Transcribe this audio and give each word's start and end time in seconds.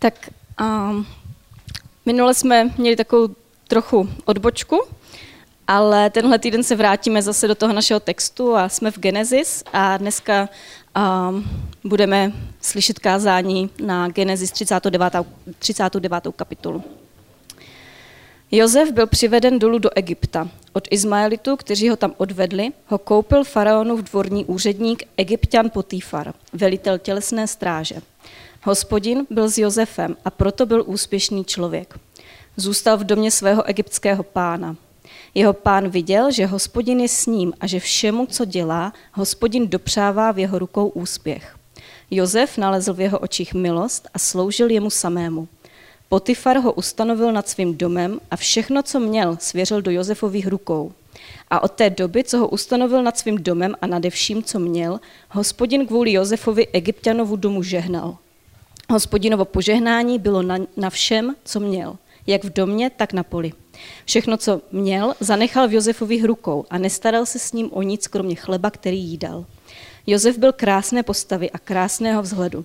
Tak 0.00 0.30
um, 0.60 1.06
minule 2.06 2.34
jsme 2.34 2.70
měli 2.78 2.96
takovou 2.96 3.34
trochu 3.68 4.08
odbočku, 4.24 4.82
ale 5.66 6.10
tenhle 6.10 6.38
týden 6.38 6.62
se 6.62 6.76
vrátíme 6.76 7.22
zase 7.22 7.48
do 7.48 7.54
toho 7.54 7.72
našeho 7.72 8.00
textu 8.00 8.56
a 8.56 8.68
jsme 8.68 8.90
v 8.90 8.98
Genesis 8.98 9.64
a 9.72 9.96
dneska 9.96 10.48
um, 10.96 11.44
budeme 11.84 12.32
slyšet 12.60 12.98
kázání 12.98 13.70
na 13.82 14.08
Genesis 14.08 14.50
39. 14.50 15.12
39. 15.58 16.24
kapitolu. 16.36 16.84
Jozef 18.50 18.92
byl 18.92 19.06
přiveden 19.06 19.58
dolů 19.58 19.78
do 19.78 19.90
Egypta. 19.94 20.48
Od 20.72 20.88
Izmaelitů, 20.90 21.56
kteří 21.56 21.88
ho 21.88 21.96
tam 21.96 22.14
odvedli, 22.16 22.68
ho 22.86 22.98
koupil 22.98 23.44
faraonův 23.44 24.00
dvorní 24.00 24.44
úředník 24.44 25.02
Egyptian 25.16 25.70
Potýfar, 25.70 26.34
velitel 26.52 26.98
tělesné 26.98 27.46
stráže. 27.46 27.96
Hospodin 28.62 29.26
byl 29.30 29.48
s 29.48 29.58
Jozefem 29.58 30.16
a 30.24 30.30
proto 30.30 30.66
byl 30.66 30.84
úspěšný 30.86 31.44
člověk. 31.44 31.98
Zůstal 32.56 32.96
v 32.96 33.04
domě 33.04 33.30
svého 33.30 33.64
egyptského 33.64 34.22
pána. 34.22 34.76
Jeho 35.34 35.52
pán 35.52 35.88
viděl, 35.88 36.30
že 36.30 36.46
hospodin 36.46 37.00
je 37.00 37.08
s 37.08 37.26
ním 37.26 37.52
a 37.60 37.66
že 37.66 37.80
všemu, 37.80 38.26
co 38.26 38.44
dělá, 38.44 38.92
hospodin 39.12 39.68
dopřává 39.68 40.32
v 40.32 40.38
jeho 40.38 40.58
rukou 40.58 40.88
úspěch. 40.88 41.56
Jozef 42.10 42.58
nalezl 42.58 42.94
v 42.94 43.00
jeho 43.00 43.18
očích 43.18 43.54
milost 43.54 44.08
a 44.14 44.18
sloužil 44.18 44.70
jemu 44.70 44.90
samému. 44.90 45.48
Potifar 46.08 46.58
ho 46.58 46.72
ustanovil 46.72 47.32
nad 47.32 47.48
svým 47.48 47.76
domem 47.76 48.20
a 48.30 48.36
všechno, 48.36 48.82
co 48.82 49.00
měl, 49.00 49.36
svěřil 49.40 49.82
do 49.82 49.90
Jozefových 49.90 50.46
rukou. 50.46 50.92
A 51.50 51.62
od 51.62 51.72
té 51.72 51.90
doby, 51.90 52.24
co 52.24 52.38
ho 52.38 52.48
ustanovil 52.48 53.02
nad 53.02 53.18
svým 53.18 53.42
domem 53.42 53.74
a 53.82 53.86
nade 53.86 54.10
vším, 54.10 54.42
co 54.42 54.58
měl, 54.58 55.00
hospodin 55.30 55.86
kvůli 55.86 56.12
Josefovi 56.12 56.66
Egyptianovu 56.66 57.36
domu 57.36 57.62
žehnal. 57.62 58.16
Hospodinovo 58.90 59.44
požehnání 59.44 60.18
bylo 60.18 60.42
na, 60.42 60.56
na 60.76 60.90
všem, 60.90 61.36
co 61.44 61.60
měl, 61.60 61.96
jak 62.26 62.44
v 62.44 62.52
domě, 62.52 62.90
tak 62.90 63.12
na 63.12 63.22
poli. 63.22 63.52
Všechno, 64.04 64.36
co 64.36 64.60
měl, 64.72 65.14
zanechal 65.20 65.68
v 65.68 65.72
Josefových 65.72 66.24
rukou 66.24 66.64
a 66.70 66.78
nestaral 66.78 67.26
se 67.26 67.38
s 67.38 67.52
ním 67.52 67.72
o 67.72 67.82
nic, 67.82 68.06
kromě 68.06 68.34
chleba, 68.34 68.70
který 68.70 68.98
jídal. 68.98 69.44
Josef 70.06 70.38
byl 70.38 70.52
krásné 70.52 71.02
postavy 71.02 71.50
a 71.50 71.58
krásného 71.58 72.22
vzhledu. 72.22 72.64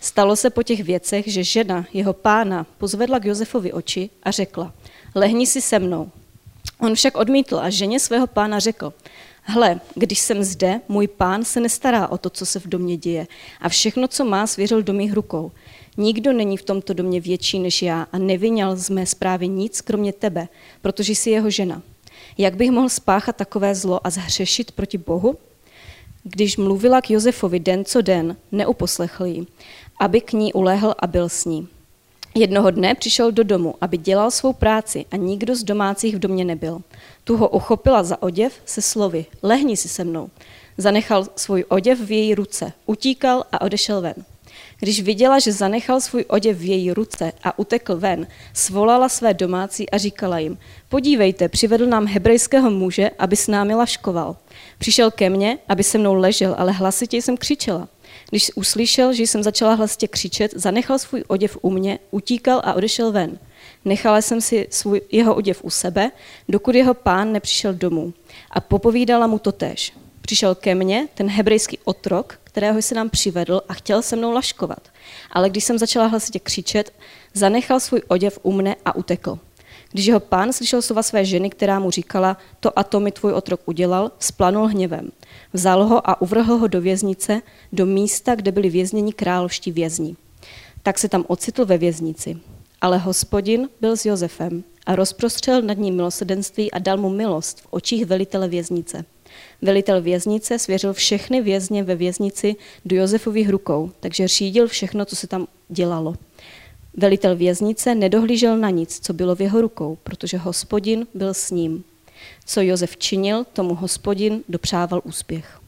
Stalo 0.00 0.36
se 0.36 0.50
po 0.50 0.62
těch 0.62 0.84
věcech, 0.84 1.28
že 1.28 1.44
žena, 1.44 1.86
jeho 1.92 2.12
pána, 2.12 2.66
pozvedla 2.78 3.18
k 3.18 3.24
Josefovi 3.24 3.72
oči 3.72 4.10
a 4.22 4.30
řekla, 4.30 4.72
lehni 5.14 5.46
si 5.46 5.60
se 5.60 5.78
mnou. 5.78 6.10
On 6.80 6.94
však 6.94 7.16
odmítl 7.16 7.58
a 7.58 7.70
ženě 7.70 8.00
svého 8.00 8.26
pána 8.26 8.58
řekl, 8.58 8.92
hle, 9.44 9.80
když 9.94 10.18
jsem 10.18 10.44
zde, 10.44 10.80
můj 10.88 11.08
pán 11.08 11.44
se 11.44 11.60
nestará 11.60 12.08
o 12.08 12.18
to, 12.18 12.30
co 12.30 12.46
se 12.46 12.60
v 12.60 12.66
domě 12.66 12.96
děje 12.96 13.26
a 13.60 13.68
všechno, 13.68 14.08
co 14.08 14.24
má, 14.24 14.46
svěřil 14.46 14.82
do 14.82 14.92
mých 14.92 15.12
rukou. 15.12 15.52
Nikdo 15.96 16.32
není 16.32 16.56
v 16.56 16.62
tomto 16.62 16.94
domě 16.94 17.20
větší 17.20 17.58
než 17.58 17.82
já 17.82 18.06
a 18.12 18.18
nevyněl 18.18 18.76
z 18.76 18.90
mé 18.90 19.06
zprávy 19.06 19.48
nic, 19.48 19.80
kromě 19.80 20.12
tebe, 20.12 20.48
protože 20.82 21.12
jsi 21.12 21.30
jeho 21.30 21.50
žena. 21.50 21.82
Jak 22.38 22.56
bych 22.56 22.70
mohl 22.70 22.88
spáchat 22.88 23.36
takové 23.36 23.74
zlo 23.74 24.06
a 24.06 24.10
zhřešit 24.10 24.72
proti 24.72 24.98
Bohu? 24.98 25.36
Když 26.22 26.56
mluvila 26.56 27.00
k 27.00 27.10
Josefovi 27.10 27.60
den 27.60 27.84
co 27.84 28.00
den, 28.00 28.36
neuposlechl 28.52 29.24
jí, 29.24 29.46
aby 30.00 30.20
k 30.20 30.32
ní 30.32 30.52
ulehl 30.52 30.94
a 30.98 31.06
byl 31.06 31.28
s 31.28 31.44
ní. 31.44 31.68
Jednoho 32.36 32.70
dne 32.70 32.94
přišel 32.94 33.32
do 33.32 33.44
domu, 33.44 33.74
aby 33.80 33.96
dělal 33.96 34.30
svou 34.30 34.52
práci 34.52 35.04
a 35.10 35.16
nikdo 35.16 35.56
z 35.56 35.64
domácích 35.64 36.16
v 36.16 36.18
domě 36.18 36.44
nebyl. 36.44 36.80
Tu 37.24 37.36
ho 37.36 37.48
uchopila 37.48 38.02
za 38.02 38.22
oděv 38.22 38.52
se 38.64 38.82
slovy, 38.82 39.26
lehni 39.42 39.76
si 39.76 39.88
se 39.88 40.04
mnou. 40.04 40.30
Zanechal 40.78 41.26
svůj 41.36 41.64
oděv 41.68 42.00
v 42.00 42.10
její 42.10 42.34
ruce, 42.34 42.72
utíkal 42.86 43.44
a 43.52 43.60
odešel 43.60 44.00
ven. 44.00 44.14
Když 44.78 45.02
viděla, 45.02 45.38
že 45.38 45.52
zanechal 45.52 46.00
svůj 46.00 46.24
oděv 46.28 46.58
v 46.58 46.68
její 46.68 46.92
ruce 46.92 47.32
a 47.44 47.58
utekl 47.58 47.96
ven, 47.96 48.26
svolala 48.52 49.08
své 49.08 49.34
domácí 49.34 49.90
a 49.90 49.98
říkala 49.98 50.38
jim, 50.38 50.58
podívejte, 50.88 51.48
přivedl 51.48 51.86
nám 51.86 52.06
hebrejského 52.06 52.70
muže, 52.70 53.10
aby 53.18 53.36
s 53.36 53.48
námi 53.48 53.74
laškoval. 53.74 54.36
Přišel 54.78 55.10
ke 55.10 55.30
mně, 55.30 55.58
aby 55.68 55.82
se 55.82 55.98
mnou 55.98 56.14
ležel, 56.14 56.54
ale 56.58 56.72
hlasitě 56.72 57.16
jsem 57.16 57.36
křičela. 57.36 57.88
Když 58.34 58.50
uslyšel, 58.54 59.12
že 59.12 59.22
jsem 59.22 59.42
začala 59.42 59.74
hlasitě 59.74 60.08
křičet, 60.08 60.52
zanechal 60.56 60.98
svůj 60.98 61.24
oděv 61.28 61.58
u 61.62 61.70
mě, 61.70 61.98
utíkal 62.10 62.62
a 62.64 62.74
odešel 62.74 63.12
ven. 63.12 63.38
Nechala 63.84 64.20
jsem 64.20 64.40
si 64.40 64.66
svůj, 64.70 65.00
jeho 65.12 65.34
oděv 65.34 65.64
u 65.64 65.70
sebe, 65.70 66.10
dokud 66.48 66.74
jeho 66.74 66.94
pán 66.94 67.32
nepřišel 67.32 67.74
domů. 67.74 68.14
A 68.50 68.60
popovídala 68.60 69.26
mu 69.26 69.38
to 69.38 69.52
též. 69.52 69.92
Přišel 70.20 70.54
ke 70.54 70.74
mně 70.74 71.08
ten 71.14 71.28
hebrejský 71.28 71.78
otrok, 71.84 72.38
kterého 72.44 72.82
se 72.82 72.94
nám 72.94 73.10
přivedl 73.10 73.60
a 73.68 73.74
chtěl 73.74 74.02
se 74.02 74.16
mnou 74.16 74.32
laškovat. 74.32 74.90
Ale 75.30 75.50
když 75.50 75.64
jsem 75.64 75.78
začala 75.78 76.06
hlasitě 76.06 76.38
křičet, 76.38 76.92
zanechal 77.34 77.80
svůj 77.80 78.02
oděv 78.08 78.38
u 78.42 78.52
mne 78.52 78.76
a 78.84 78.94
utekl. 78.96 79.38
Když 79.94 80.06
jeho 80.06 80.20
pán 80.20 80.52
slyšel 80.52 80.82
slova 80.82 81.02
své 81.02 81.24
ženy, 81.24 81.50
která 81.50 81.78
mu 81.78 81.90
říkala, 81.90 82.36
to 82.60 82.78
a 82.78 82.84
to 82.84 83.00
mi 83.00 83.12
tvůj 83.12 83.32
otrok 83.32 83.60
udělal, 83.66 84.10
splanul 84.18 84.66
hněvem. 84.66 85.10
Vzal 85.52 85.84
ho 85.84 86.10
a 86.10 86.20
uvrhl 86.20 86.56
ho 86.56 86.66
do 86.66 86.80
věznice, 86.80 87.42
do 87.72 87.86
místa, 87.86 88.34
kde 88.34 88.52
byli 88.52 88.70
vězněni 88.70 89.12
královští 89.12 89.72
vězni. 89.72 90.16
Tak 90.82 90.98
se 90.98 91.08
tam 91.08 91.24
ocitl 91.28 91.64
ve 91.64 91.78
věznici. 91.78 92.36
Ale 92.80 92.98
hospodin 92.98 93.68
byl 93.80 93.96
s 93.96 94.04
Josefem 94.04 94.64
a 94.86 94.96
rozprostřel 94.96 95.62
nad 95.62 95.78
ním 95.78 95.96
milosedenství 95.96 96.70
a 96.70 96.78
dal 96.78 96.96
mu 96.96 97.08
milost 97.08 97.60
v 97.60 97.66
očích 97.70 98.06
velitele 98.06 98.48
věznice. 98.48 99.04
Velitel 99.62 100.02
věznice 100.02 100.58
svěřil 100.58 100.92
všechny 100.92 101.42
vězně 101.42 101.82
ve 101.82 101.94
věznici 101.94 102.56
do 102.84 102.96
Josefových 102.96 103.48
rukou, 103.48 103.90
takže 104.00 104.28
řídil 104.28 104.68
všechno, 104.68 105.04
co 105.04 105.16
se 105.16 105.26
tam 105.26 105.46
dělalo. 105.68 106.14
Velitel 106.96 107.36
věznice 107.36 107.94
nedohlížel 107.94 108.58
na 108.58 108.70
nic, 108.70 109.00
co 109.00 109.12
bylo 109.12 109.34
v 109.34 109.40
jeho 109.40 109.60
rukou, 109.60 109.98
protože 110.02 110.38
hospodin 110.38 111.06
byl 111.14 111.34
s 111.34 111.50
ním. 111.50 111.84
Co 112.44 112.60
Josef 112.60 112.96
činil, 112.96 113.44
tomu 113.52 113.74
hospodin 113.74 114.42
dopřával 114.48 115.00
úspěch. 115.04 115.60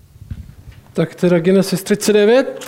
Tak 0.93 1.15
teda 1.15 1.39
Genesis 1.39 1.83
39. 1.83 2.67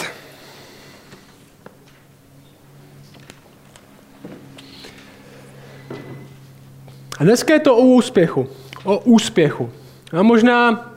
A 7.18 7.24
dneska 7.24 7.54
je 7.54 7.60
to 7.60 7.76
o 7.76 7.80
úspěchu. 7.80 8.48
O 8.84 8.98
úspěchu. 8.98 9.70
A 10.12 10.22
možná 10.22 10.92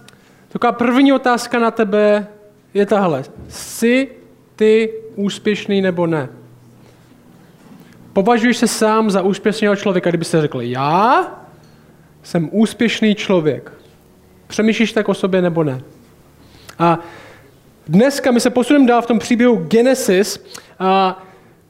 taková 0.49 0.71
první 0.71 1.13
otázka 1.13 1.59
na 1.59 1.71
tebe 1.71 2.27
je 2.73 2.85
tahle. 2.85 3.23
Jsi 3.49 4.09
ty 4.55 4.93
úspěšný 5.15 5.81
nebo 5.81 6.07
ne? 6.07 6.29
Považuješ 8.13 8.57
se 8.57 8.67
sám 8.67 9.11
za 9.11 9.21
úspěšného 9.21 9.75
člověka, 9.75 10.09
kdyby 10.09 10.25
se 10.25 10.41
řekl, 10.41 10.61
já 10.61 11.25
jsem 12.23 12.49
úspěšný 12.51 13.15
člověk. 13.15 13.71
Přemýšlíš 14.47 14.91
tak 14.91 15.09
o 15.09 15.13
sobě 15.13 15.41
nebo 15.41 15.63
ne? 15.63 15.81
A 16.79 16.99
dneska 17.87 18.31
my 18.31 18.39
se 18.39 18.49
posuneme 18.49 18.87
dál 18.87 19.01
v 19.01 19.05
tom 19.05 19.19
příběhu 19.19 19.55
Genesis 19.55 20.45
a 20.79 21.23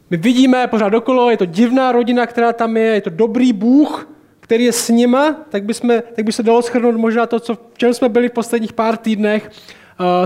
my 0.09 0.17
vidíme 0.17 0.67
pořád 0.67 0.89
dokolo, 0.89 1.29
je 1.29 1.37
to 1.37 1.45
divná 1.45 1.91
rodina, 1.91 2.25
která 2.25 2.53
tam 2.53 2.77
je, 2.77 2.83
je 2.83 3.01
to 3.01 3.09
dobrý 3.09 3.53
Bůh, 3.53 4.09
který 4.39 4.63
je 4.63 4.71
s 4.71 4.89
nima, 4.89 5.35
tak 5.49 5.63
by, 5.63 5.73
jsme, 5.73 6.01
tak 6.01 6.25
by 6.25 6.31
se 6.31 6.43
dalo 6.43 6.61
schrnout 6.61 6.95
možná 6.95 7.25
to, 7.25 7.39
co, 7.39 7.55
v 7.55 7.77
čem 7.77 7.93
jsme 7.93 8.09
byli 8.09 8.29
v 8.29 8.33
posledních 8.33 8.73
pár 8.73 8.97
týdnech, 8.97 9.51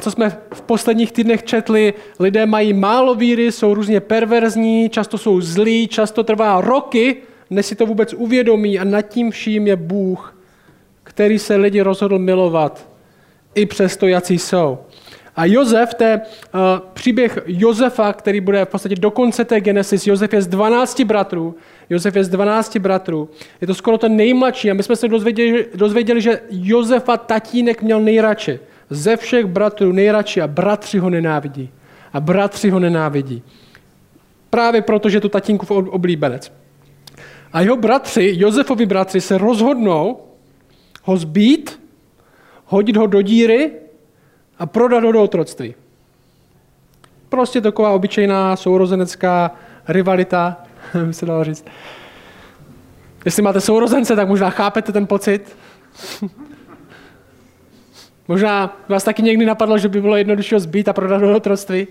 co 0.02 0.12
jsme 0.12 0.38
v 0.54 0.62
posledních 0.62 1.12
týdnech 1.12 1.44
četli. 1.44 1.94
Lidé 2.20 2.46
mají 2.46 2.74
málo 2.74 3.16
víry, 3.16 3.52
jsou 3.52 3.74
různě 3.74 4.00
perverzní, 4.00 4.90
často 4.90 5.18
jsou 5.18 5.42
zlí, 5.42 5.88
často 5.88 6.24
trvá 6.24 6.62
roky, 6.62 7.18
než 7.50 7.66
si 7.66 7.76
to 7.76 7.86
vůbec 7.86 8.14
uvědomí 8.14 8.80
a 8.80 8.84
nad 8.84 9.02
tím 9.02 9.32
vším 9.32 9.68
je 9.68 9.76
Bůh, 9.76 10.38
který 11.04 11.40
se 11.40 11.56
lidi 11.56 11.82
rozhodl 11.82 12.20
milovat 12.20 12.90
i 13.56 13.66
přesto, 13.66 14.08
jací 14.08 14.40
jsou. 14.40 14.78
A 15.36 15.46
Jozef, 15.46 15.94
to 15.94 16.04
je 16.04 16.22
uh, 16.22 16.62
příběh 16.94 17.40
Josefa, 17.46 18.14
který 18.14 18.42
bude 18.42 18.66
v 18.66 18.70
podstatě 18.70 18.96
do 18.96 19.12
konce 19.12 19.46
té 19.46 19.62
Genesis. 19.62 20.08
Jozef 20.08 20.34
je 20.34 20.42
z 20.42 20.48
12 20.48 21.02
bratrů. 21.02 21.56
Josef 21.90 22.16
je 22.16 22.24
z 22.24 22.30
12 22.30 22.78
bratrů. 22.78 23.30
Je 23.62 23.68
to 23.68 23.74
skoro 23.74 23.98
ten 23.98 24.16
nejmladší. 24.16 24.72
A 24.72 24.74
my 24.74 24.84
jsme 24.84 24.96
se 24.96 25.08
dozvěděli, 25.08 25.66
dozvěděli, 25.76 26.22
že 26.22 26.42
Josefa 26.50 27.18
tatínek 27.18 27.82
měl 27.82 28.02
nejradši. 28.02 28.60
Ze 28.90 29.18
všech 29.18 29.46
bratrů 29.46 29.92
nejradši 29.92 30.42
a 30.42 30.48
bratři 30.48 30.98
ho 30.98 31.10
nenávidí. 31.10 31.70
A 32.14 32.20
bratři 32.20 32.70
ho 32.70 32.80
nenávidí. 32.80 33.44
Právě 34.50 34.82
proto, 34.82 35.10
že 35.10 35.18
je 35.18 35.22
to 35.22 35.30
tatínkův 35.30 35.72
oblíbenec. 35.72 36.52
A 37.54 37.62
jeho 37.62 37.78
bratři, 37.78 38.34
Josefovi 38.36 38.86
bratři, 38.86 39.22
se 39.22 39.38
rozhodnou 39.38 40.20
ho 41.04 41.18
zbít, 41.18 41.80
hodit 42.66 42.98
ho 42.98 43.08
do 43.08 43.22
díry 43.22 43.72
a 44.60 44.66
prodat 44.66 45.04
ho 45.04 45.12
do 45.12 45.24
otroctví. 45.24 45.76
Prostě 47.30 47.62
taková 47.62 47.92
obyčejná 47.92 48.56
sourozenecká 48.56 49.52
rivalita, 49.88 50.64
by 51.06 51.14
se 51.14 51.26
dalo 51.26 51.44
říct. 51.44 51.66
Jestli 53.26 53.44
máte 53.44 53.62
sourozence, 53.62 54.16
tak 54.16 54.28
možná 54.28 54.50
chápete 54.50 54.92
ten 54.92 55.08
pocit. 55.08 55.58
možná 58.28 58.78
vás 58.90 59.04
taky 59.04 59.22
někdy 59.22 59.46
napadlo, 59.46 59.78
že 59.78 59.90
by 59.90 60.02
bylo 60.02 60.16
jednodušší 60.16 60.56
zbít 60.58 60.88
a 60.88 60.94
prodat 60.94 61.22
do 61.22 61.36
otroctví. 61.36 61.88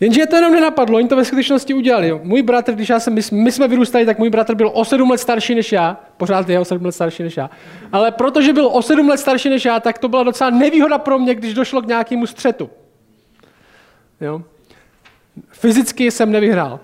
Jenže 0.00 0.26
to 0.26 0.36
jenom 0.36 0.52
nenapadlo, 0.52 0.96
oni 0.96 1.08
to 1.08 1.16
ve 1.16 1.24
skutečnosti 1.24 1.74
udělali. 1.74 2.20
Můj 2.22 2.42
bratr, 2.42 2.72
když 2.72 2.88
já 2.88 3.00
jsem, 3.00 3.14
my, 3.32 3.52
jsme 3.52 3.68
vyrůstali, 3.68 4.06
tak 4.06 4.18
můj 4.18 4.30
bratr 4.30 4.54
byl 4.54 4.70
o 4.74 4.84
sedm 4.84 5.10
let 5.10 5.18
starší 5.18 5.54
než 5.54 5.72
já, 5.72 6.00
pořád 6.16 6.48
je 6.48 6.60
o 6.60 6.64
sedm 6.64 6.84
let 6.84 6.92
starší 6.92 7.22
než 7.22 7.36
já, 7.36 7.50
ale 7.92 8.10
protože 8.10 8.52
byl 8.52 8.66
o 8.66 8.82
sedm 8.82 9.08
let 9.08 9.20
starší 9.20 9.48
než 9.48 9.64
já, 9.64 9.80
tak 9.80 9.98
to 9.98 10.08
byla 10.08 10.22
docela 10.22 10.50
nevýhoda 10.50 10.98
pro 10.98 11.18
mě, 11.18 11.34
když 11.34 11.54
došlo 11.54 11.82
k 11.82 11.86
nějakému 11.86 12.26
střetu. 12.26 12.70
Jo? 14.20 14.42
Fyzicky 15.50 16.10
jsem 16.10 16.32
nevyhrál. 16.32 16.80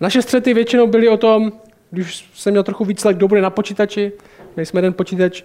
Naše 0.00 0.22
střety 0.22 0.54
většinou 0.54 0.86
byly 0.86 1.08
o 1.08 1.16
tom, 1.16 1.52
když 1.90 2.30
jsem 2.34 2.50
měl 2.50 2.62
trochu 2.62 2.84
víc 2.84 3.06
kdo 3.12 3.28
bude 3.28 3.40
na 3.40 3.50
počítači, 3.50 4.12
měli 4.56 4.66
jsme 4.66 4.78
jeden 4.78 4.92
počítač, 4.92 5.42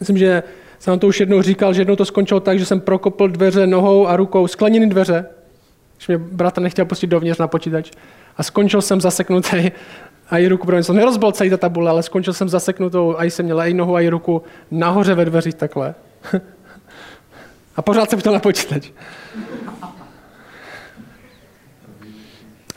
myslím, 0.00 0.18
že 0.18 0.42
jsem 0.78 0.92
vám 0.92 0.98
to 0.98 1.06
už 1.06 1.20
jednou 1.20 1.42
říkal, 1.42 1.72
že 1.74 1.80
jednou 1.80 1.96
to 1.96 2.04
skončilo 2.04 2.40
tak, 2.40 2.58
že 2.58 2.66
jsem 2.66 2.80
prokopl 2.80 3.28
dveře 3.28 3.66
nohou 3.66 4.06
a 4.06 4.16
rukou, 4.16 4.46
skleniny 4.46 4.86
dveře, 4.86 5.26
když 5.96 6.08
mě 6.08 6.18
bratr 6.18 6.60
nechtěl 6.60 6.84
pustit 6.84 7.06
dovnitř 7.06 7.38
na 7.38 7.48
počítač. 7.48 7.90
A 8.36 8.42
skončil 8.42 8.82
jsem 8.82 9.00
zaseknutý 9.00 9.70
a 10.30 10.38
i 10.38 10.48
ruku, 10.48 10.66
protože 10.66 10.82
jsem 10.82 10.96
nerozbil 10.96 11.32
celý 11.32 11.50
ta 11.50 11.56
tabule, 11.56 11.90
ale 11.90 12.02
skončil 12.02 12.32
jsem 12.32 12.48
zaseknutou 12.48 13.18
a 13.18 13.24
jsem 13.24 13.44
měl 13.44 13.60
i 13.60 13.74
nohu 13.74 13.96
a 13.96 14.00
i 14.00 14.08
ruku 14.08 14.42
nahoře 14.70 15.14
ve 15.14 15.24
dveřích 15.24 15.54
takhle. 15.54 15.94
a 17.76 17.82
pořád 17.82 18.10
jsem 18.10 18.20
chtěl 18.20 18.32
na 18.32 18.38
počítač. 18.38 18.90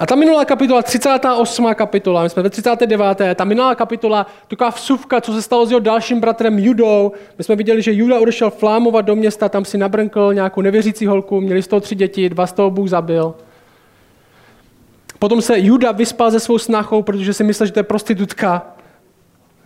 A 0.02 0.06
ta 0.06 0.16
minulá 0.16 0.46
kapitola, 0.46 0.82
38. 0.82 1.74
kapitola, 1.76 2.24
my 2.24 2.30
jsme 2.30 2.44
ve 2.44 2.50
39. 2.50 3.18
Ta 3.36 3.44
minulá 3.44 3.76
kapitola, 3.76 4.28
taková 4.48 4.70
vsuvka, 4.70 5.22
co 5.22 5.34
se 5.34 5.42
stalo 5.42 5.66
s 5.66 5.72
jeho 5.72 5.80
dalším 5.80 6.20
bratrem 6.20 6.60
Judou. 6.60 7.12
My 7.38 7.44
jsme 7.44 7.56
viděli, 7.56 7.82
že 7.82 7.94
Juda 7.94 8.20
odešel 8.20 8.50
flámovat 8.50 9.02
do 9.02 9.16
města, 9.16 9.50
tam 9.50 9.66
si 9.66 9.78
nabrnkl 9.78 10.34
nějakou 10.34 10.62
nevěřící 10.62 11.06
holku, 11.06 11.42
měli 11.42 11.64
z 11.64 11.68
toho 11.68 11.80
tři 11.80 11.96
děti, 11.96 12.30
dva 12.30 12.48
z 12.48 12.54
toho 12.54 12.72
Bůh 12.72 12.90
zabil. 12.90 13.36
Potom 15.20 15.42
se 15.42 15.60
Juda 15.60 15.92
vyspal 15.92 16.32
se 16.32 16.40
svou 16.40 16.58
snachou, 16.58 17.02
protože 17.02 17.34
si 17.34 17.44
myslel, 17.44 17.68
že 17.68 17.74
to 17.74 17.80
je 17.80 17.84
prostitutka. 17.84 18.66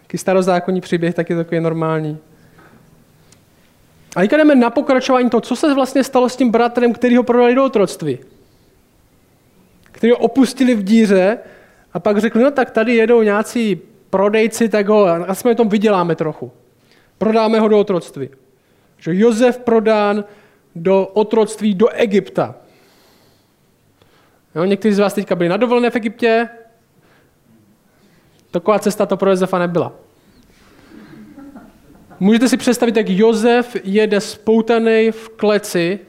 Taký 0.02 0.18
starozákonní 0.18 0.81
příběh, 0.81 1.16
taky 1.16 1.36
takový 1.36 1.62
normální. 1.62 2.18
A 4.16 4.20
teď 4.20 4.31
jdeme 4.31 4.56
na 4.56 4.70
pokračování 4.70 5.30
toho, 5.30 5.42
co 5.42 5.56
se 5.56 5.74
vlastně 5.74 6.04
stalo 6.04 6.30
s 6.30 6.36
tím 6.36 6.52
bratrem, 6.52 6.94
který 6.94 7.18
ho 7.18 7.24
prodali 7.24 7.56
do 7.56 7.66
otroctví 7.66 8.20
který 9.95 10.12
ho 10.12 10.18
opustili 10.18 10.75
v 10.75 10.83
díře 10.83 11.38
a 11.94 12.00
pak 12.00 12.18
řekli, 12.18 12.44
no 12.44 12.51
tak 12.51 12.71
tady 12.71 12.95
jedou 12.95 13.21
nějací 13.21 13.81
prodejci, 14.09 14.69
tak 14.69 14.88
ho, 14.88 15.06
a 15.06 15.36
jsme 15.36 15.56
tom 15.56 15.69
vyděláme 15.69 16.15
trochu. 16.15 16.51
Prodáme 17.18 17.59
ho 17.59 17.68
do 17.68 17.80
otroctví. 17.80 18.30
Že 18.97 19.15
Josef 19.15 19.57
prodán 19.57 20.24
do 20.75 21.07
otroctví 21.07 21.74
do 21.74 21.89
Egypta. 21.89 22.56
Jo, 24.56 24.65
někteří 24.65 24.95
z 24.95 25.00
vás 25.00 25.13
teďka 25.13 25.36
byli 25.36 25.50
na 25.50 25.57
dovolené 25.57 25.89
v 25.89 25.95
Egyptě. 25.95 26.50
Taková 28.51 28.80
cesta 28.80 29.06
to 29.06 29.18
pro 29.18 29.30
Josefa 29.30 29.59
nebyla. 29.59 29.94
Můžete 32.19 32.50
si 32.50 32.57
představit, 32.57 32.97
jak 32.97 33.09
Josef 33.09 33.75
jede 33.83 34.21
spoutaný 34.21 35.12
v 35.12 35.30
kleci 35.30 36.00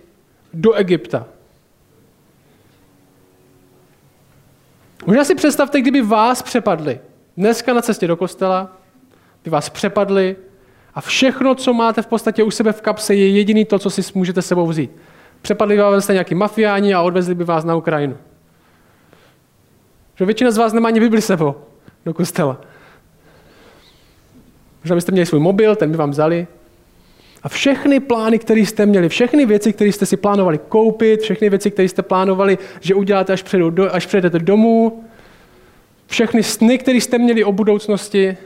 do 0.54 0.72
Egypta. 0.72 1.26
Možná 5.06 5.24
si 5.24 5.34
představte, 5.34 5.80
kdyby 5.80 6.02
vás 6.02 6.42
přepadli. 6.42 7.00
Dneska 7.36 7.74
na 7.74 7.82
cestě 7.82 8.06
do 8.06 8.16
kostela 8.16 8.76
by 9.44 9.50
vás 9.50 9.70
přepadli 9.70 10.36
a 10.94 11.00
všechno, 11.00 11.54
co 11.54 11.74
máte 11.74 12.02
v 12.02 12.06
podstatě 12.06 12.42
u 12.42 12.50
sebe 12.50 12.72
v 12.72 12.80
kapse, 12.80 13.14
je 13.14 13.28
jediný 13.28 13.64
to, 13.64 13.78
co 13.78 13.90
si 13.90 14.02
můžete 14.14 14.42
sebou 14.42 14.66
vzít. 14.66 14.90
Přepadli 15.42 15.76
by 15.76 15.82
vás 15.82 16.08
nějaký 16.08 16.34
mafiáni 16.34 16.94
a 16.94 17.02
odvezli 17.02 17.34
by 17.34 17.44
vás 17.44 17.64
na 17.64 17.74
Ukrajinu. 17.76 18.16
Že 20.14 20.24
většina 20.24 20.50
z 20.50 20.56
vás 20.56 20.72
nemá 20.72 20.88
ani 20.88 21.00
Bibli 21.00 21.22
sebou 21.22 21.54
do 22.04 22.14
kostela. 22.14 22.60
Možná 24.84 24.94
byste 24.94 25.12
měli 25.12 25.26
svůj 25.26 25.40
mobil, 25.40 25.76
ten 25.76 25.90
by 25.90 25.96
vám 25.96 26.10
vzali. 26.10 26.46
A 27.46 27.48
všechny 27.48 28.00
plány, 28.00 28.38
které 28.38 28.60
jste 28.60 28.86
měli, 28.86 29.08
všechny 29.08 29.46
věci, 29.46 29.72
které 29.72 29.92
jste 29.92 30.06
si 30.06 30.16
plánovali 30.16 30.58
koupit, 30.58 31.20
všechny 31.20 31.50
věci, 31.50 31.70
které 31.70 31.88
jste 31.88 32.02
plánovali, 32.02 32.58
že 32.80 32.94
uděláte, 32.94 33.32
až, 33.32 33.42
přijedu, 33.42 33.70
do, 33.70 33.94
až 33.94 34.06
přijedete 34.06 34.38
domů, 34.38 35.04
všechny 36.06 36.42
sny, 36.42 36.78
které 36.78 36.98
jste 36.98 37.18
měli 37.18 37.44
o 37.44 37.52
budoucnosti, 37.52 38.36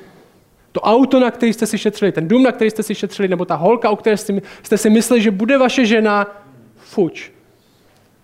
to 0.72 0.80
auto, 0.80 1.20
na 1.20 1.30
který 1.30 1.52
jste 1.52 1.66
si 1.66 1.78
šetřili, 1.78 2.12
ten 2.12 2.28
dům, 2.28 2.42
na 2.42 2.52
který 2.52 2.70
jste 2.70 2.82
si 2.82 2.94
šetřili, 2.94 3.28
nebo 3.28 3.44
ta 3.44 3.54
holka, 3.54 3.90
o 3.90 3.96
které 3.96 4.16
jste 4.62 4.78
si 4.78 4.90
mysleli, 4.90 5.22
že 5.22 5.30
bude 5.30 5.58
vaše 5.58 5.86
žena, 5.86 6.42
fuč. 6.76 7.32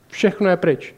Všechno 0.09 0.49
je 0.49 0.57
pryč. 0.57 0.95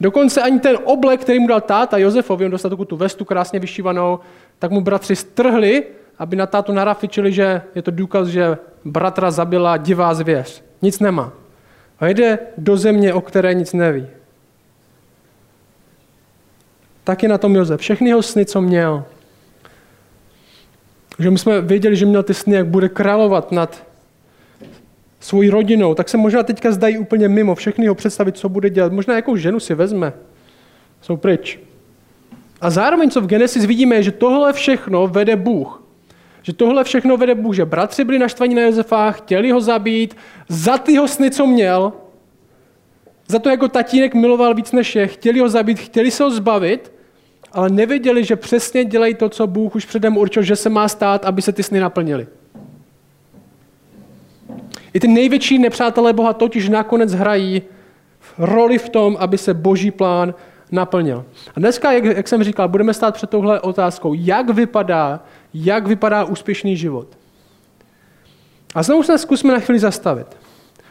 Dokonce 0.00 0.42
ani 0.42 0.60
ten 0.60 0.78
oblek, 0.84 1.20
který 1.20 1.38
mu 1.38 1.46
dal 1.46 1.60
táta 1.60 1.98
Josefovi, 1.98 2.44
on 2.44 2.50
dostal 2.50 2.70
tu 2.70 2.96
vestu 2.96 3.24
krásně 3.24 3.58
vyšívanou, 3.58 4.18
tak 4.58 4.70
mu 4.70 4.80
bratři 4.80 5.16
strhli 5.16 5.84
aby 6.20 6.36
na 6.36 6.46
tátu 6.46 6.72
narafičili, 6.72 7.32
že 7.32 7.62
je 7.74 7.82
to 7.82 7.90
důkaz, 7.90 8.28
že 8.28 8.58
bratra 8.84 9.30
zabila 9.30 9.76
divá 9.76 10.14
zvěř. 10.14 10.64
Nic 10.82 11.00
nemá. 11.00 11.32
A 12.00 12.08
jde 12.08 12.38
do 12.58 12.76
země, 12.76 13.14
o 13.14 13.20
které 13.20 13.54
nic 13.54 13.72
neví. 13.72 14.06
Tak 17.04 17.22
je 17.22 17.28
na 17.28 17.38
tom 17.38 17.56
Josef. 17.56 17.80
Všechny 17.80 18.08
jeho 18.08 18.22
sny, 18.22 18.44
co 18.44 18.60
měl. 18.60 19.04
Že 21.18 21.30
my 21.30 21.38
jsme 21.38 21.60
věděli, 21.60 21.96
že 21.96 22.06
měl 22.06 22.22
ty 22.22 22.34
sny, 22.34 22.54
jak 22.54 22.66
bude 22.66 22.88
královat 22.88 23.52
nad 23.52 23.86
svojí 25.20 25.50
rodinou, 25.50 25.94
tak 25.94 26.08
se 26.08 26.16
možná 26.16 26.42
teďka 26.42 26.72
zdají 26.72 26.98
úplně 26.98 27.28
mimo. 27.28 27.54
Všechny 27.54 27.86
ho 27.86 27.94
představit, 27.94 28.36
co 28.36 28.48
bude 28.48 28.70
dělat. 28.70 28.92
Možná 28.92 29.14
jakou 29.14 29.36
ženu 29.36 29.60
si 29.60 29.74
vezme. 29.74 30.12
Jsou 31.00 31.16
pryč. 31.16 31.60
A 32.60 32.70
zároveň, 32.70 33.10
co 33.10 33.20
v 33.20 33.26
Genesis 33.26 33.64
vidíme, 33.64 33.94
je, 33.96 34.02
že 34.02 34.12
tohle 34.12 34.52
všechno 34.52 35.06
vede 35.06 35.36
Bůh. 35.36 35.89
Že 36.42 36.52
tohle 36.52 36.84
všechno 36.84 37.16
vede 37.16 37.34
Bůh, 37.34 37.54
že 37.54 37.64
bratři 37.64 38.04
byli 38.04 38.18
naštvaní 38.18 38.54
na 38.54 38.62
Josefa, 38.62 39.12
chtěli 39.12 39.50
ho 39.50 39.60
zabít, 39.60 40.16
za 40.48 40.78
ty 40.78 40.98
sny, 41.06 41.30
co 41.30 41.46
měl, 41.46 41.92
za 43.28 43.38
to, 43.38 43.48
jako 43.48 43.68
tatínek 43.68 44.14
miloval 44.14 44.54
víc 44.54 44.72
než 44.72 44.96
je, 44.96 45.06
chtěli 45.06 45.40
ho 45.40 45.48
zabít, 45.48 45.78
chtěli 45.78 46.10
se 46.10 46.24
ho 46.24 46.30
zbavit, 46.30 46.92
ale 47.52 47.70
nevěděli, 47.70 48.24
že 48.24 48.36
přesně 48.36 48.84
dělají 48.84 49.14
to, 49.14 49.28
co 49.28 49.46
Bůh 49.46 49.74
už 49.74 49.84
předem 49.84 50.16
určil, 50.16 50.42
že 50.42 50.56
se 50.56 50.68
má 50.68 50.88
stát, 50.88 51.24
aby 51.24 51.42
se 51.42 51.52
ty 51.52 51.62
sny 51.62 51.80
naplnily. 51.80 52.26
I 54.94 55.00
ty 55.00 55.08
největší 55.08 55.58
nepřátelé 55.58 56.12
Boha 56.12 56.32
totiž 56.32 56.68
nakonec 56.68 57.12
hrají 57.12 57.62
roli 58.38 58.78
v 58.78 58.88
tom, 58.88 59.16
aby 59.20 59.38
se 59.38 59.54
boží 59.54 59.90
plán 59.90 60.34
naplnil. 60.72 61.24
A 61.56 61.60
dneska, 61.60 61.92
jak, 61.92 62.04
jak 62.04 62.28
jsem 62.28 62.42
říkal, 62.44 62.68
budeme 62.68 62.94
stát 62.94 63.14
před 63.14 63.30
touhle 63.30 63.60
otázkou, 63.60 64.14
jak 64.14 64.50
vypadá 64.50 65.20
jak 65.54 65.86
vypadá 65.86 66.24
úspěšný 66.24 66.76
život. 66.76 67.18
A 68.74 68.82
znovu 68.82 69.02
se 69.02 69.18
zkusme 69.18 69.52
na 69.52 69.60
chvíli 69.60 69.78
zastavit. 69.78 70.26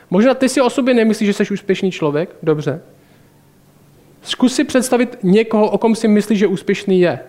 Možná 0.09 0.33
ty 0.33 0.49
si 0.49 0.61
o 0.61 0.69
sobě 0.69 0.93
nemyslíš, 0.93 1.27
že 1.27 1.33
jsi 1.33 1.53
úspěšný 1.53 1.91
člověk, 1.91 2.35
dobře. 2.43 2.81
Zkus 4.21 4.55
si 4.55 4.63
představit 4.63 5.17
někoho, 5.23 5.69
o 5.69 5.77
kom 5.77 5.95
si 5.95 6.07
myslíš, 6.07 6.39
že 6.39 6.47
úspěšný 6.47 7.01
je. 7.01 7.19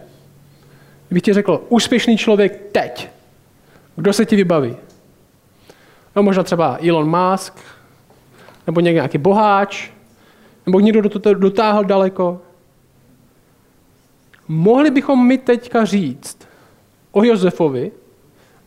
Kdybych 1.09 1.23
ti 1.23 1.33
řekl, 1.33 1.67
úspěšný 1.69 2.17
člověk 2.19 2.61
teď. 2.73 3.09
Kdo 3.97 4.13
se 4.13 4.27
ti 4.27 4.37
vybaví? 4.37 4.77
No 6.17 6.23
možná 6.23 6.43
třeba 6.43 6.79
Elon 6.89 7.19
Musk, 7.19 7.55
nebo 8.67 8.81
nějaký 8.81 9.19
boháč, 9.19 9.91
nebo 10.67 10.81
někdo, 10.81 11.01
kdo 11.01 11.09
to 11.09 11.35
dotáhl 11.35 11.85
daleko. 11.85 12.41
Mohli 14.49 14.91
bychom 14.91 15.27
my 15.27 15.39
teďka 15.39 15.85
říct, 15.85 16.40
o 17.13 17.25
Josefovi, 17.25 17.93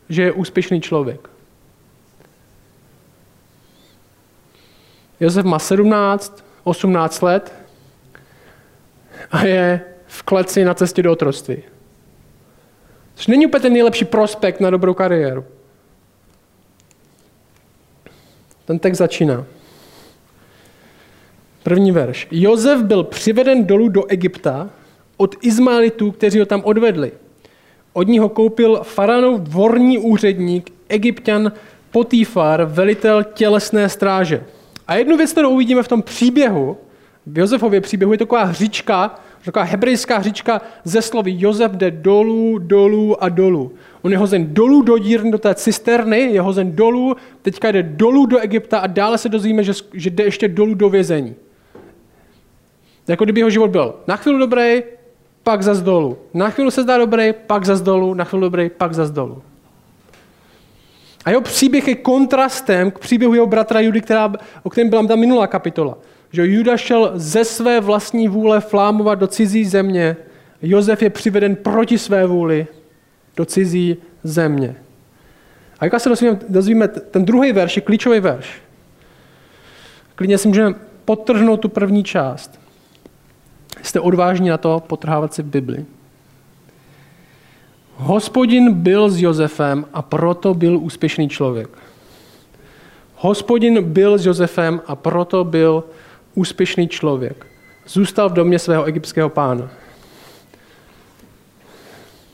že 0.08 0.22
je 0.22 0.32
úspěšný 0.32 0.80
člověk. 0.80 1.28
Josef 5.20 5.44
má 5.44 5.58
17, 5.58 6.44
18 6.64 7.22
let 7.22 7.52
a 9.30 9.44
je 9.44 9.80
v 10.06 10.22
kleci 10.22 10.64
na 10.64 10.74
cestě 10.74 11.02
do 11.02 11.12
otroctví. 11.12 11.62
Což 13.14 13.26
není 13.26 13.46
úplně 13.46 13.60
ten 13.60 13.72
nejlepší 13.72 14.04
prospekt 14.04 14.60
na 14.60 14.70
dobrou 14.70 14.94
kariéru. 14.94 15.44
Ten 18.64 18.78
text 18.78 18.98
začíná. 18.98 19.46
První 21.62 21.92
verš. 21.92 22.28
Josef 22.30 22.82
byl 22.82 23.04
přiveden 23.04 23.66
dolů 23.66 23.88
do 23.88 24.06
Egypta 24.06 24.70
od 25.16 25.34
Izmaelitů, 25.40 26.10
kteří 26.10 26.38
ho 26.40 26.46
tam 26.46 26.62
odvedli. 26.64 27.12
Od 27.94 28.08
ní 28.08 28.18
ho 28.18 28.28
koupil 28.28 28.80
faraonov 28.82 29.40
dvorní 29.40 29.98
úředník, 29.98 30.70
egyptian 30.88 31.52
Potýfar, 31.90 32.64
velitel 32.64 33.24
tělesné 33.24 33.88
stráže. 33.88 34.44
A 34.86 34.94
jednu 34.94 35.16
věc, 35.16 35.32
kterou 35.32 35.50
uvidíme 35.50 35.82
v 35.82 35.88
tom 35.88 36.02
příběhu, 36.02 36.76
v 37.26 37.38
Josefově 37.38 37.80
příběhu, 37.80 38.12
je 38.12 38.18
taková 38.18 38.44
hříčka, 38.44 39.20
Taková 39.44 39.64
hebrejská 39.64 40.18
hříčka 40.18 40.60
ze 40.84 41.02
slovy 41.02 41.34
Josef 41.38 41.72
jde 41.72 41.90
dolů, 41.90 42.58
dolů 42.58 43.24
a 43.24 43.28
dolů. 43.28 43.72
On 44.02 44.12
je 44.12 44.18
hozen 44.18 44.54
dolů 44.54 44.82
do 44.82 44.98
dírny, 44.98 45.30
do 45.30 45.38
té 45.38 45.54
cisterny, 45.54 46.20
je 46.20 46.40
hozen 46.40 46.76
dolů, 46.76 47.16
teďka 47.42 47.72
jde 47.72 47.82
dolů 47.82 48.26
do 48.26 48.38
Egypta 48.38 48.78
a 48.78 48.86
dále 48.86 49.18
se 49.18 49.28
dozvíme, 49.28 49.64
že, 49.64 49.72
že 49.94 50.10
jde 50.10 50.24
ještě 50.24 50.48
dolů 50.48 50.74
do 50.74 50.88
vězení. 50.88 51.34
Jako 53.08 53.24
kdyby 53.24 53.40
jeho 53.40 53.50
život 53.50 53.70
byl 53.70 53.94
na 54.06 54.16
chvíli 54.16 54.38
dobrý, 54.38 54.82
pak 55.44 55.62
za 55.62 55.74
dolů. 55.74 56.18
Na 56.34 56.50
chvíli 56.50 56.70
se 56.70 56.82
zdá 56.82 56.98
dobrý, 56.98 57.32
pak 57.46 57.64
za 57.64 57.74
dolů, 57.74 58.14
na 58.14 58.24
chvíli 58.24 58.42
dobrý, 58.42 58.70
pak 58.70 58.94
za 58.94 59.06
dolů. 59.06 59.42
A 61.24 61.30
jeho 61.30 61.42
příběh 61.42 61.88
je 61.88 61.94
kontrastem 61.94 62.90
k 62.90 62.98
příběhu 62.98 63.34
jeho 63.34 63.46
bratra 63.46 63.80
Judy, 63.80 64.00
která, 64.00 64.32
o 64.62 64.70
kterém 64.70 64.90
byla 64.90 65.06
ta 65.06 65.16
minulá 65.16 65.46
kapitola. 65.46 65.98
Že 66.32 66.46
Juda 66.46 66.76
šel 66.76 67.12
ze 67.14 67.44
své 67.44 67.80
vlastní 67.80 68.28
vůle 68.28 68.60
flámovat 68.60 69.14
do 69.14 69.26
cizí 69.26 69.64
země. 69.64 70.16
Josef 70.62 71.02
je 71.02 71.10
přiveden 71.10 71.56
proti 71.56 71.98
své 71.98 72.26
vůli 72.26 72.66
do 73.36 73.44
cizí 73.44 73.96
země. 74.24 74.76
A 75.80 75.84
jak 75.84 76.00
se 76.00 76.08
dozvíme, 76.08 76.38
dozvíme 76.48 76.88
ten 76.88 77.24
druhý 77.24 77.52
verš 77.52 77.76
je 77.76 77.82
klíčový 77.82 78.20
verš. 78.20 78.62
Klidně 80.14 80.38
si 80.38 80.48
můžeme 80.48 80.74
potrhnout 81.04 81.60
tu 81.60 81.68
první 81.68 82.04
část. 82.04 82.63
Jste 83.84 84.00
odvážní 84.00 84.48
na 84.48 84.58
to 84.58 84.82
potrhávat 84.86 85.34
si 85.34 85.42
v 85.42 85.46
Bibli. 85.46 85.84
Hospodin 87.96 88.74
byl 88.74 89.10
s 89.10 89.20
Josefem 89.20 89.86
a 89.92 90.02
proto 90.02 90.54
byl 90.54 90.78
úspěšný 90.78 91.28
člověk. 91.28 91.68
Hospodin 93.16 93.82
byl 93.82 94.18
s 94.18 94.26
Josefem 94.26 94.80
a 94.86 94.96
proto 94.96 95.44
byl 95.44 95.84
úspěšný 96.34 96.88
člověk. 96.88 97.46
Zůstal 97.86 98.28
v 98.28 98.32
domě 98.32 98.58
svého 98.58 98.84
egyptského 98.84 99.28
pána. 99.28 99.70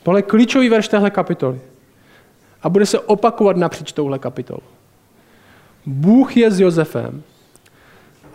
Tohle 0.03 0.19
je 0.19 0.23
klíčový 0.23 0.69
verš 0.69 0.87
téhle 0.87 1.09
kapitoly. 1.09 1.59
A 2.63 2.69
bude 2.69 2.85
se 2.85 2.99
opakovat 2.99 3.57
napříč 3.57 3.91
touhle 3.91 4.19
kapitolu. 4.19 4.61
Bůh 5.85 6.37
je 6.37 6.51
s 6.51 6.59
Josefem 6.59 7.23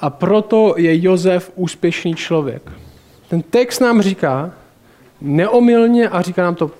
a 0.00 0.10
proto 0.10 0.74
je 0.76 1.04
Josef 1.04 1.52
úspěšný 1.54 2.14
člověk. 2.14 2.85
Ten 3.28 3.42
text 3.42 3.80
nám 3.80 4.02
říká 4.02 4.52
neomylně 5.20 6.08
a 6.08 6.22
říká 6.22 6.42
nám 6.42 6.54
to 6.54 6.70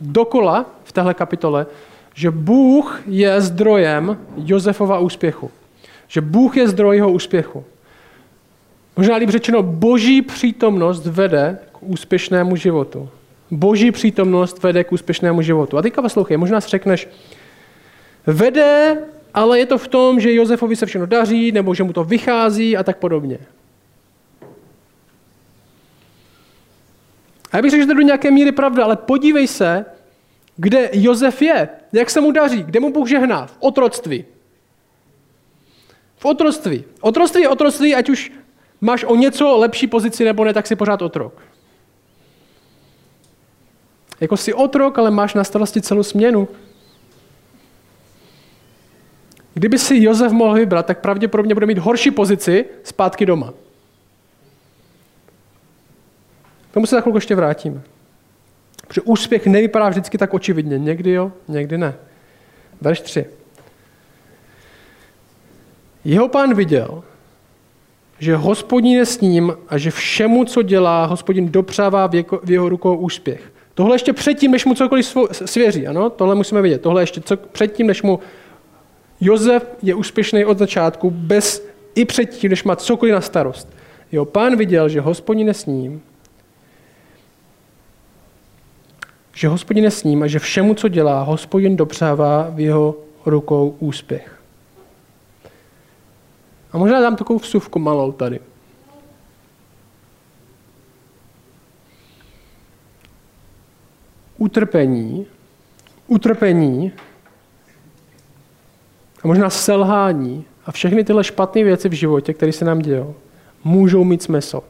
dokola 0.00 0.66
v 0.84 0.92
téhle 0.92 1.14
kapitole, 1.14 1.66
že 2.14 2.30
Bůh 2.30 3.02
je 3.06 3.40
zdrojem 3.40 4.18
Josefova 4.36 4.98
úspěchu. 4.98 5.50
Že 6.08 6.20
Bůh 6.20 6.56
je 6.56 6.68
zdroj 6.68 6.96
jeho 6.96 7.12
úspěchu. 7.12 7.64
Možná 8.96 9.16
líp 9.16 9.30
řečeno, 9.30 9.62
boží 9.62 10.22
přítomnost 10.22 11.06
vede 11.06 11.58
k 11.72 11.82
úspěšnému 11.82 12.56
životu. 12.56 13.08
Boží 13.50 13.90
přítomnost 13.90 14.62
vede 14.62 14.84
k 14.84 14.92
úspěšnému 14.92 15.42
životu. 15.42 15.78
A 15.78 15.82
teďka 15.82 16.02
poslouchej, 16.02 16.36
možná 16.36 16.60
si 16.60 16.68
řekneš, 16.68 17.08
vede, 18.26 18.98
ale 19.34 19.58
je 19.58 19.66
to 19.66 19.78
v 19.78 19.88
tom, 19.88 20.20
že 20.20 20.34
Josefovi 20.34 20.76
se 20.76 20.86
všechno 20.86 21.06
daří, 21.06 21.52
nebo 21.52 21.74
že 21.74 21.82
mu 21.82 21.92
to 21.92 22.04
vychází 22.04 22.76
a 22.76 22.82
tak 22.82 22.96
podobně. 22.96 23.38
A 27.56 27.58
já 27.58 27.62
bych 27.62 27.70
řekl, 27.70 27.82
že 27.82 27.86
to 27.86 27.94
do 27.94 28.00
nějaké 28.00 28.30
míry 28.30 28.52
pravda, 28.52 28.84
ale 28.84 28.96
podívej 28.96 29.46
se, 29.46 29.84
kde 30.56 30.90
Josef 30.92 31.42
je, 31.42 31.68
jak 31.92 32.10
se 32.10 32.20
mu 32.20 32.30
daří, 32.30 32.62
kde 32.62 32.80
mu 32.80 32.92
Bůh 32.92 33.08
žehná, 33.08 33.46
v 33.46 33.56
otroctví. 33.60 34.24
V 36.16 36.24
otroctví. 36.24 36.84
Otroctví 37.00 37.42
je 37.42 37.48
otroctví, 37.48 37.94
ať 37.94 38.08
už 38.08 38.32
máš 38.80 39.04
o 39.04 39.16
něco 39.16 39.56
lepší 39.56 39.86
pozici 39.86 40.24
nebo 40.24 40.44
ne, 40.44 40.54
tak 40.54 40.66
si 40.66 40.76
pořád 40.76 41.02
otrok. 41.02 41.42
Jako 44.20 44.36
jsi 44.36 44.54
otrok, 44.54 44.98
ale 44.98 45.10
máš 45.10 45.34
na 45.34 45.44
starosti 45.44 45.80
celou 45.80 46.02
směnu. 46.02 46.48
Kdyby 49.54 49.78
si 49.78 50.02
Josef 50.02 50.32
mohl 50.32 50.54
vybrat, 50.54 50.86
tak 50.86 51.00
pravděpodobně 51.00 51.54
bude 51.54 51.66
mít 51.66 51.78
horší 51.78 52.10
pozici 52.10 52.64
zpátky 52.82 53.26
doma. 53.26 53.54
K 56.65 56.65
tomu 56.76 56.86
se 56.86 56.96
za 56.96 57.00
chvilku 57.00 57.16
ještě 57.16 57.34
vrátíme. 57.34 57.80
Protože 58.88 59.00
úspěch 59.00 59.46
nevypadá 59.46 59.88
vždycky 59.88 60.18
tak 60.18 60.34
očividně. 60.34 60.78
Někdy 60.78 61.10
jo, 61.10 61.32
někdy 61.48 61.78
ne. 61.78 61.94
Verš 62.80 63.00
3. 63.00 63.24
Jeho 66.04 66.28
pán 66.28 66.54
viděl, 66.54 67.02
že 68.18 68.36
hospodin 68.36 68.98
je 68.98 69.06
s 69.06 69.20
ním 69.20 69.56
a 69.68 69.78
že 69.78 69.90
všemu, 69.90 70.44
co 70.44 70.62
dělá, 70.62 71.06
hospodin 71.06 71.52
dopřává 71.52 72.06
v 72.42 72.50
jeho 72.50 72.68
rukou 72.68 72.96
úspěch. 72.96 73.52
Tohle 73.74 73.94
ještě 73.94 74.12
předtím, 74.12 74.50
než 74.50 74.64
mu 74.64 74.74
cokoliv 74.74 75.16
svěří, 75.32 75.86
ano? 75.86 76.10
Tohle 76.10 76.34
musíme 76.34 76.62
vidět. 76.62 76.82
Tohle 76.82 77.02
ještě 77.02 77.20
co, 77.20 77.36
předtím, 77.36 77.86
než 77.86 78.02
mu 78.02 78.18
Jozef 79.20 79.66
je 79.82 79.94
úspěšný 79.94 80.44
od 80.44 80.58
začátku, 80.58 81.10
bez, 81.10 81.66
i 81.94 82.04
předtím, 82.04 82.50
než 82.50 82.64
má 82.64 82.76
cokoliv 82.76 83.14
na 83.14 83.20
starost. 83.20 83.68
Jeho 84.12 84.24
pán 84.24 84.56
viděl, 84.56 84.88
že 84.88 85.00
hospodin 85.00 85.48
je 85.48 85.54
s 85.54 85.66
ním 85.66 86.02
že 89.36 89.48
hospodin 89.48 89.84
je 89.84 89.90
s 89.90 90.04
ním 90.04 90.22
a 90.22 90.26
že 90.26 90.38
všemu, 90.38 90.74
co 90.74 90.88
dělá, 90.88 91.22
hospodin 91.22 91.76
dopřává 91.76 92.50
v 92.50 92.60
jeho 92.60 92.96
rukou 93.26 93.76
úspěch. 93.78 94.40
A 96.72 96.78
možná 96.78 97.00
dám 97.00 97.16
takovou 97.16 97.38
vsuvku 97.38 97.78
malou 97.78 98.12
tady. 98.12 98.40
Utrpení, 104.36 105.26
utrpení 106.06 106.92
a 109.22 109.26
možná 109.26 109.50
selhání 109.50 110.44
a 110.66 110.72
všechny 110.72 111.04
tyhle 111.04 111.24
špatné 111.24 111.64
věci 111.64 111.88
v 111.88 111.92
životě, 111.92 112.34
které 112.34 112.52
se 112.52 112.64
nám 112.64 112.78
dějí, 112.78 113.04
můžou 113.64 114.04
mít 114.04 114.22
smysl 114.22 114.62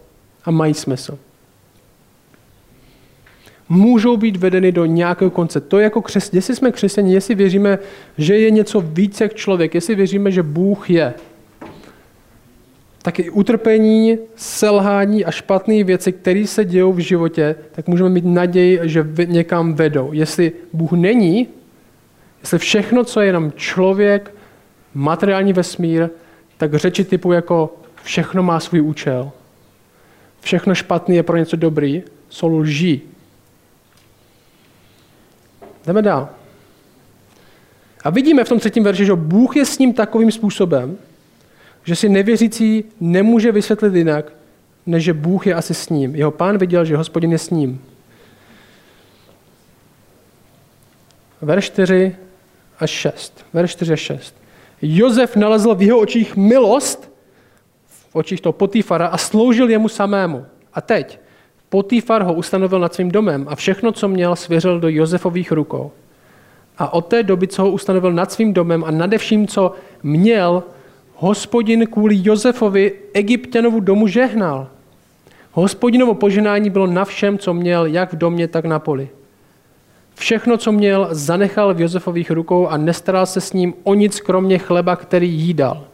a 0.45 0.51
mají 0.51 0.75
smysl 0.75 1.19
můžou 3.69 4.17
být 4.17 4.37
vedeny 4.37 4.73
do 4.73 4.85
nějakého 4.85 5.31
konce. 5.31 5.61
To 5.61 5.79
je 5.79 5.85
jako 5.85 6.03
křes, 6.03 6.31
jestli 6.33 6.57
jsme 6.57 6.73
křesťani, 6.73 7.15
jestli 7.15 7.35
věříme, 7.35 7.79
že 8.19 8.39
je 8.39 8.51
něco 8.51 8.81
více 8.81 9.25
jak 9.25 9.35
člověk, 9.35 9.75
jestli 9.75 9.95
věříme, 9.95 10.31
že 10.31 10.43
Bůh 10.43 10.91
je, 10.91 11.15
tak 13.03 13.19
i 13.19 13.31
utrpení, 13.31 14.19
selhání 14.37 15.25
a 15.25 15.31
špatné 15.31 15.85
věci, 15.85 16.13
které 16.13 16.47
se 16.47 16.65
dějou 16.65 16.93
v 16.93 16.99
životě, 16.99 17.55
tak 17.73 17.89
můžeme 17.89 18.09
mít 18.09 18.25
naději, 18.25 18.81
že 18.83 19.07
někam 19.25 19.75
vedou. 19.75 20.13
Jestli 20.13 20.53
Bůh 20.73 20.93
není, 20.93 21.49
jestli 22.41 22.59
všechno, 22.59 23.05
co 23.05 23.21
je 23.21 23.27
jenom 23.27 23.53
člověk, 23.57 24.35
materiální 24.95 25.53
vesmír, 25.53 26.09
tak 26.57 26.75
řeči 26.75 27.05
typu 27.05 27.33
jako 27.33 27.77
všechno 28.03 28.43
má 28.43 28.61
svůj 28.61 28.81
účel. 28.81 29.31
Všechno 30.41 30.75
špatné 30.75 31.15
je 31.15 31.23
pro 31.23 31.37
něco 31.37 31.57
dobrý, 31.57 32.03
jsou 32.29 32.59
lží. 32.59 33.03
Jdeme 35.87 36.03
dál. 36.03 36.29
A 38.05 38.11
vidíme 38.11 38.45
v 38.45 38.49
tom 38.49 38.59
třetím 38.59 38.85
verši, 38.85 39.05
že 39.05 39.15
Bůh 39.15 39.57
je 39.57 39.67
s 39.67 39.79
ním 39.79 39.93
takovým 39.93 40.33
způsobem, 40.33 40.99
že 41.85 41.97
si 41.97 42.09
nevěřící 42.09 42.85
nemůže 43.01 43.53
vysvětlit 43.53 43.95
jinak, 43.95 44.33
než 44.87 45.05
že 45.05 45.13
Bůh 45.13 45.47
je 45.47 45.55
asi 45.55 45.75
s 45.75 45.89
ním. 45.89 46.15
Jeho 46.15 46.31
pán 46.31 46.59
viděl, 46.59 46.85
že 46.85 46.97
hospodin 46.97 47.33
je 47.33 47.39
s 47.39 47.51
ním. 47.51 47.85
Verš 51.43 51.65
4 51.65 52.17
až 52.79 52.91
6. 52.91 53.45
Verš 53.53 53.71
4 53.71 53.93
až 53.93 54.01
6. 54.01 54.35
Jozef 54.83 55.37
nalezl 55.37 55.75
v 55.75 55.83
jeho 55.83 55.99
očích 55.99 56.37
milost, 56.37 57.13
v 57.87 58.17
očích 58.17 58.41
toho 58.41 58.53
Potýfara 58.53 59.07
a 59.07 59.19
sloužil 59.19 59.71
jemu 59.71 59.89
samému. 59.89 60.47
A 60.75 60.81
teď, 60.81 61.21
Potýfar 61.69 62.23
ho 62.23 62.35
ustanovil 62.35 62.79
nad 62.79 62.95
svým 62.95 63.11
domem 63.11 63.47
a 63.49 63.57
všechno, 63.57 63.93
co 63.93 64.09
měl, 64.09 64.37
svěřil 64.37 64.81
do 64.81 64.89
Josefových 64.89 65.53
rukou. 65.53 65.93
A 66.79 66.93
od 66.93 67.07
té 67.07 67.23
doby, 67.23 67.49
co 67.49 67.63
ho 67.63 67.71
ustanovil 67.71 68.13
nad 68.13 68.33
svým 68.33 68.55
domem 68.55 68.85
a 68.85 68.91
nade 68.91 69.19
vším, 69.19 69.47
co 69.47 69.73
měl, 70.03 70.63
hospodin 71.15 71.87
kvůli 71.87 72.21
Josefovi 72.23 72.93
Egyptěnovu 73.15 73.81
domu 73.81 74.07
žehnal. 74.07 74.69
Hospodinovo 75.53 76.15
poženání 76.15 76.71
bylo 76.71 76.87
na 76.87 77.05
všem, 77.05 77.39
co 77.39 77.55
měl, 77.55 77.87
jak 77.87 78.13
v 78.13 78.17
domě, 78.17 78.49
tak 78.49 78.65
na 78.65 78.79
poli. 78.79 79.09
Všechno, 80.15 80.57
co 80.57 80.73
měl, 80.73 81.09
zanechal 81.11 81.75
v 81.75 81.81
Josefových 81.81 82.31
rukou 82.31 82.67
a 82.67 82.77
nestaral 82.77 83.27
se 83.27 83.41
s 83.41 83.53
ním 83.53 83.75
o 83.83 83.95
nic, 83.95 84.21
kromě 84.21 84.59
chleba, 84.59 84.97
který 84.97 85.31
jídal. 85.31 85.85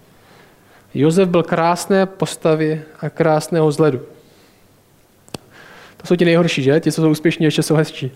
Josef 0.95 1.29
byl 1.29 1.43
krásné 1.43 2.07
postavy 2.07 2.83
a 3.01 3.11
krásného 3.11 3.69
vzhledu. 3.69 4.01
To 6.03 6.09
jsou 6.09 6.17
ti 6.17 6.25
nejhorší, 6.25 6.63
že? 6.63 6.81
Ti, 6.81 6.93
co 6.93 7.03
jsou 7.03 7.11
úspěšní, 7.11 7.45
ještě 7.45 7.63
jsou 7.63 7.75
hezčí. 7.75 8.13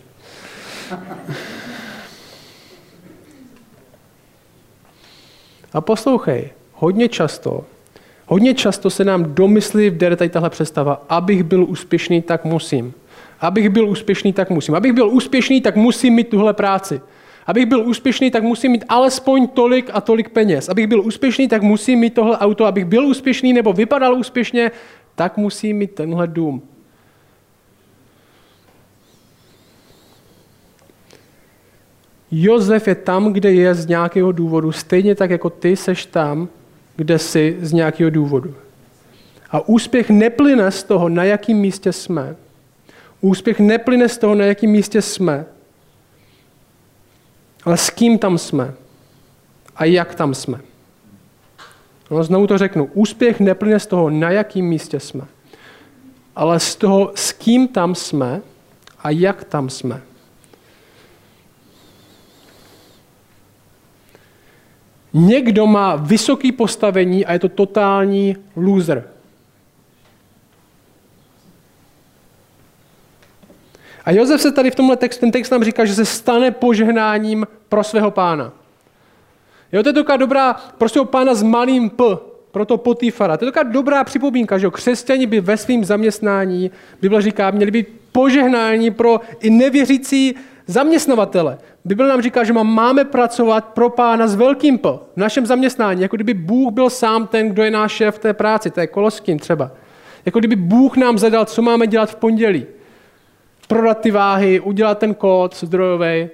A 5.73 5.81
poslouchej, 5.81 6.51
hodně 6.73 7.09
často 7.09 7.65
Hodně 8.27 8.55
často 8.55 8.91
se 8.91 9.05
nám 9.05 9.35
do 9.35 9.49
mysli 9.49 9.91
vdere 9.91 10.17
tady 10.17 10.31
tahle 10.31 10.51
představa, 10.51 11.05
abych 11.09 11.43
byl 11.43 11.65
úspěšný, 11.65 12.23
tak 12.23 12.45
musím. 12.45 12.95
Abych 13.41 13.69
byl 13.69 13.89
úspěšný, 13.89 14.33
tak 14.33 14.51
musím. 14.51 14.75
Abych 14.75 14.93
byl 14.93 15.09
úspěšný, 15.09 15.61
tak 15.61 15.77
musím 15.77 16.15
mít 16.15 16.29
tuhle 16.29 16.55
práci. 16.55 17.01
Abych 17.47 17.67
byl 17.67 17.89
úspěšný, 17.89 18.31
tak 18.31 18.43
musím 18.43 18.73
mít 18.73 18.85
alespoň 18.89 19.49
tolik 19.49 19.91
a 19.93 20.01
tolik 20.01 20.29
peněz. 20.29 20.69
Abych 20.69 20.87
byl 20.87 21.01
úspěšný, 21.01 21.49
tak 21.49 21.63
musím 21.63 21.99
mít 21.99 22.15
tohle 22.15 22.39
auto. 22.39 22.65
Abych 22.65 22.85
byl 22.85 23.07
úspěšný 23.07 23.53
nebo 23.53 23.73
vypadal 23.73 24.15
úspěšně, 24.15 24.71
tak 25.15 25.37
musím 25.37 25.77
mít 25.77 25.95
tenhle 25.95 26.27
dům. 26.27 26.63
Jozef 32.39 32.89
je 32.89 32.95
tam, 32.95 33.33
kde 33.33 33.53
je 33.53 33.75
z 33.75 33.87
nějakého 33.87 34.33
důvodu, 34.33 34.73
stejně 34.73 35.15
tak 35.15 35.31
jako 35.31 35.51
ty 35.51 35.77
seš 35.77 36.07
tam, 36.07 36.49
kde 36.97 37.19
jsi 37.19 37.57
z 37.61 37.73
nějakého 37.73 38.11
důvodu. 38.11 38.55
A 39.51 39.69
úspěch 39.69 40.11
neplyne 40.11 40.71
z 40.71 40.83
toho, 40.83 41.09
na 41.09 41.25
jakém 41.25 41.57
místě 41.57 41.93
jsme. 41.93 42.37
Úspěch 43.21 43.61
neplyne 43.61 44.09
z 44.09 44.19
toho, 44.19 44.35
na 44.35 44.45
jakém 44.45 44.71
místě 44.71 45.03
jsme, 45.03 45.45
ale 47.65 47.77
s 47.77 47.91
kým 47.91 48.19
tam 48.19 48.39
jsme 48.39 48.75
a 49.77 49.85
jak 49.85 50.15
tam 50.15 50.35
jsme. 50.35 50.61
No, 52.11 52.25
znovu 52.25 52.47
to 52.47 52.59
řeknu. 52.59 52.91
Úspěch 52.95 53.41
neplyne 53.41 53.81
z 53.81 53.87
toho, 53.87 54.11
na 54.11 54.31
jakém 54.31 54.65
místě 54.65 55.01
jsme, 55.01 55.25
ale 56.37 56.61
z 56.61 56.77
toho, 56.77 57.13
s 57.15 57.33
kým 57.33 57.69
tam 57.69 57.95
jsme 57.95 58.41
a 58.99 59.11
jak 59.11 59.45
tam 59.45 59.71
jsme. 59.71 60.03
Někdo 65.19 65.67
má 65.67 65.97
vysoké 65.97 66.53
postavení 66.53 67.27
a 67.27 67.33
je 67.33 67.39
to 67.39 67.49
totální 67.49 68.37
loser. 68.57 69.05
A 74.05 74.11
Josef 74.11 74.41
se 74.41 74.53
tady 74.53 74.71
v 74.71 74.75
tomhle 74.75 74.97
textu, 74.97 75.21
ten 75.21 75.31
text 75.31 75.51
nám 75.51 75.65
říká, 75.65 75.85
že 75.85 75.95
se 75.95 76.05
stane 76.05 76.51
požehnáním 76.51 77.47
pro 77.69 77.85
svého 77.85 78.11
pána. 78.11 78.53
Jo, 79.73 79.83
to 79.83 79.89
je 79.89 79.93
taková 79.93 80.17
dobrá, 80.17 80.55
pro 80.79 80.89
svého 80.89 81.05
pána 81.05 81.35
s 81.35 81.43
malým 81.43 81.91
p, 81.91 82.05
pro 82.51 82.65
to 82.65 82.77
Potifara. 82.77 83.37
To 83.37 83.45
je 83.45 83.53
taková 83.53 83.73
dobrá 83.73 84.05
připomínka, 84.05 84.59
že 84.59 84.71
křesťani 84.71 85.27
by 85.27 85.41
ve 85.41 85.57
svém 85.57 85.85
zaměstnání, 85.85 86.71
Bible 87.01 87.23
říká, 87.23 87.51
měli 87.51 87.71
být 87.71 87.89
požehnání 88.13 88.91
pro 88.91 89.21
i 89.41 89.51
nevěřící 89.51 90.35
zaměstnavatele. 90.67 91.59
Bible 91.85 92.09
nám 92.09 92.23
říká, 92.23 92.45
že 92.45 92.53
máme 92.53 93.05
pracovat 93.05 93.65
pro 93.65 93.91
pána 93.91 94.29
s 94.29 94.35
velkým 94.35 94.79
P 94.79 94.89
v 94.89 95.17
našem 95.17 95.47
zaměstnání, 95.47 96.03
jako 96.03 96.17
kdyby 96.17 96.35
Bůh 96.35 96.73
byl 96.73 96.91
sám 96.91 97.27
ten, 97.27 97.49
kdo 97.49 97.63
je 97.63 97.71
náš 97.71 97.93
šéf 97.93 98.15
v 98.15 98.19
té 98.19 98.35
práci, 98.35 98.71
to 98.71 98.81
je 98.81 98.87
Koloským 98.87 99.39
třeba. 99.39 99.71
Jako 100.27 100.39
kdyby 100.39 100.57
Bůh 100.57 100.97
nám 100.97 101.19
zadal, 101.19 101.45
co 101.45 101.63
máme 101.63 101.87
dělat 101.87 102.11
v 102.11 102.17
pondělí. 102.17 102.67
Prodat 103.69 104.01
ty 104.01 104.11
váhy, 104.11 104.61
udělat 104.61 104.99
ten 104.99 105.15
kód 105.15 105.57
zdrojový. 105.57 106.29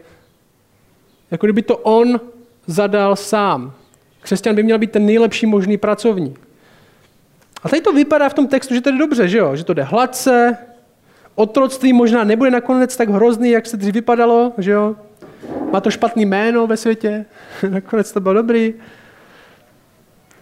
Jako 1.30 1.46
kdyby 1.46 1.62
to 1.62 1.76
on 1.76 2.20
zadal 2.66 3.16
sám. 3.16 3.72
Křesťan 4.20 4.54
by 4.54 4.62
měl 4.62 4.78
být 4.78 4.90
ten 4.90 5.06
nejlepší 5.06 5.46
možný 5.46 5.76
pracovník. 5.76 6.40
A 7.62 7.68
tady 7.68 7.82
to 7.82 7.92
vypadá 7.92 8.28
v 8.28 8.34
tom 8.34 8.46
textu, 8.46 8.74
že 8.74 8.80
to 8.80 8.90
jde 8.90 8.98
dobře, 8.98 9.28
že 9.28 9.38
jo? 9.38 9.56
Že 9.56 9.64
to 9.64 9.74
jde 9.74 9.82
hladce, 9.82 10.58
otroctví 11.34 11.92
možná 11.92 12.24
nebude 12.24 12.50
nakonec 12.50 12.96
tak 12.96 13.08
hrozný, 13.08 13.50
jak 13.50 13.66
se 13.66 13.76
dřív 13.76 13.94
vypadalo, 13.94 14.52
že 14.58 14.70
jo? 14.70 14.96
Má 15.72 15.80
to 15.80 15.90
špatný 15.90 16.26
jméno 16.26 16.66
ve 16.66 16.76
světě, 16.76 17.24
nakonec 17.68 18.12
to 18.12 18.20
bylo 18.20 18.34
dobrý. 18.34 18.74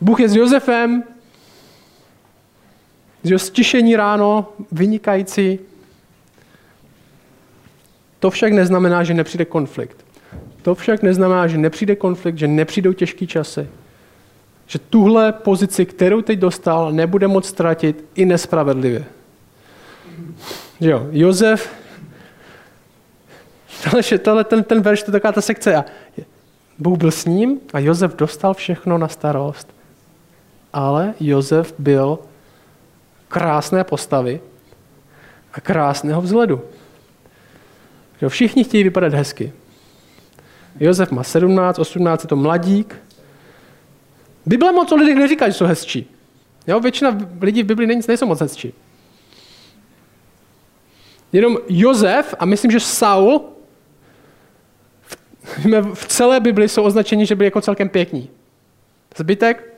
Bůh 0.01 0.21
je 0.21 0.29
s 0.29 0.37
Josefem, 0.37 1.03
jeho 3.25 3.39
stišení 3.39 3.97
ráno, 3.97 4.53
vynikající. 4.73 5.59
To 8.19 8.31
však 8.31 8.53
neznamená, 8.53 9.05
že 9.05 9.15
nepřijde 9.15 9.45
konflikt. 9.45 10.05
To 10.63 10.75
však 10.75 11.03
neznamená, 11.03 11.47
že 11.47 11.59
nepřijde 11.59 11.97
konflikt, 11.97 12.39
že 12.39 12.49
nepřijdou 12.49 12.93
těžké 12.93 13.27
časy. 13.27 13.69
Že 14.67 14.79
tuhle 14.79 15.33
pozici, 15.33 15.87
kterou 15.87 16.23
teď 16.23 16.39
dostal, 16.39 16.93
nebude 16.93 17.29
moc 17.29 17.47
ztratit 17.47 18.05
i 18.15 18.25
nespravedlivě. 18.25 19.05
Jo, 20.81 21.09
Josef, 21.11 21.71
tohle, 24.23 24.45
ten, 24.45 24.65
ten 24.65 24.83
verš, 24.83 25.03
to 25.03 25.11
je 25.11 25.13
taková 25.13 25.33
ta 25.33 25.41
sekce. 25.41 25.77
A 25.77 25.85
Bůh 26.79 26.99
byl 26.99 27.11
s 27.11 27.25
ním 27.25 27.61
a 27.73 27.79
Josef 27.79 28.15
dostal 28.15 28.55
všechno 28.55 28.99
na 28.99 29.09
starost. 29.09 29.75
Ale 30.73 31.15
Josef 31.21 31.75
byl 31.79 32.19
krásné 33.29 33.85
postavy 33.85 34.41
a 35.53 35.61
krásného 35.61 36.21
vzhledu. 36.21 36.61
Že 38.21 38.29
všichni 38.29 38.65
chtějí 38.65 38.85
vypadat 38.85 39.15
hezky. 39.15 39.53
Josef 40.81 41.11
má 41.11 41.23
17, 41.23 41.79
18, 41.79 42.25
je 42.25 42.29
to 42.29 42.37
mladík. 42.37 42.97
Bible 44.47 44.73
moc 44.73 44.93
o 44.93 44.97
lidech 44.97 45.17
neříká, 45.17 45.49
že 45.49 45.55
jsou 45.55 45.65
hezčí. 45.65 46.11
Jo, 46.67 46.81
většina 46.81 47.19
lidí 47.41 47.63
v 47.63 47.67
Bibli 47.67 47.87
nejsou 47.87 48.27
moc 48.27 48.41
hezčí. 48.41 48.75
Jenom 51.33 51.59
Jozef 51.69 52.35
a 52.39 52.45
myslím, 52.45 52.71
že 52.71 52.81
Saul 52.81 53.45
v 55.95 56.07
celé 56.07 56.41
Bibli 56.41 56.69
jsou 56.69 56.83
označeni, 56.83 57.27
že 57.27 57.37
byli 57.37 57.47
jako 57.47 57.61
celkem 57.61 57.89
pěkní. 57.89 58.31
Zbytek? 59.17 59.75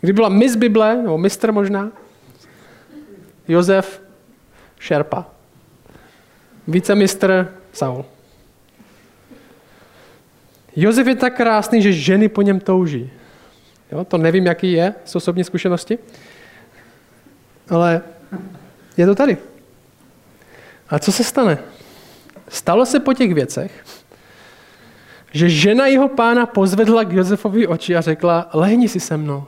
Kdy 0.00 0.12
byla 0.12 0.28
Miss 0.28 0.56
Bible, 0.56 0.96
nebo 0.96 1.18
mistr 1.18 1.52
možná, 1.52 1.92
Jozef 3.48 4.02
Šerpa. 4.78 5.26
Vícemistr 6.68 7.54
Saul. 7.72 8.04
Jozef 10.76 11.06
je 11.06 11.14
tak 11.14 11.36
krásný, 11.36 11.82
že 11.82 11.92
ženy 11.92 12.28
po 12.28 12.42
něm 12.42 12.60
touží. 12.60 13.10
Jo, 13.92 14.04
to 14.04 14.18
nevím, 14.18 14.46
jaký 14.46 14.72
je 14.72 14.94
z 15.04 15.16
osobní 15.16 15.44
zkušenosti, 15.44 15.98
ale 17.70 18.02
je 18.96 19.06
to 19.06 19.14
tady. 19.14 19.36
A 20.88 20.98
co 20.98 21.12
se 21.12 21.24
stane? 21.24 21.58
Stalo 22.48 22.86
se 22.86 23.00
po 23.00 23.14
těch 23.14 23.34
věcech, 23.34 23.84
že 25.32 25.48
žena 25.48 25.86
jeho 25.86 26.08
pána 26.08 26.46
pozvedla 26.46 27.04
k 27.04 27.12
Josefovi 27.12 27.66
oči 27.66 27.96
a 27.96 28.00
řekla, 28.00 28.50
lehni 28.52 28.88
si 28.88 29.00
se 29.00 29.16
mnou, 29.16 29.44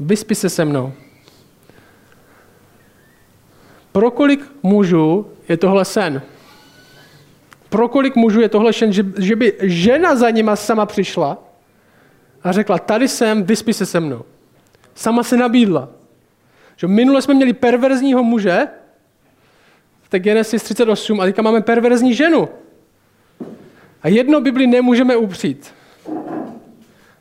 vyspi 0.00 0.34
se 0.34 0.48
se 0.50 0.64
mnou. 0.64 0.92
Pro 3.92 4.10
kolik 4.10 4.52
mužů 4.62 5.32
je 5.48 5.56
tohle 5.56 5.84
sen? 5.84 6.22
Pro 7.68 7.88
kolik 7.88 8.16
mužů 8.16 8.40
je 8.40 8.48
tohle 8.48 8.72
sen, 8.72 8.92
že, 8.92 9.06
že 9.18 9.36
by 9.36 9.56
žena 9.60 10.16
za 10.16 10.30
nima 10.30 10.56
sama 10.56 10.86
přišla 10.86 11.38
a 12.42 12.52
řekla, 12.52 12.78
tady 12.78 13.08
jsem, 13.08 13.44
vyspi 13.44 13.74
se 13.74 13.86
se 13.86 14.00
mnou. 14.00 14.24
Sama 14.94 15.22
se 15.22 15.36
nabídla. 15.36 15.88
Že 16.80 16.86
minule 16.86 17.22
jsme 17.22 17.34
měli 17.34 17.52
perverzního 17.52 18.24
muže, 18.24 18.68
v 20.12 20.18
Genesis 20.18 20.62
38, 20.62 21.20
a 21.20 21.24
teďka 21.24 21.42
máme 21.42 21.60
perverzní 21.60 22.14
ženu. 22.14 22.48
A 24.02 24.08
jedno 24.08 24.40
Bibli 24.40 24.66
nemůžeme 24.66 25.16
upřít. 25.16 25.74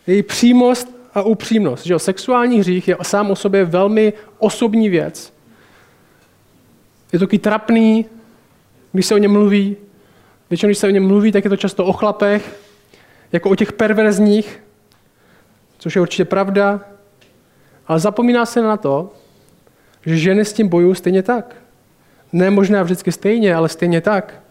Její 0.07 0.23
přímost 0.23 0.95
a 1.13 1.21
upřímnost. 1.21 1.85
Že 1.85 1.99
Sexuální 1.99 2.59
hřích 2.59 2.87
je 2.87 2.97
sám 3.01 3.31
o 3.31 3.35
sobě 3.35 3.65
velmi 3.65 4.13
osobní 4.37 4.89
věc. 4.89 5.33
Je 7.13 7.19
to 7.19 7.25
taky 7.25 7.39
trapný, 7.39 8.05
když 8.91 9.05
se 9.05 9.15
o 9.15 9.17
něm 9.17 9.31
mluví. 9.31 9.77
Většinou, 10.49 10.67
když 10.67 10.77
se 10.77 10.87
o 10.87 10.91
něm 10.91 11.07
mluví, 11.07 11.31
tak 11.31 11.43
je 11.43 11.49
to 11.49 11.57
často 11.57 11.85
o 11.85 11.93
chlapech, 11.93 12.59
jako 13.31 13.49
o 13.49 13.55
těch 13.55 13.73
perverzních, 13.73 14.63
což 15.77 15.95
je 15.95 16.01
určitě 16.01 16.25
pravda. 16.25 16.81
Ale 17.87 17.99
zapomíná 17.99 18.45
se 18.45 18.61
na 18.61 18.77
to, 18.77 19.13
že 20.05 20.17
ženy 20.17 20.45
s 20.45 20.53
tím 20.53 20.67
bojují 20.67 20.95
stejně 20.95 21.23
tak. 21.23 21.55
Ne 22.33 22.49
možná 22.49 22.83
vždycky 22.83 23.11
stejně, 23.11 23.55
ale 23.55 23.69
stejně 23.69 24.01
tak. 24.01 24.41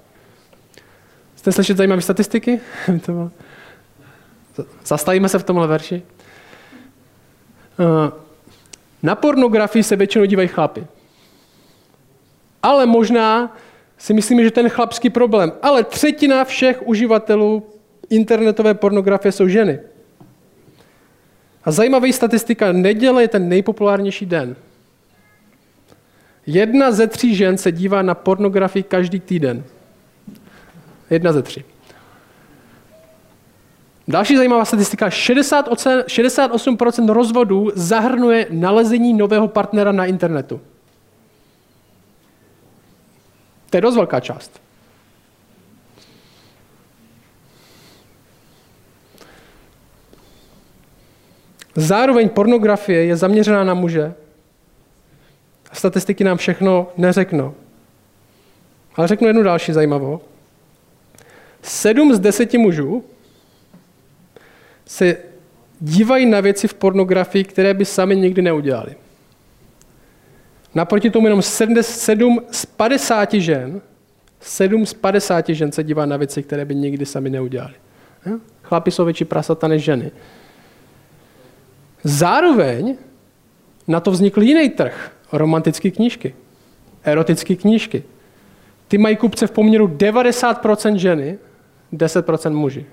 Jste 1.37 1.53
slyšet 1.53 1.77
zajímavé 1.77 2.03
statistiky? 2.03 2.61
Zastavíme 4.87 5.29
se 5.29 5.39
v 5.39 5.45
tomhle 5.45 5.67
verši. 5.67 6.03
Eh, 7.81 8.13
na 9.03 9.15
pornografii 9.15 9.83
se 9.83 9.97
většinou 9.97 10.25
dívají 10.25 10.49
chlapy. 10.49 10.87
Ale 12.63 12.87
možná 12.87 13.57
si 13.99 14.15
myslíme, 14.15 14.45
že 14.45 14.51
ten 14.51 14.69
chlapský 14.69 15.11
problém. 15.11 15.53
Ale 15.63 15.85
třetina 15.85 16.45
všech 16.45 16.87
uživatelů 16.87 17.67
internetové 18.11 18.75
pornografie 18.75 19.33
jsou 19.33 19.49
ženy. 19.49 19.81
A 21.65 21.71
zajímavá 21.71 22.13
statistika, 22.13 22.73
neděle 22.73 23.23
je 23.23 23.29
ten 23.29 23.49
nejpopulárnější 23.49 24.27
den. 24.27 24.57
Jedna 26.51 26.93
ze 26.93 27.07
tří 27.07 27.35
žen 27.35 27.59
se 27.59 27.73
dívá 27.73 28.03
na 28.03 28.15
pornografii 28.15 28.83
každý 28.83 29.21
týden. 29.21 29.65
Jedna 31.11 31.33
ze 31.33 31.43
tří. 31.43 31.65
Další 34.09 34.37
zajímavá 34.37 34.65
statistika, 34.65 35.09
68% 35.09 37.13
rozvodů 37.13 37.71
zahrnuje 37.75 38.47
nalezení 38.51 39.15
nového 39.15 39.49
partnera 39.49 39.93
na 39.93 40.07
internetu. 40.07 40.61
To 43.71 43.77
je 43.77 43.81
dost 43.81 43.97
velká 43.97 44.21
část. 44.21 44.61
Zároveň 51.77 52.29
pornografie 52.29 53.05
je 53.05 53.17
zaměřená 53.17 53.65
na 53.65 53.75
muže. 53.75 54.15
Statistiky 55.73 56.25
nám 56.25 56.37
všechno 56.37 56.93
neřeknou. 56.97 57.55
Ale 58.97 59.09
řeknu 59.09 59.27
jednu 59.27 59.43
další 59.43 59.73
zajímavou. 59.73 60.21
Sedm 61.63 62.15
z 62.15 62.19
deseti 62.19 62.59
mužů 62.59 63.05
se 64.87 65.17
dívají 65.81 66.27
na 66.27 66.41
věci 66.41 66.69
v 66.69 66.75
pornografii, 66.75 67.45
které 67.45 67.75
by 67.75 67.85
sami 67.85 68.17
nikdy 68.17 68.43
neudělali. 68.43 68.95
Naproti 70.75 71.11
tomu 71.11 71.27
jenom 71.27 71.43
7 71.43 72.41
z 72.51 72.67
50 72.67 73.35
žen, 73.35 73.81
7 74.41 74.87
z 74.87 74.95
50 74.95 75.49
žen 75.49 75.73
se 75.73 75.85
dívá 75.85 76.07
na 76.07 76.17
věci, 76.17 76.43
které 76.43 76.65
by 76.65 76.75
nikdy 76.75 77.07
sami 77.07 77.31
neudělali. 77.31 77.75
Chlapi 78.63 78.91
jsou 78.91 79.05
větší 79.05 79.25
prasata 79.25 79.69
než 79.69 79.83
ženy. 79.85 80.11
Zároveň 82.05 82.97
na 83.89 84.01
to 84.01 84.11
vznikl 84.11 84.43
jiný 84.43 84.71
trh. 84.71 85.13
Romantické 85.33 85.91
knížky, 85.91 86.35
erotické 87.05 87.57
knížky. 87.57 88.05
Ty 88.89 88.99
mají 88.99 89.17
kupce 89.17 89.47
v 89.47 89.51
poměru 89.51 89.87
90% 89.87 90.95
ženy, 90.95 91.39
10% 91.93 92.53
muži. 92.53 92.87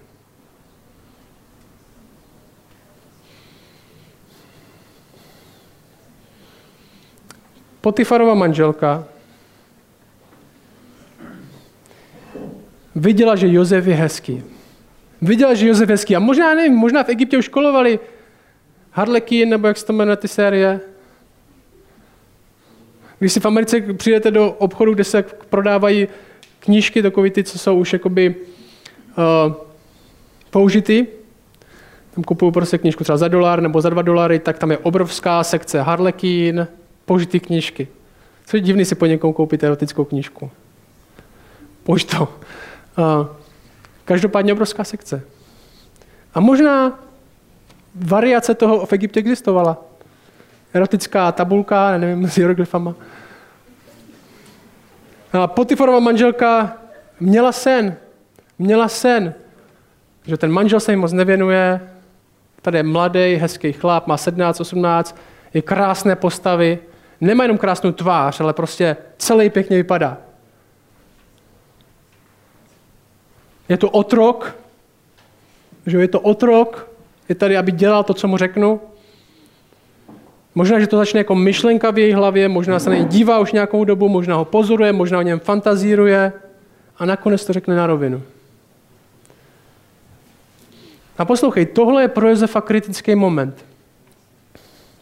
Potifarova 7.81 8.33
manželka 8.33 9.05
viděla, 12.95 13.35
že 13.35 13.51
Josef 13.51 13.87
je 13.87 13.95
hezký. 13.95 14.43
Viděla, 15.21 15.53
že 15.53 15.67
Josef 15.67 15.89
je 15.89 15.93
hezký. 15.93 16.15
A 16.15 16.19
možná, 16.19 16.55
nevím, 16.55 16.77
možná 16.77 17.03
v 17.03 17.09
Egyptě 17.09 17.37
už 17.37 17.45
školovali 17.45 17.99
Harlequin, 18.95 19.49
nebo 19.49 19.67
jak 19.67 19.77
se 19.77 19.85
to 19.85 19.93
jmenuje 19.93 20.17
ty 20.17 20.27
série. 20.27 20.79
Když 23.19 23.33
si 23.33 23.39
v 23.39 23.45
Americe 23.45 23.81
přijdete 23.81 24.31
do 24.31 24.51
obchodu, 24.51 24.93
kde 24.93 25.03
se 25.03 25.23
prodávají 25.49 26.07
knížky, 26.59 27.01
takové 27.01 27.29
ty, 27.29 27.43
co 27.43 27.59
jsou 27.59 27.79
už 27.79 27.93
jakoby 27.93 28.35
uh, 28.35 29.53
použity, 30.49 31.07
tam 32.15 32.23
kupuju 32.23 32.51
prostě 32.51 32.77
knížku 32.77 33.03
třeba 33.03 33.17
za 33.17 33.27
dolar 33.27 33.61
nebo 33.61 33.81
za 33.81 33.89
dva 33.89 34.01
dolary, 34.01 34.39
tak 34.39 34.59
tam 34.59 34.71
je 34.71 34.77
obrovská 34.77 35.43
sekce 35.43 35.81
Harlequin, 35.81 36.67
použitý 37.05 37.39
knížky. 37.39 37.87
Co 38.45 38.57
je 38.57 38.61
divný 38.61 38.85
si 38.85 38.95
po 38.95 39.05
někom 39.05 39.33
koupit 39.33 39.63
erotickou 39.63 40.05
knížku. 40.05 40.51
Pojď 41.83 42.11
to. 42.17 42.23
Uh, 42.23 43.27
každopádně 44.05 44.53
obrovská 44.53 44.83
sekce. 44.83 45.21
A 46.33 46.39
možná 46.39 46.99
variace 47.95 48.55
toho 48.55 48.85
v 48.85 48.93
Egyptě 48.93 49.19
existovala. 49.19 49.77
Erotická 50.73 51.31
tabulka, 51.31 51.97
nevím, 51.97 52.27
s 52.27 52.35
hieroglyfama. 52.35 52.95
A 55.33 55.47
Potiforova 55.47 55.99
manželka 55.99 56.77
měla 57.19 57.51
sen. 57.51 57.95
Měla 58.59 58.87
sen, 58.87 59.33
že 60.25 60.37
ten 60.37 60.51
manžel 60.51 60.79
se 60.79 60.91
jim 60.91 60.99
moc 60.99 61.11
nevěnuje, 61.11 61.89
tady 62.61 62.77
je 62.77 62.83
mladý, 62.83 63.35
hezký 63.35 63.73
chlap, 63.73 64.07
má 64.07 64.17
17, 64.17 64.59
18, 64.59 65.17
je 65.53 65.61
krásné 65.61 66.15
postavy, 66.15 66.79
nemá 67.21 67.43
jenom 67.43 67.57
krásnou 67.57 67.91
tvář, 67.91 68.41
ale 68.41 68.53
prostě 68.53 68.97
celý 69.17 69.49
pěkně 69.49 69.77
vypadá. 69.77 70.17
Je 73.69 73.77
to 73.77 73.89
otrok, 73.89 74.55
že 75.85 75.97
je 75.97 76.07
to 76.07 76.19
otrok, 76.19 76.89
je 77.29 77.35
tady, 77.35 77.57
aby 77.57 77.71
dělal 77.71 78.03
to, 78.03 78.13
co 78.13 78.27
mu 78.27 78.37
řeknu. 78.37 78.81
Možná, 80.55 80.79
že 80.79 80.87
to 80.87 80.97
začne 80.97 81.19
jako 81.19 81.35
myšlenka 81.35 81.91
v 81.91 81.97
její 81.97 82.13
hlavě, 82.13 82.49
možná 82.49 82.79
se 82.79 82.89
na 82.89 82.95
něj 82.95 83.05
dívá 83.05 83.39
už 83.39 83.51
nějakou 83.51 83.83
dobu, 83.83 84.09
možná 84.09 84.35
ho 84.35 84.45
pozoruje, 84.45 84.93
možná 84.93 85.19
o 85.19 85.21
něm 85.21 85.39
fantazíruje 85.39 86.33
a 86.97 87.05
nakonec 87.05 87.45
to 87.45 87.53
řekne 87.53 87.75
na 87.75 87.87
rovinu. 87.87 88.21
A 91.17 91.25
poslouchej, 91.25 91.65
tohle 91.65 92.01
je 92.01 92.07
pro 92.07 92.29
Josefa 92.29 92.61
kritický 92.61 93.15
moment. 93.15 93.65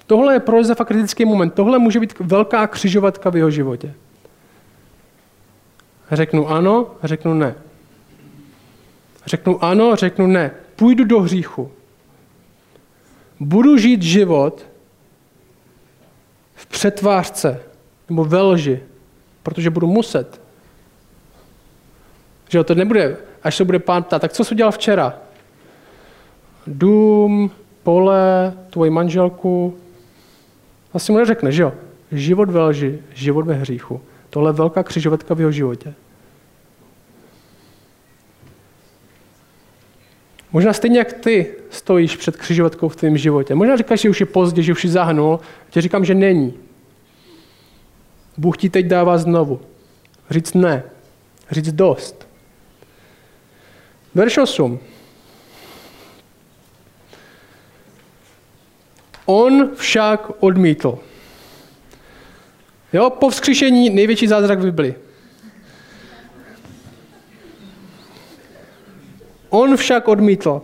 Tohle 0.07 0.33
je 0.33 0.39
pro 0.39 0.57
Josefa 0.57 0.85
kritický 0.85 1.25
moment. 1.25 1.53
Tohle 1.53 1.79
může 1.79 1.99
být 1.99 2.19
velká 2.19 2.67
křižovatka 2.67 3.29
v 3.29 3.37
jeho 3.37 3.51
životě. 3.51 3.93
Řeknu 6.11 6.49
ano, 6.49 6.91
řeknu 7.03 7.33
ne. 7.33 7.55
Řeknu 9.25 9.63
ano, 9.63 9.95
řeknu 9.95 10.27
ne. 10.27 10.51
Půjdu 10.75 11.03
do 11.03 11.19
hříchu 11.19 11.71
budu 13.43 13.77
žít 13.77 14.01
život 14.01 14.65
v 16.55 16.65
přetvářce 16.65 17.61
nebo 18.09 18.25
ve 18.25 18.41
lži, 18.41 18.79
protože 19.43 19.69
budu 19.69 19.87
muset. 19.87 20.41
Že 22.49 22.63
to 22.63 22.75
nebude, 22.75 23.17
až 23.43 23.55
se 23.55 23.65
bude 23.65 23.79
pán 23.79 24.03
ptát, 24.03 24.21
tak 24.21 24.33
co 24.33 24.43
jsi 24.43 24.55
udělal 24.55 24.71
včera? 24.71 25.19
Dům, 26.67 27.51
pole, 27.83 28.53
tvoji 28.69 28.91
manželku. 28.91 29.77
Asi 30.93 31.11
mu 31.11 31.17
neřekne, 31.17 31.51
že 31.51 31.63
jo? 31.63 31.73
Život 32.11 32.49
ve 32.49 32.63
lži, 32.63 32.99
život 33.13 33.45
ve 33.45 33.53
hříchu. 33.53 34.01
Tohle 34.29 34.49
je 34.49 34.53
velká 34.53 34.83
křižovatka 34.83 35.33
v 35.33 35.39
jeho 35.39 35.51
životě. 35.51 35.93
Možná 40.51 40.73
stejně 40.73 40.99
jak 40.99 41.13
ty 41.13 41.55
stojíš 41.73 42.15
před 42.15 42.37
křižovatkou 42.37 42.89
v 42.89 42.95
tvém 42.95 43.17
životě. 43.17 43.55
Možná 43.55 43.77
říkáš, 43.77 44.01
že 44.01 44.09
už 44.09 44.19
je 44.19 44.25
pozdě, 44.25 44.61
že 44.61 44.71
už 44.71 44.81
jsi 44.81 44.89
zahnul. 44.89 45.39
Tě 45.69 45.81
říkám, 45.81 46.05
že 46.05 46.15
není. 46.15 46.53
Bůh 48.37 48.57
ti 48.57 48.69
teď 48.69 48.85
dává 48.85 49.17
znovu. 49.17 49.61
Říct 50.29 50.53
ne. 50.53 50.83
Říct 51.51 51.71
dost. 51.71 52.27
Verš 54.15 54.37
8. 54.37 54.79
On 59.25 59.69
však 59.75 60.31
odmítl. 60.39 60.99
Jo, 62.93 63.09
po 63.09 63.29
vzkříšení 63.29 63.89
největší 63.89 64.27
zázrak 64.27 64.59
v 64.59 64.63
Biblii. 64.63 64.95
On 69.49 69.77
však 69.77 70.07
odmítl. 70.07 70.61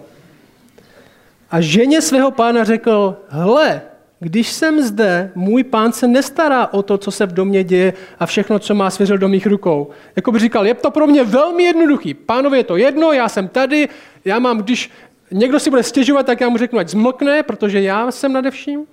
A 1.52 1.62
ženě 1.62 2.02
svého 2.02 2.32
pána 2.32 2.64
řekl, 2.64 3.18
hle, 3.28 3.82
když 4.20 4.52
jsem 4.52 4.82
zde, 4.82 5.32
můj 5.36 5.64
pán 5.64 5.92
se 5.92 6.08
nestará 6.08 6.74
o 6.74 6.84
to, 6.84 6.98
co 6.98 7.12
se 7.12 7.26
v 7.26 7.34
domě 7.34 7.64
děje 7.64 7.94
a 8.20 8.26
všechno, 8.26 8.60
co 8.60 8.76
má 8.76 8.90
svěřil 8.90 9.18
do 9.18 9.28
mých 9.28 9.48
rukou. 9.48 9.90
Jako 10.16 10.32
by 10.32 10.40
říkal, 10.40 10.68
je 10.68 10.74
to 10.74 10.92
pro 10.92 11.08
mě 11.08 11.24
velmi 11.24 11.64
jednoduchý. 11.64 12.14
Pánovi 12.14 12.58
je 12.58 12.64
to 12.64 12.78
jedno, 12.78 13.12
já 13.12 13.30
jsem 13.30 13.48
tady, 13.48 13.90
já 14.26 14.40
mám, 14.40 14.58
když 14.58 14.92
někdo 15.32 15.60
si 15.60 15.70
bude 15.70 15.84
stěžovat, 15.84 16.26
tak 16.26 16.42
já 16.42 16.50
mu 16.50 16.58
řeknu, 16.58 16.80
ať 16.80 16.90
zmlkne, 16.90 17.44
protože 17.44 17.82
já 17.82 18.12
jsem 18.12 18.34
nade 18.34 18.52
vším. 18.52 18.86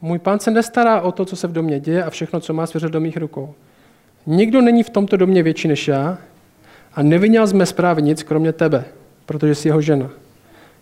Můj 0.00 0.18
pán 0.18 0.38
se 0.38 0.50
nestará 0.50 1.00
o 1.00 1.12
to, 1.12 1.24
co 1.24 1.36
se 1.36 1.46
v 1.46 1.52
domě 1.52 1.80
děje 1.80 2.04
a 2.04 2.10
všechno, 2.10 2.40
co 2.40 2.52
má 2.52 2.66
svěřil 2.66 2.88
do 2.88 3.00
mých 3.00 3.16
rukou. 3.16 3.54
Nikdo 4.26 4.60
není 4.60 4.82
v 4.82 4.90
tomto 4.90 5.16
domě 5.16 5.42
větší 5.42 5.68
než 5.68 5.88
já 5.88 6.18
a 6.94 7.02
neviněl 7.02 7.46
z 7.46 7.52
mé 7.52 7.66
zprávy 7.66 8.02
nic, 8.02 8.22
kromě 8.22 8.52
tebe, 8.52 8.84
protože 9.26 9.54
jsi 9.54 9.68
jeho 9.68 9.80
žena. 9.80 10.10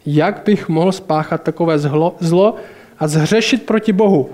Jak 0.06 0.42
bych 0.44 0.68
mohl 0.68 0.92
spáchat 0.92 1.42
takové 1.42 1.78
zlo, 1.78 2.16
zlo 2.20 2.56
a 2.98 3.08
zhřešit 3.08 3.66
proti 3.66 3.92
Bohu? 3.92 4.30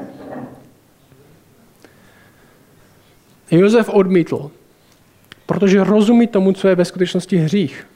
Josef 3.51 3.89
odmítl, 3.89 4.51
protože 5.47 5.85
rozumí 5.85 6.27
tomu, 6.27 6.53
co 6.53 6.69
je 6.69 6.75
ve 6.75 6.85
skutečnosti 6.85 7.37
hřích. 7.37 7.87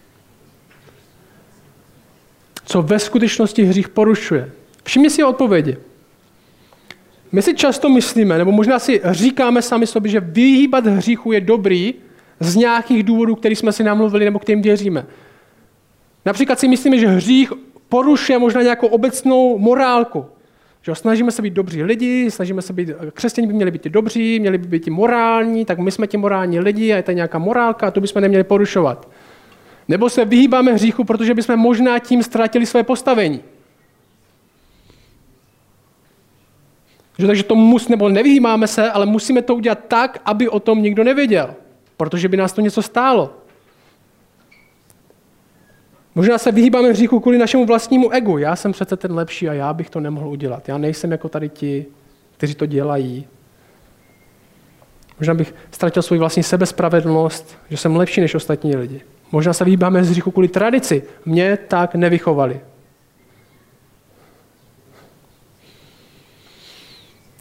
Co 2.64 2.82
ve 2.82 2.98
skutečnosti 2.98 3.64
hřích 3.64 3.88
porušuje. 3.88 4.50
Všimni 4.84 5.10
si 5.10 5.24
odpovědi. 5.24 5.76
My 7.32 7.42
si 7.42 7.54
často 7.54 7.88
myslíme, 7.88 8.38
nebo 8.38 8.52
možná 8.52 8.78
si 8.78 9.00
říkáme 9.04 9.62
sami 9.62 9.86
sobě, 9.86 10.10
že 10.10 10.20
vyhýbat 10.20 10.86
hříchu 10.86 11.32
je 11.32 11.40
dobrý, 11.40 11.94
z 12.40 12.56
nějakých 12.56 13.02
důvodů, 13.02 13.34
který 13.34 13.56
jsme 13.56 13.72
si 13.72 13.84
namluvili 13.84 14.24
nebo 14.24 14.38
kterým 14.38 14.62
věříme. 14.62 15.06
Například 16.24 16.60
si 16.60 16.68
myslíme, 16.68 16.98
že 16.98 17.06
hřích 17.06 17.52
porušuje 17.88 18.38
možná 18.38 18.62
nějakou 18.62 18.86
obecnou 18.86 19.58
morálku. 19.58 20.26
Že 20.82 20.94
snažíme 20.94 21.30
se 21.30 21.42
být 21.42 21.54
dobří 21.54 21.82
lidi, 21.82 22.30
snažíme 22.30 22.62
se 22.62 22.72
být, 22.72 22.90
křesťané 23.14 23.46
by 23.48 23.54
měli 23.54 23.70
být 23.70 23.84
dobří, 23.84 24.40
měli 24.40 24.58
by 24.58 24.68
být 24.68 24.88
morální, 24.88 25.64
tak 25.64 25.78
my 25.78 25.90
jsme 25.90 26.06
ti 26.06 26.16
morální 26.16 26.60
lidi 26.60 26.92
a 26.92 26.96
je 26.96 27.02
to 27.02 27.12
nějaká 27.12 27.38
morálka 27.38 27.86
a 27.86 27.90
to 27.90 28.00
bychom 28.00 28.22
neměli 28.22 28.44
porušovat. 28.44 29.08
Nebo 29.88 30.10
se 30.10 30.24
vyhýbáme 30.24 30.72
hříchu, 30.72 31.04
protože 31.04 31.34
bychom 31.34 31.56
možná 31.56 31.98
tím 31.98 32.22
ztratili 32.22 32.66
své 32.66 32.82
postavení. 32.82 33.40
Že 37.18 37.26
takže 37.26 37.42
to 37.42 37.54
mus, 37.54 37.88
nebo 37.88 38.08
nevyhýbáme 38.08 38.66
se, 38.66 38.90
ale 38.90 39.06
musíme 39.06 39.42
to 39.42 39.54
udělat 39.54 39.78
tak, 39.88 40.20
aby 40.24 40.48
o 40.48 40.60
tom 40.60 40.82
nikdo 40.82 41.04
nevěděl. 41.04 41.54
Protože 41.96 42.28
by 42.28 42.36
nás 42.36 42.52
to 42.52 42.60
něco 42.60 42.82
stálo. 42.82 43.39
Možná 46.14 46.38
se 46.38 46.52
vyhýbáme 46.52 46.90
hříchu 46.90 47.20
kvůli 47.20 47.38
našemu 47.38 47.66
vlastnímu 47.66 48.10
egu. 48.10 48.38
Já 48.38 48.56
jsem 48.56 48.72
přece 48.72 48.96
ten 48.96 49.12
lepší 49.14 49.48
a 49.48 49.52
já 49.52 49.72
bych 49.72 49.90
to 49.90 50.00
nemohl 50.00 50.28
udělat. 50.28 50.68
Já 50.68 50.78
nejsem 50.78 51.12
jako 51.12 51.28
tady 51.28 51.48
ti, 51.48 51.86
kteří 52.36 52.54
to 52.54 52.66
dělají. 52.66 53.26
Možná 55.18 55.34
bych 55.34 55.54
ztratil 55.70 56.02
svou 56.02 56.18
vlastní 56.18 56.42
sebespravedlnost, 56.42 57.58
že 57.70 57.76
jsem 57.76 57.96
lepší 57.96 58.20
než 58.20 58.34
ostatní 58.34 58.76
lidi. 58.76 59.00
Možná 59.32 59.52
se 59.52 59.64
vyhýbáme 59.64 60.00
hříchu 60.00 60.30
kvůli 60.30 60.48
tradici. 60.48 61.02
Mě 61.24 61.58
tak 61.68 61.94
nevychovali. 61.94 62.60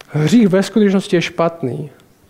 Hřích 0.08 0.48
ve 0.48 0.64
skutečnosti 0.64 1.16
je 1.16 1.22
špatný, 1.22 1.90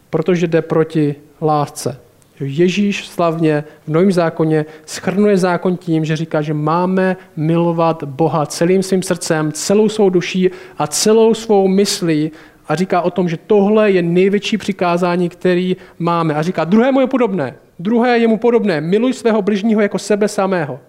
protože 0.09 0.47
jde 0.47 0.61
proti 0.61 1.15
lásce. 1.41 2.08
Ježíš 2.39 3.07
slavně 3.07 3.63
v 3.85 3.87
Novém 3.87 4.11
zákoně 4.11 4.65
schrnuje 4.85 5.37
zákon 5.37 5.77
tím, 5.77 6.05
že 6.05 6.15
říká, 6.15 6.41
že 6.41 6.53
máme 6.53 7.17
milovat 7.35 8.03
Boha 8.03 8.45
celým 8.45 8.83
svým 8.83 9.03
srdcem, 9.03 9.51
celou 9.51 9.89
svou 9.89 10.09
duší 10.09 10.49
a 10.77 10.87
celou 10.87 11.33
svou 11.33 11.67
myslí 11.67 12.31
a 12.67 12.75
říká 12.75 13.01
o 13.01 13.11
tom, 13.11 13.29
že 13.29 13.37
tohle 13.37 13.91
je 13.91 14.01
největší 14.01 14.57
přikázání, 14.57 15.29
který 15.29 15.77
máme. 15.99 16.33
A 16.33 16.41
říká, 16.41 16.63
druhé 16.63 16.91
je 17.01 17.07
podobné, 17.07 17.55
druhé 17.79 18.19
je 18.19 18.27
mu 18.27 18.37
podobné, 18.37 18.81
miluj 18.81 19.13
svého 19.13 19.41
bližního 19.41 19.81
jako 19.81 19.99
sebe 19.99 20.27
samého. 20.27 20.79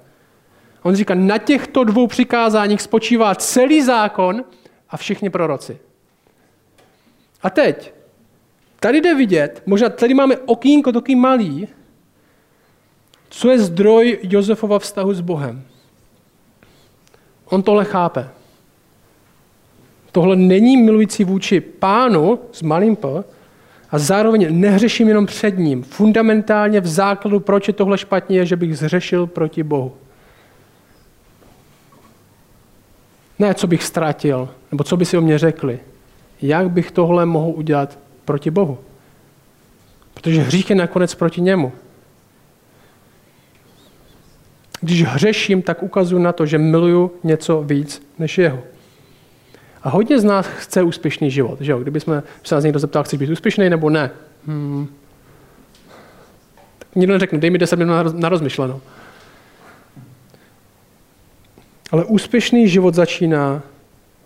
On 0.83 0.95
říká, 0.95 1.15
na 1.15 1.39
těchto 1.39 1.85
dvou 1.85 2.07
přikázáních 2.07 2.83
spočívá 2.83 3.35
celý 3.35 3.83
zákon 3.83 4.45
a 4.91 4.97
všichni 4.97 5.31
proroci. 5.31 5.79
A 7.43 7.51
teď, 7.51 7.95
tady 8.81 9.01
jde 9.01 9.15
vidět, 9.15 9.63
možná 9.67 9.89
tady 9.89 10.15
máme 10.15 10.37
okýnko 10.37 10.93
taky 10.93 11.15
malý, 11.15 11.69
co 13.29 13.51
je 13.51 13.59
zdroj 13.59 14.19
Josefova 14.23 14.79
vztahu 14.79 15.15
s 15.15 15.21
Bohem. 15.21 15.63
On 17.45 17.63
tohle 17.63 17.85
chápe. 17.85 18.29
Tohle 20.13 20.37
není 20.37 20.77
milující 20.77 21.25
vůči 21.25 21.61
pánu 21.61 22.39
s 22.53 22.63
malým 22.63 22.97
p, 22.97 23.25
a 23.91 23.99
zároveň 23.99 24.61
nehřeším 24.61 25.09
jenom 25.09 25.27
před 25.27 25.59
ním. 25.59 25.83
Fundamentálně 25.83 26.81
v 26.81 26.87
základu, 26.87 27.41
proč 27.41 27.69
je 27.69 27.75
tohle 27.75 27.99
špatně, 27.99 28.39
je, 28.39 28.47
že 28.47 28.57
bych 28.57 28.79
zřešil 28.79 29.27
proti 29.27 29.63
Bohu. 29.63 29.93
Ne, 33.39 33.55
co 33.55 33.67
bych 33.67 33.85
ztratil, 33.85 34.49
nebo 34.73 34.85
co 34.85 34.97
by 34.97 35.05
si 35.05 35.19
o 35.19 35.21
mě 35.21 35.39
řekli 35.39 35.81
jak 36.43 36.71
bych 36.71 36.91
tohle 36.91 37.27
mohl 37.27 37.53
udělat 37.57 37.99
proti 38.31 38.51
Bohu. 38.51 38.79
Protože 40.15 40.43
hřích 40.43 40.71
je 40.71 40.77
nakonec 40.77 41.15
proti 41.15 41.41
němu. 41.41 41.73
Když 44.81 45.03
hřeším, 45.03 45.63
tak 45.63 45.83
ukazuju 45.83 46.23
na 46.23 46.33
to, 46.33 46.47
že 46.47 46.59
miluju 46.59 47.13
něco 47.25 47.63
víc 47.63 48.03
než 48.19 48.39
jeho. 48.39 48.63
A 49.83 49.89
hodně 49.89 50.21
z 50.21 50.25
nás 50.25 50.47
chce 50.47 50.83
úspěšný 50.83 51.31
život. 51.31 51.61
Že 51.61 51.73
jo? 51.73 51.79
Kdyby 51.79 52.01
jsme 52.01 52.23
se 52.45 52.55
nás 52.55 52.65
někdo 52.65 52.79
zeptal, 52.79 53.05
chceš 53.05 53.19
být 53.19 53.31
úspěšný 53.31 53.71
nebo 53.71 53.91
ne? 53.91 54.11
Hmm. 54.47 54.89
Tak 56.79 56.89
nikdo 56.95 57.13
neřekne, 57.13 57.39
dej 57.39 57.51
mi 57.51 57.59
10 57.59 57.77
minut 57.77 58.15
na 58.15 58.29
rozmyšlenou. 58.29 58.81
Ale 61.91 62.05
úspěšný 62.05 62.69
život 62.69 62.95
začíná 62.95 63.63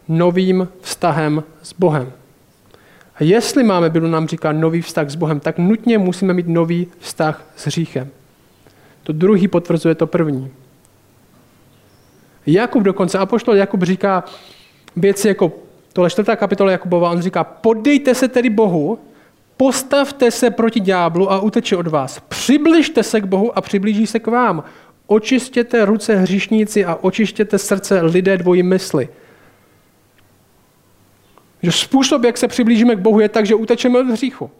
novým 0.08 0.68
vztahem 0.80 1.44
s 1.62 1.72
Bohem. 1.72 2.12
A 3.14 3.24
jestli 3.24 3.64
máme, 3.64 3.90
Bible 3.90 4.08
nám 4.08 4.28
říká, 4.28 4.52
nový 4.52 4.82
vztah 4.82 5.10
s 5.10 5.14
Bohem, 5.14 5.40
tak 5.40 5.58
nutně 5.58 5.98
musíme 5.98 6.34
mít 6.34 6.48
nový 6.48 6.86
vztah 6.98 7.46
s 7.56 7.66
hříchem. 7.66 8.08
To 9.02 9.12
druhý 9.12 9.48
potvrzuje 9.48 9.94
to 9.94 10.06
první. 10.06 10.50
Jakub 12.46 12.82
dokonce, 12.82 13.18
apoštol 13.18 13.56
Jakub 13.56 13.82
říká 13.82 14.24
věci 14.96 15.28
jako, 15.28 15.52
tohle 15.92 16.10
čtvrtá 16.10 16.36
kapitola 16.36 16.70
Jakubova, 16.70 17.10
on 17.10 17.22
říká, 17.22 17.44
podejte 17.44 18.14
se 18.14 18.28
tedy 18.28 18.50
Bohu, 18.50 18.98
postavte 19.56 20.30
se 20.30 20.50
proti 20.50 20.80
ďáblu 20.80 21.32
a 21.32 21.40
uteče 21.40 21.76
od 21.76 21.86
vás. 21.86 22.20
Přibližte 22.28 23.02
se 23.02 23.20
k 23.20 23.24
Bohu 23.24 23.58
a 23.58 23.60
přiblíží 23.60 24.06
se 24.06 24.18
k 24.20 24.26
vám. 24.26 24.64
Očistěte 25.06 25.84
ruce 25.84 26.16
hříšníci 26.16 26.84
a 26.84 26.98
očištěte 27.00 27.58
srdce 27.58 28.00
lidé 28.02 28.36
dvojí 28.36 28.62
mysli. 28.62 29.08
Že 31.64 31.72
způsob, 31.72 32.24
jak 32.24 32.38
se 32.38 32.48
přiblížíme 32.48 32.96
k 32.96 32.98
Bohu, 32.98 33.20
je 33.20 33.28
tak, 33.28 33.46
že 33.46 33.54
utečeme 33.54 33.98
od 33.98 34.06
hříchu. 34.06 34.50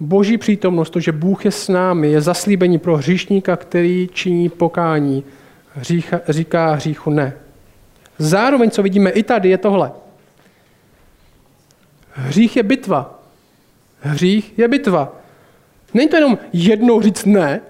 Boží 0.00 0.38
přítomnost, 0.38 0.90
to, 0.90 1.00
že 1.00 1.12
Bůh 1.12 1.44
je 1.44 1.50
s 1.50 1.68
námi, 1.68 2.10
je 2.10 2.20
zaslíbení 2.20 2.78
pro 2.78 2.96
hříšníka, 2.96 3.56
který 3.56 4.08
činí 4.12 4.48
pokání, 4.48 5.24
hřícha, 5.74 6.20
říká 6.28 6.72
hříchu 6.72 7.10
ne. 7.10 7.36
Zároveň, 8.18 8.70
co 8.70 8.82
vidíme 8.82 9.10
i 9.10 9.22
tady, 9.22 9.48
je 9.48 9.58
tohle. 9.58 9.92
Hřích 12.12 12.56
je 12.56 12.62
bitva. 12.62 13.22
Hřích 14.00 14.58
je 14.58 14.68
bitva. 14.68 15.16
Není 15.94 16.08
to 16.08 16.16
jenom 16.16 16.38
jednou 16.52 17.02
říct 17.02 17.24
ne, 17.24 17.60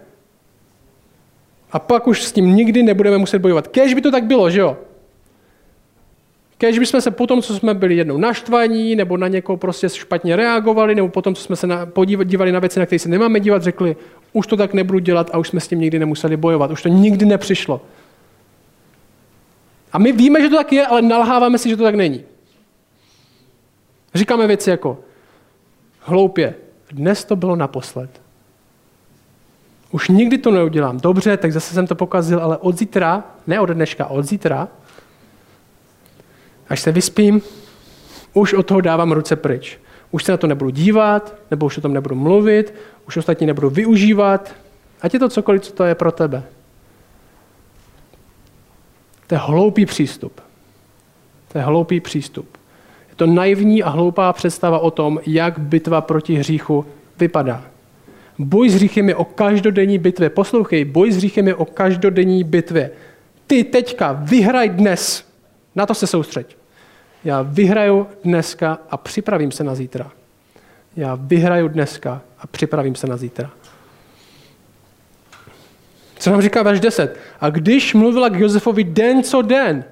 a 1.73 1.79
pak 1.79 2.07
už 2.07 2.23
s 2.23 2.33
tím 2.33 2.57
nikdy 2.57 2.83
nebudeme 2.83 3.19
muset 3.19 3.39
bojovat. 3.39 3.69
Kéž 3.69 3.95
by 3.95 4.01
to 4.01 4.11
tak 4.11 4.25
bylo, 4.25 4.51
že 4.51 4.61
jo? 4.61 4.77
Kež 6.59 6.79
bychom 6.79 7.01
se 7.01 7.11
potom, 7.11 7.43
co 7.43 7.55
jsme 7.55 7.75
byli 7.75 7.97
jednou 7.97 8.19
naštvaní, 8.19 8.97
nebo 8.97 9.17
na 9.17 9.29
někoho 9.29 9.57
prostě 9.57 9.89
špatně 9.89 10.37
reagovali, 10.37 10.95
nebo 10.95 11.09
potom, 11.09 11.35
co 11.35 11.43
jsme 11.43 11.57
se 11.57 11.67
na, 11.67 11.87
podívali 11.87 12.53
na 12.53 12.59
věci, 12.59 12.81
na 12.81 12.87
které 12.87 12.99
se 12.99 13.09
nemáme 13.09 13.41
dívat, 13.41 13.63
řekli, 13.63 13.97
už 14.33 14.47
to 14.47 14.57
tak 14.57 14.75
nebudu 14.75 14.99
dělat 14.99 15.31
a 15.33 15.39
už 15.39 15.49
jsme 15.49 15.61
s 15.61 15.69
tím 15.69 15.81
nikdy 15.81 15.99
nemuseli 15.99 16.37
bojovat. 16.37 16.71
Už 16.71 16.83
to 16.83 16.89
nikdy 16.89 17.27
nepřišlo. 17.27 17.81
A 19.93 19.99
my 19.99 20.13
víme, 20.13 20.43
že 20.43 20.49
to 20.49 20.57
tak 20.57 20.73
je, 20.73 20.87
ale 20.87 21.03
nalháváme 21.03 21.59
si, 21.59 21.69
že 21.69 21.77
to 21.77 21.83
tak 21.83 21.95
není. 21.95 22.25
Říkáme 24.15 24.47
věci 24.47 24.71
jako, 24.71 24.99
hloupě, 26.01 26.55
dnes 26.91 27.25
to 27.25 27.37
bylo 27.37 27.57
naposled. 27.57 28.11
Už 29.91 30.09
nikdy 30.09 30.39
to 30.39 30.51
neudělám. 30.51 31.01
Dobře, 31.01 31.37
tak 31.37 31.53
zase 31.53 31.75
jsem 31.75 31.87
to 31.87 31.95
pokazil, 31.95 32.41
ale 32.41 32.57
od 32.57 32.79
zítra, 32.79 33.25
ne 33.47 33.61
od 33.61 33.71
dneška, 33.71 34.07
od 34.07 34.25
zítra 34.25 34.69
Až 36.69 36.81
se 36.81 36.93
vyspím, 36.93 37.43
už 38.33 38.55
od 38.55 38.67
toho 38.67 38.81
dávám 38.81 39.13
ruce 39.13 39.37
pryč. 39.37 39.79
Už 40.11 40.25
se 40.25 40.33
na 40.33 40.39
to 40.39 40.47
nebudu 40.47 40.71
dívat, 40.71 41.35
nebo 41.51 41.67
už 41.67 41.79
o 41.79 41.81
tom 41.81 41.95
nebudu 41.95 42.15
mluvit, 42.15 42.75
už 43.07 43.17
ostatní 43.17 43.47
nebudu 43.47 43.71
využívat. 43.71 44.55
Ať 45.01 45.15
je 45.15 45.21
to 45.21 45.29
cokoliv, 45.29 45.63
co 45.63 45.73
to 45.73 45.85
je 45.85 45.95
pro 45.95 46.13
tebe. 46.13 46.43
To 49.27 49.35
je 49.35 49.39
hloupý 49.39 49.87
přístup. 49.87 50.41
To 51.53 51.59
je 51.59 51.65
hloupý 51.65 52.01
přístup. 52.01 52.59
Je 53.11 53.17
to 53.17 53.27
naivní 53.27 53.83
a 53.83 53.89
hloupá 53.89 54.33
představa 54.33 54.79
o 54.79 54.91
tom, 54.91 55.21
jak 55.27 55.59
bitva 55.59 56.01
proti 56.01 56.35
hříchu 56.35 56.87
vypadá. 57.19 57.65
Boj 58.39 58.69
s 58.69 58.75
hříchem 58.75 59.09
je 59.09 59.17
o 59.17 59.25
každodenní 59.25 59.99
bitvě. 59.99 60.31
Poslouchej, 60.31 60.85
boj 60.85 61.13
s 61.13 61.17
hříchem 61.17 61.49
je 61.49 61.55
o 61.55 61.65
každodenní 61.65 62.45
bitvě. 62.45 62.91
Ty 63.47 63.65
teďka 63.65 64.13
vyhraj 64.13 64.69
dnes. 64.69 65.25
Na 65.75 65.87
to 65.87 65.95
se 65.95 66.07
soustřeď. 66.07 66.58
Já 67.29 67.43
vyhraju 67.43 68.07
dneska 68.25 68.79
a 68.91 68.97
připravím 68.97 69.53
se 69.53 69.65
na 69.65 69.75
zítra. 69.75 70.13
Já 70.97 71.15
vyhraju 71.15 71.69
dneska 71.69 72.23
a 72.39 72.47
připravím 72.47 72.95
se 72.95 73.07
na 73.07 73.17
zítra. 73.17 73.51
Co 76.19 76.31
nám 76.31 76.43
říká 76.43 76.63
verš 76.63 76.81
10? 76.81 77.19
A 77.41 77.51
když 77.51 77.95
mluvila 77.95 78.29
k 78.29 78.39
Josefovi 78.39 78.85
den 78.85 79.23
co 79.23 79.43
den, 79.43 79.85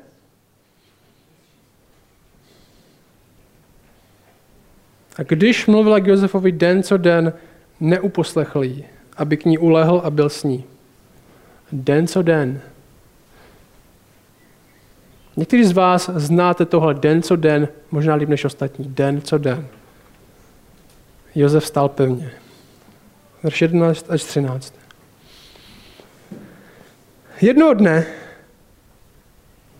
a 5.16 5.22
když 5.22 5.66
mluvila 5.66 6.00
k 6.00 6.06
Josefovi 6.06 6.52
den 6.52 6.82
co 6.82 6.96
den, 6.96 7.32
neuposlechl 7.80 8.62
jí, 8.62 8.84
aby 9.16 9.36
k 9.36 9.44
ní 9.44 9.58
ulehl 9.58 10.00
a 10.04 10.10
byl 10.10 10.28
s 10.28 10.44
ní. 10.44 10.64
Den 11.72 12.06
co 12.06 12.22
den. 12.22 12.60
Někteří 15.36 15.64
z 15.64 15.72
vás 15.72 16.10
znáte 16.14 16.64
tohle 16.64 16.94
den 16.94 17.22
co 17.22 17.36
den, 17.36 17.68
možná 17.90 18.14
líp 18.14 18.28
než 18.28 18.44
ostatní, 18.44 18.84
den 18.84 19.20
co 19.20 19.38
den. 19.38 19.66
Josef 21.34 21.66
stál 21.66 21.88
pevně. 21.88 22.30
Verš 23.42 23.62
11 23.62 24.10
až 24.10 24.24
13. 24.24 24.74
Jednoho 27.40 27.74
dne, 27.74 28.06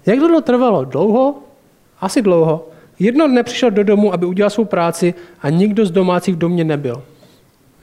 jak 0.07 0.19
dlouho 0.19 0.40
trvalo? 0.40 0.85
Dlouho? 0.85 1.35
Asi 2.01 2.23
dlouho. 2.23 2.69
Jednoho 2.99 3.29
dne 3.29 3.42
přišel 3.42 3.71
do 3.71 3.85
domu, 3.85 4.12
aby 4.12 4.27
udělal 4.27 4.51
svou 4.51 4.64
práci 4.64 5.14
a 5.42 5.51
nikdo 5.51 5.87
z 5.87 5.90
domácích 5.90 6.35
v 6.35 6.38
domě 6.38 6.64
nebyl. 6.64 7.03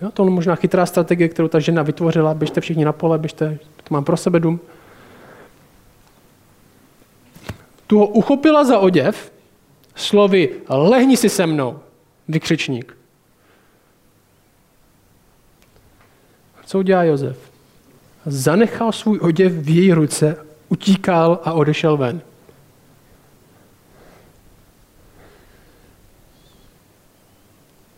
Jo, 0.02 0.12
to 0.12 0.24
je 0.24 0.30
možná 0.30 0.56
chytrá 0.56 0.86
strategie, 0.86 1.30
kterou 1.30 1.48
ta 1.48 1.60
žena 1.60 1.84
vytvořila, 1.84 2.34
běžte 2.34 2.62
všichni 2.62 2.86
na 2.86 2.94
pole, 2.94 3.18
běžte, 3.18 3.58
mám 3.90 4.04
pro 4.04 4.18
sebe 4.18 4.40
dům. 4.40 4.60
Tu 7.94 8.00
ho 8.00 8.08
uchopila 8.08 8.64
za 8.66 8.80
oděv, 8.80 9.32
slovy 9.96 10.50
lehni 10.70 11.18
si 11.18 11.30
se 11.30 11.46
mnou, 11.46 11.80
vykřičník. 12.28 12.98
Co 16.66 16.80
udělá 16.80 17.04
Jozef? 17.04 17.38
Zanechal 18.26 18.92
svůj 18.92 19.20
oděv 19.22 19.54
v 19.54 19.76
její 19.76 19.94
ruce, 19.94 20.46
utíkal 20.70 21.40
a 21.44 21.54
odešel 21.54 21.98
ven. 21.98 22.22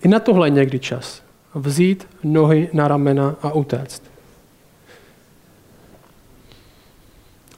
I 0.03 0.07
na 0.07 0.19
tohle 0.19 0.49
někdy 0.49 0.79
čas. 0.79 1.23
Vzít 1.53 2.07
nohy 2.23 2.69
na 2.73 2.87
ramena 2.87 3.35
a 3.41 3.53
utéct. 3.53 4.03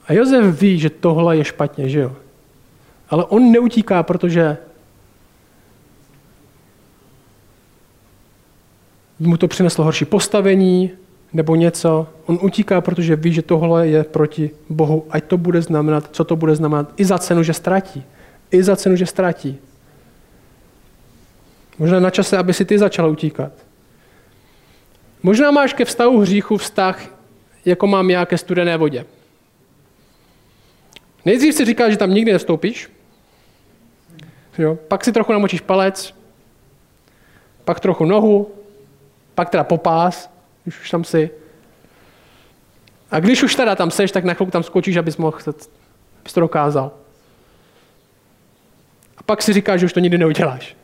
A 0.07 0.13
Jozef 0.13 0.59
ví, 0.59 0.79
že 0.79 0.89
tohle 0.89 1.37
je 1.37 1.43
špatně, 1.43 1.89
že 1.89 1.99
jo? 1.99 2.15
Ale 3.09 3.25
on 3.25 3.51
neutíká, 3.51 4.03
protože 4.03 4.57
mu 9.19 9.37
to 9.37 9.47
přineslo 9.47 9.83
horší 9.83 10.05
postavení 10.05 10.91
nebo 11.33 11.55
něco. 11.55 12.07
On 12.25 12.39
utíká, 12.41 12.81
protože 12.81 13.15
ví, 13.15 13.33
že 13.33 13.41
tohle 13.41 13.87
je 13.87 14.03
proti 14.03 14.51
Bohu. 14.69 15.05
Ať 15.09 15.23
to 15.23 15.37
bude 15.37 15.61
znamenat, 15.61 16.09
co 16.11 16.23
to 16.23 16.35
bude 16.35 16.55
znamenat, 16.55 16.93
i 16.97 17.05
za 17.05 17.17
cenu, 17.17 17.43
že 17.43 17.53
ztratí. 17.53 18.03
I 18.51 18.63
za 18.63 18.75
cenu, 18.75 18.95
že 18.95 19.05
ztratí. 19.05 19.57
Možná 21.79 21.99
na 21.99 22.09
čase, 22.09 22.37
aby 22.37 22.53
si 22.53 22.65
ty 22.65 22.79
začal 22.79 23.09
utíkat. 23.09 23.51
Možná 25.23 25.51
máš 25.51 25.73
ke 25.73 25.85
vztahu 25.85 26.19
hříchu 26.19 26.57
vztah, 26.57 27.01
jako 27.65 27.87
mám 27.87 28.09
já 28.09 28.25
ke 28.25 28.37
studené 28.37 28.77
vodě. 28.77 29.05
Nejdřív 31.25 31.53
si 31.53 31.65
říkáš, 31.65 31.91
že 31.91 31.97
tam 31.97 32.13
nikdy 32.13 32.31
nevstoupíš, 32.31 32.89
jo? 34.57 34.75
pak 34.75 35.05
si 35.05 35.11
trochu 35.11 35.33
namočíš 35.33 35.61
palec, 35.61 36.15
pak 37.65 37.79
trochu 37.79 38.05
nohu, 38.05 38.51
pak 39.35 39.49
teda 39.49 39.63
popás, 39.63 40.29
když 40.63 40.79
už 40.79 40.89
tam 40.89 41.03
si. 41.03 41.29
A 43.11 43.19
když 43.19 43.43
už 43.43 43.55
teda 43.55 43.75
tam 43.75 43.91
seš, 43.91 44.11
tak 44.11 44.23
na 44.23 44.33
chvilku 44.33 44.51
tam 44.51 44.63
skočíš, 44.63 44.97
abys 44.97 45.17
mohl, 45.17 45.37
abys 46.21 46.33
to 46.33 46.39
dokázal. 46.39 46.91
A 49.17 49.23
pak 49.23 49.41
si 49.41 49.53
říkáš, 49.53 49.79
že 49.79 49.85
už 49.85 49.93
to 49.93 49.99
nikdy 49.99 50.17
neuděláš. 50.17 50.75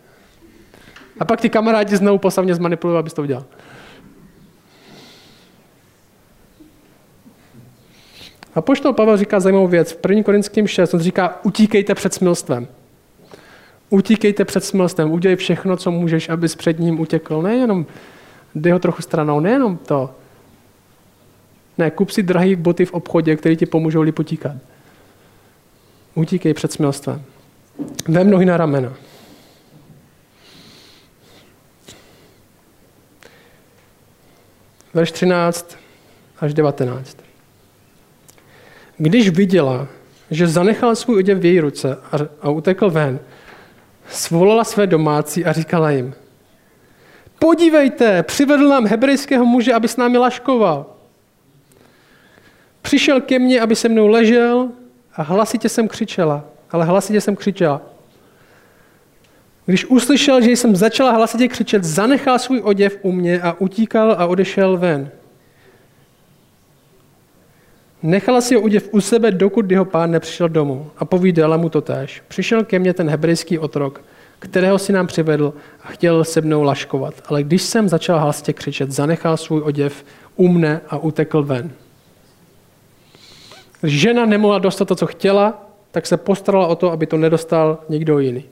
A 1.19 1.25
pak 1.25 1.41
ty 1.41 1.49
kamarádi 1.49 1.97
znovu 1.97 2.17
posavně 2.17 2.55
zmanipulují, 2.55 2.99
abys 2.99 3.13
to 3.13 3.21
udělal. 3.21 3.45
A 8.55 8.61
poštol 8.61 8.93
Pavel 8.93 9.17
říká 9.17 9.39
zajímavou 9.39 9.67
věc. 9.67 9.91
V 9.91 9.99
1. 10.09 10.23
Korinským 10.23 10.67
6 10.67 10.93
on 10.93 10.99
říká, 10.99 11.39
utíkejte 11.43 11.95
před 11.95 12.13
smilstvem. 12.13 12.67
Utíkejte 13.93 14.45
před 14.45 14.63
smilstvem, 14.63 15.11
udělej 15.11 15.35
všechno, 15.35 15.77
co 15.77 15.91
můžeš, 15.91 16.29
abys 16.29 16.55
před 16.55 16.79
ním 16.79 16.99
utěkl. 16.99 17.41
Nejenom 17.41 17.85
dej 18.55 18.71
ho 18.71 18.79
trochu 18.79 19.01
stranou, 19.01 19.39
nejenom 19.39 19.77
to. 19.77 20.15
Ne, 21.77 21.91
kup 21.91 22.09
si 22.09 22.23
drahý 22.23 22.55
boty 22.55 22.85
v 22.85 22.93
obchodě, 22.93 23.35
které 23.35 23.55
ti 23.55 23.65
pomůžou 23.65 24.01
líp 24.01 24.19
utíkat. 24.19 24.55
Utíkej 26.15 26.53
před 26.53 26.71
smilstvem. 26.71 27.21
Vem 28.07 28.29
nohy 28.29 28.45
na 28.45 28.57
ramena. 28.57 28.93
Verš 34.93 35.11
13 35.11 35.77
až 36.39 36.53
19. 36.53 37.17
Když 38.97 39.29
viděla, 39.29 39.87
že 40.31 40.47
zanechal 40.47 40.95
svůj 40.95 41.17
oděv 41.17 41.39
v 41.39 41.45
její 41.45 41.59
ruce 41.59 41.97
a, 42.11 42.17
a 42.41 42.49
utekl 42.49 42.89
ven, 42.89 43.19
svolala 44.13 44.63
své 44.63 44.87
domácí 44.87 45.45
a 45.45 45.51
říkala 45.51 45.91
jim, 45.91 46.13
podívejte, 47.39 48.23
přivedl 48.23 48.69
nám 48.69 48.85
hebrejského 48.85 49.45
muže, 49.45 49.73
aby 49.73 49.87
s 49.87 49.97
námi 49.97 50.17
laškoval. 50.17 50.85
Přišel 52.81 53.21
ke 53.21 53.39
mně, 53.39 53.61
aby 53.61 53.75
se 53.75 53.89
mnou 53.89 54.07
ležel 54.07 54.69
a 55.15 55.23
hlasitě 55.23 55.69
jsem 55.69 55.87
křičela. 55.87 56.43
Ale 56.71 56.85
hlasitě 56.85 57.21
jsem 57.21 57.35
křičela. 57.35 57.81
Když 59.65 59.85
uslyšel, 59.85 60.41
že 60.41 60.51
jsem 60.51 60.75
začala 60.75 61.11
hlasitě 61.11 61.47
křičet, 61.47 61.83
zanechal 61.83 62.39
svůj 62.39 62.61
oděv 62.63 62.97
u 63.01 63.11
mě 63.11 63.41
a 63.41 63.53
utíkal 63.59 64.15
a 64.17 64.25
odešel 64.25 64.77
ven. 64.77 65.11
Nechala 68.03 68.41
si 68.41 68.55
ho 68.55 68.61
oděv 68.61 68.89
u 68.91 69.01
sebe, 69.01 69.31
dokud 69.31 69.71
jeho 69.71 69.85
pán 69.85 70.11
nepřišel 70.11 70.49
domů 70.49 70.91
a 70.97 71.05
povídala 71.05 71.57
mu 71.57 71.69
to 71.69 71.81
též. 71.81 72.23
Přišel 72.27 72.63
ke 72.63 72.79
mně 72.79 72.93
ten 72.93 73.09
hebrejský 73.09 73.59
otrok, 73.59 74.01
kterého 74.39 74.79
si 74.79 74.93
nám 74.93 75.07
přivedl 75.07 75.53
a 75.83 75.87
chtěl 75.87 76.23
se 76.23 76.41
mnou 76.41 76.63
laškovat. 76.63 77.13
Ale 77.25 77.43
když 77.43 77.61
jsem 77.61 77.89
začal 77.89 78.19
hlasitě 78.19 78.53
křičet, 78.53 78.91
zanechal 78.91 79.37
svůj 79.37 79.61
oděv 79.61 80.05
u 80.35 80.47
mne 80.47 80.81
a 80.89 80.97
utekl 80.97 81.43
ven. 81.43 81.71
Žena 83.83 84.25
nemohla 84.25 84.59
dostat 84.59 84.87
to, 84.87 84.95
co 84.95 85.07
chtěla, 85.07 85.69
tak 85.91 86.07
se 86.07 86.17
postarala 86.17 86.67
o 86.67 86.75
to, 86.75 86.91
aby 86.91 87.05
to 87.07 87.17
nedostal 87.17 87.77
někdo 87.89 88.19
jiný. 88.19 88.45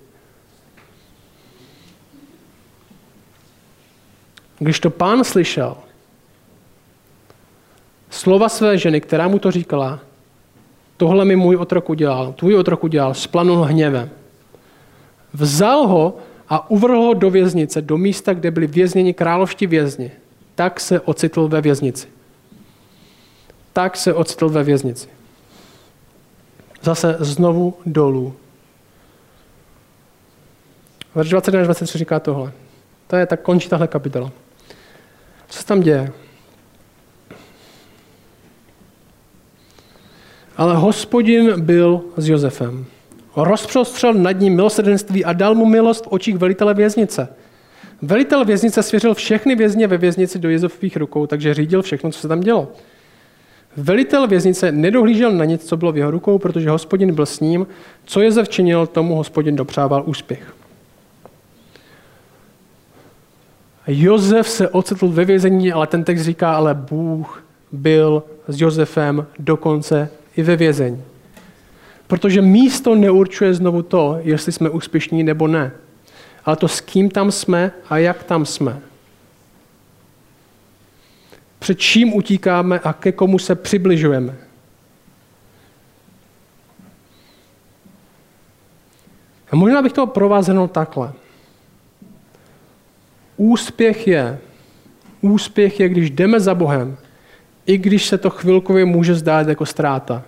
Když 4.59 4.79
to 4.79 4.89
pán 4.89 5.23
slyšel, 5.23 5.77
slova 8.11 8.49
své 8.49 8.77
ženy, 8.77 9.01
která 9.01 9.27
mu 9.27 9.39
to 9.39 9.51
říkala, 9.51 9.99
tohle 10.97 11.25
mi 11.25 11.35
můj 11.35 11.55
otrok 11.55 11.89
udělal, 11.89 12.33
tvůj 12.33 12.55
otrok 12.55 12.83
udělal, 12.83 13.13
splanul 13.13 13.61
hněvem. 13.61 14.09
Vzal 15.33 15.87
ho 15.87 16.17
a 16.49 16.69
uvrhl 16.69 17.01
ho 17.01 17.13
do 17.13 17.29
věznice, 17.29 17.81
do 17.81 17.97
místa, 17.97 18.33
kde 18.33 18.51
byli 18.51 18.67
vězněni 18.67 19.13
královští 19.13 19.67
vězni. 19.67 20.11
Tak 20.55 20.79
se 20.79 20.99
ocitl 20.99 21.47
ve 21.47 21.61
věznici. 21.61 22.07
Tak 23.73 23.97
se 23.97 24.13
ocitl 24.13 24.49
ve 24.49 24.63
věznici. 24.63 25.07
Zase 26.81 27.15
znovu 27.19 27.73
dolů. 27.85 28.35
Verš 31.15 31.29
21 31.29 31.61
až 31.61 31.67
23 31.67 31.97
říká 31.97 32.19
tohle. 32.19 32.51
To 33.07 33.15
je, 33.15 33.25
tak 33.25 33.41
končí 33.41 33.69
tahle 33.69 33.87
kapitola. 33.87 34.31
Co 35.47 35.59
se 35.59 35.65
tam 35.65 35.81
děje? 35.81 36.11
Ale 40.57 40.75
hospodin 40.75 41.61
byl 41.61 42.01
s 42.17 42.29
Josefem. 42.29 42.85
Rozprostřel 43.35 44.13
nad 44.13 44.31
ním 44.31 44.55
milosrdenství 44.55 45.25
a 45.25 45.33
dal 45.33 45.55
mu 45.55 45.65
milost 45.65 46.05
v 46.05 46.07
očích 46.11 46.37
velitele 46.37 46.73
věznice. 46.73 47.27
Velitel 48.01 48.45
věznice 48.45 48.83
svěřil 48.83 49.13
všechny 49.13 49.55
vězně 49.55 49.87
ve 49.87 49.97
věznici 49.97 50.39
do 50.39 50.49
Josefových 50.49 50.97
rukou, 50.97 51.27
takže 51.27 51.53
řídil 51.53 51.81
všechno, 51.81 52.11
co 52.11 52.19
se 52.19 52.27
tam 52.27 52.39
dělo. 52.39 52.71
Velitel 53.77 54.27
věznice 54.27 54.71
nedohlížel 54.71 55.31
na 55.31 55.45
nic, 55.45 55.65
co 55.65 55.77
bylo 55.77 55.91
v 55.91 55.97
jeho 55.97 56.11
rukou, 56.11 56.37
protože 56.37 56.69
hospodin 56.69 57.15
byl 57.15 57.25
s 57.25 57.39
ním. 57.39 57.67
Co 58.05 58.21
Josef 58.21 58.49
činil, 58.49 58.87
tomu 58.87 59.15
hospodin 59.15 59.55
dopřával 59.55 60.03
úspěch. 60.05 60.53
Josef 63.87 64.49
se 64.49 64.69
ocitl 64.69 65.07
ve 65.07 65.25
vězení, 65.25 65.71
ale 65.71 65.87
ten 65.87 66.03
text 66.03 66.21
říká, 66.21 66.53
ale 66.53 66.73
Bůh 66.73 67.43
byl 67.71 68.23
s 68.47 68.61
Josefem 68.61 69.25
dokonce 69.39 70.09
i 70.35 70.43
ve 70.43 70.55
vězení. 70.55 71.03
Protože 72.07 72.41
místo 72.41 72.95
neurčuje 72.95 73.53
znovu 73.53 73.81
to, 73.81 74.19
jestli 74.23 74.51
jsme 74.51 74.69
úspěšní 74.69 75.23
nebo 75.23 75.47
ne, 75.47 75.71
ale 76.45 76.55
to, 76.55 76.67
s 76.67 76.81
kým 76.81 77.09
tam 77.09 77.31
jsme 77.31 77.71
a 77.89 77.97
jak 77.97 78.23
tam 78.23 78.45
jsme. 78.45 78.79
Před 81.59 81.79
čím 81.79 82.13
utíkáme 82.13 82.79
a 82.79 82.93
ke 82.93 83.11
komu 83.11 83.39
se 83.39 83.55
přibližujeme. 83.55 84.35
A 89.51 89.55
možná 89.55 89.81
bych 89.81 89.93
to 89.93 90.07
provázenul 90.07 90.67
takhle. 90.67 91.13
Úspěch 93.37 94.07
je, 94.07 94.39
úspěch 95.21 95.79
je, 95.79 95.89
když 95.89 96.09
jdeme 96.09 96.39
za 96.39 96.55
Bohem, 96.55 96.97
i 97.65 97.77
když 97.77 98.05
se 98.05 98.17
to 98.17 98.29
chvilkově 98.29 98.85
může 98.85 99.15
zdát 99.15 99.47
jako 99.47 99.65
ztráta. 99.65 100.23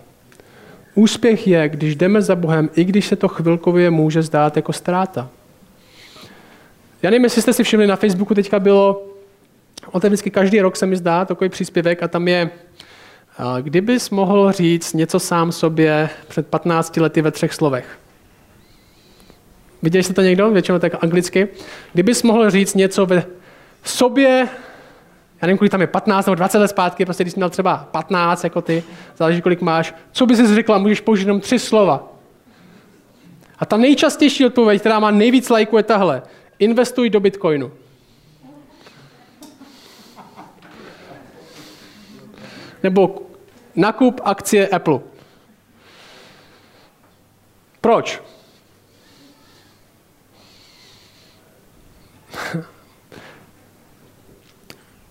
Úspěch 0.96 1.48
je, 1.48 1.70
když 1.70 1.96
jdeme 1.96 2.22
za 2.22 2.36
Bohem, 2.36 2.70
i 2.76 2.84
když 2.84 3.08
se 3.08 3.16
to 3.16 3.28
chvilkově 3.28 3.90
může 3.90 4.22
zdát 4.22 4.56
jako 4.56 4.74
ztráta. 4.74 5.30
Já 7.02 7.10
nevím, 7.10 7.24
jestli 7.24 7.42
jste 7.42 7.54
si 7.54 7.64
všimli, 7.64 7.88
na 7.88 7.96
Facebooku 7.96 8.36
teďka 8.36 8.60
bylo, 8.60 9.08
on 9.92 10.02
to 10.02 10.08
vždycky 10.08 10.30
každý 10.30 10.62
rok 10.62 10.76
se 10.76 10.86
mi 10.86 10.96
zdá, 10.96 11.26
takový 11.26 11.50
příspěvek 11.50 12.04
a 12.04 12.08
tam 12.08 12.28
je, 12.28 12.50
kdybys 13.62 14.10
mohl 14.10 14.52
říct 14.52 14.94
něco 14.94 15.20
sám 15.20 15.52
sobě 15.52 16.10
před 16.28 16.48
15 16.48 16.98
lety 16.98 17.22
ve 17.22 17.32
třech 17.32 17.54
slovech. 17.54 17.86
Viděli 19.84 20.04
jste 20.04 20.14
to 20.14 20.22
někdo? 20.22 20.52
Většinou 20.52 20.80
tak 20.80 21.04
anglicky. 21.04 21.48
Kdybys 21.94 22.24
mohl 22.24 22.50
říct 22.50 22.76
něco 22.76 23.06
ve 23.06 23.26
sobě 23.84 24.48
já 25.44 25.48
nevím, 25.48 25.58
kolik 25.58 25.72
tam 25.72 25.82
je 25.82 25.88
15 25.88 26.26
nebo 26.26 26.36
20 26.36 26.58
let 26.58 26.68
zpátky, 26.68 27.06
prostě 27.06 27.24
když 27.24 27.34
jsi 27.34 27.40
měl 27.40 27.50
třeba 27.50 27.88
15, 27.92 28.44
jako 28.44 28.62
ty, 28.62 28.84
záleží, 29.18 29.42
kolik 29.42 29.62
máš, 29.62 29.94
co 30.12 30.26
bys 30.26 30.38
si 30.38 30.56
řekla, 30.56 30.78
můžeš 30.78 31.02
použít 31.02 31.22
jenom 31.22 31.42
tři 31.42 31.60
slova. 31.60 32.14
A 33.60 33.66
ta 33.66 33.78
nejčastější 33.78 34.46
odpověď, 34.46 34.80
která 34.80 35.00
má 35.00 35.12
nejvíc 35.12 35.50
lajků, 35.50 35.78
je 35.78 35.84
tahle. 35.84 36.24
Investuj 36.60 37.10
do 37.10 37.20
Bitcoinu. 37.20 37.72
Nebo 42.84 43.22
nakup 43.76 44.22
akcie 44.24 44.68
Apple. 44.68 45.00
Proč? 47.82 48.22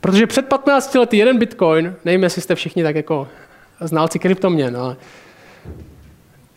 Protože 0.02 0.26
před 0.26 0.48
15 0.48 0.94
lety 0.94 1.16
jeden 1.16 1.38
bitcoin, 1.38 1.94
nevím, 2.04 2.22
jestli 2.22 2.42
jste 2.42 2.54
všichni 2.54 2.82
tak 2.82 2.96
jako 2.96 3.28
znalci 3.80 4.18
kryptoměn, 4.18 4.76
ale 4.76 4.96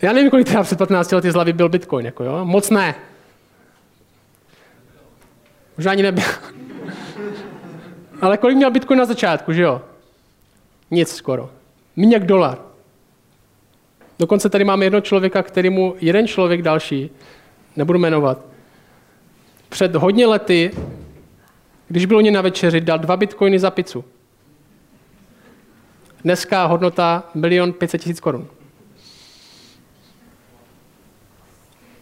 já 0.02 0.14
nevím, 0.14 0.30
kolik 0.30 0.48
teda 0.48 0.64
před 0.64 0.78
15 0.78 1.12
lety 1.12 1.32
z 1.32 1.34
hlavy 1.34 1.54
byl 1.54 1.70
bitcoin, 1.70 2.06
jako 2.06 2.24
jo? 2.24 2.46
moc 2.46 2.70
ne. 2.70 2.96
Možná 5.78 5.92
ani 5.92 6.04
nebyl. 6.04 6.24
ale 8.22 8.38
kolik 8.38 8.58
měl 8.58 8.72
bitcoin 8.72 9.00
na 9.00 9.06
začátku, 9.06 9.54
že 9.54 9.62
jo? 9.62 9.82
Nic 10.92 11.16
skoro. 11.16 11.50
Méně 11.96 12.16
jak 12.16 12.26
dolar. 12.26 12.58
Dokonce 14.20 14.50
tady 14.50 14.64
máme 14.64 14.86
jednoho 14.86 15.02
člověka, 15.02 15.44
který 15.44 15.70
mu 15.70 15.96
jeden 16.02 16.28
člověk 16.28 16.62
další, 16.62 17.10
nebudu 17.76 18.00
jmenovat, 18.00 18.46
před 19.70 19.96
hodně 19.96 20.28
lety, 20.28 20.72
když 21.88 22.06
bylo 22.06 22.22
ně 22.22 22.32
na 22.32 22.42
večeři, 22.42 22.82
dal 22.82 23.00
dva 23.00 23.18
bitcoiny 23.18 23.60
za 23.60 23.72
pizzu. 23.72 24.06
Dneska 26.24 26.66
hodnota 26.66 27.24
milion 27.34 27.74
500 27.74 28.02
tisíc 28.02 28.20
korun. 28.20 28.48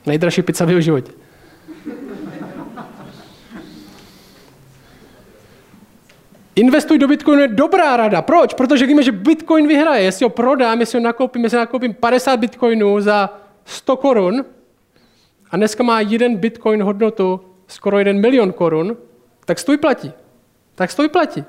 Nejdražší 0.06 0.42
pizza 0.42 0.66
v 0.66 0.70
jeho 0.70 0.82
životě. 0.82 1.12
Investuj 6.56 6.98
do 6.98 7.08
Bitcoinu 7.08 7.42
je 7.42 7.48
dobrá 7.48 7.98
rada. 7.98 8.22
Proč? 8.22 8.54
Protože 8.54 8.86
víme, 8.86 9.04
že 9.04 9.12
Bitcoin 9.12 9.68
vyhraje. 9.68 10.04
Jestli 10.04 10.24
ho 10.24 10.30
prodám, 10.30 10.80
jestli 10.80 11.00
ho 11.00 11.04
nakoupím, 11.04 11.44
jestli 11.44 11.58
nakoupím 11.58 11.94
50 11.94 12.38
Bitcoinů 12.38 13.02
za 13.02 13.40
100 13.66 13.98
korun 13.98 14.46
a 15.52 15.58
dneska 15.58 15.84
má 15.84 16.02
jeden 16.02 16.36
Bitcoin 16.36 16.84
hodnotu 16.84 17.42
skoro 17.68 17.98
1 17.98 18.14
milion 18.14 18.54
korun, 18.54 18.98
tak 19.46 19.60
stůj 19.60 19.78
platí. 19.78 20.12
Tak 20.76 20.92
stůj 20.92 21.10
platí. 21.10 21.44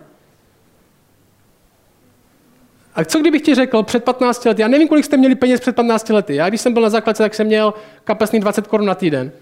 A 2.95 3.05
co 3.05 3.21
kdybych 3.21 3.43
ti 3.43 3.55
řekl 3.55 3.83
před 3.83 4.05
15 4.05 4.45
lety, 4.45 4.63
já 4.63 4.69
nevím, 4.69 4.89
kolik 4.89 5.05
jste 5.05 5.17
měli 5.17 5.35
peněz 5.35 5.61
před 5.61 5.77
15 5.77 6.09
lety. 6.09 6.35
Já 6.35 6.49
když 6.49 6.61
jsem 6.61 6.73
byl 6.73 6.83
na 6.83 6.91
základce, 6.91 7.23
tak 7.23 7.35
jsem 7.35 7.47
měl 7.47 7.75
kapesný 8.05 8.41
20 8.41 8.67
korun 8.67 8.87
na 8.87 8.95
týden. 8.95 9.33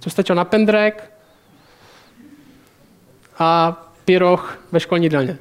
Co 0.00 0.10
stačilo 0.10 0.36
na 0.36 0.44
pendrek 0.44 1.12
a 3.38 3.82
pyroch 4.04 4.58
ve 4.72 4.80
školní 4.80 5.04
jídelně. 5.04 5.38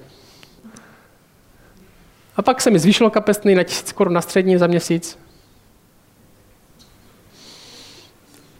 A 2.36 2.42
pak 2.42 2.62
se 2.62 2.72
mi 2.72 2.80
zvýšilo 2.80 3.10
kapesný 3.10 3.56
na 3.56 3.64
1000 3.64 3.92
korun 3.92 4.14
na 4.14 4.22
střední 4.22 4.58
za 4.58 4.68
měsíc. 4.68 5.20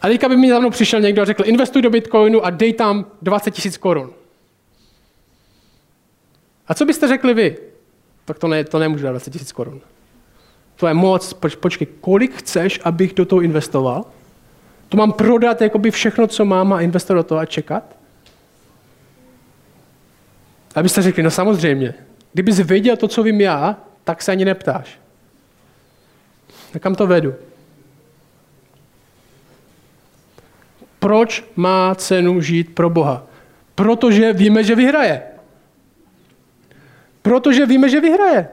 A 0.00 0.08
teďka 0.08 0.28
by 0.28 0.36
mi 0.36 0.50
za 0.50 0.60
mnou 0.60 0.70
přišel 0.70 1.00
někdo 1.00 1.22
a 1.22 1.24
řekl, 1.24 1.42
investuj 1.46 1.82
do 1.82 1.90
Bitcoinu 1.90 2.44
a 2.44 2.50
dej 2.50 2.72
tam 2.72 3.06
20 3.22 3.50
tisíc 3.50 3.76
korun. 3.76 4.12
A 6.68 6.74
co 6.74 6.84
byste 6.84 7.08
řekli 7.08 7.34
vy? 7.34 7.56
Tak 8.24 8.38
to, 8.38 8.48
ne, 8.48 8.64
to 8.64 8.78
nemůžu 8.78 9.04
dát 9.04 9.10
20 9.10 9.30
tisíc 9.30 9.52
korun. 9.52 9.80
To 10.76 10.86
je 10.86 10.94
moc, 10.94 11.32
poč, 11.32 11.54
počkej, 11.54 11.86
kolik 12.00 12.36
chceš, 12.36 12.80
abych 12.84 13.14
do 13.14 13.26
toho 13.26 13.42
investoval? 13.42 14.04
To 14.88 14.96
mám 14.96 15.12
prodat 15.12 15.60
jakoby 15.60 15.90
všechno, 15.90 16.26
co 16.26 16.44
mám 16.44 16.72
a 16.72 16.80
investovat 16.80 17.18
do 17.18 17.24
toho 17.24 17.40
a 17.40 17.46
čekat? 17.46 17.96
Abyste 20.74 21.02
řekli, 21.02 21.22
no 21.22 21.30
samozřejmě, 21.30 21.94
kdybys 22.32 22.58
věděl 22.58 22.96
to, 22.96 23.08
co 23.08 23.22
vím 23.22 23.40
já, 23.40 23.76
tak 24.04 24.22
se 24.22 24.32
ani 24.32 24.44
neptáš. 24.44 25.00
Tak 26.72 26.82
kam 26.82 26.94
to 26.94 27.06
vedu? 27.06 27.34
Proč 30.98 31.44
má 31.56 31.94
cenu 31.94 32.40
žít 32.40 32.74
pro 32.74 32.90
Boha? 32.90 33.26
Protože 33.74 34.32
víme, 34.32 34.64
že 34.64 34.74
vyhraje. 34.74 35.22
Protože 37.22 37.66
víme, 37.66 37.88
že 37.88 38.00
vyhraje. 38.00 38.48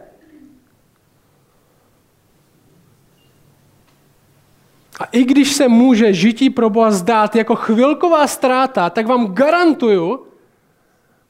A 4.99 5.05
i 5.11 5.23
když 5.23 5.53
se 5.53 5.67
může 5.67 6.13
žití 6.13 6.49
pro 6.49 6.69
Boha 6.69 6.91
zdát 6.91 7.35
jako 7.35 7.55
chvilková 7.55 8.27
ztráta, 8.27 8.89
tak 8.89 9.07
vám 9.07 9.33
garantuju, 9.33 10.25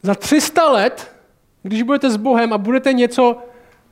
za 0.05 0.15
300 0.15 0.71
let, 0.71 1.15
když 1.63 1.81
budete 1.81 2.09
s 2.09 2.17
Bohem 2.17 2.53
a 2.53 2.57
budete 2.57 2.93
něco 2.93 3.37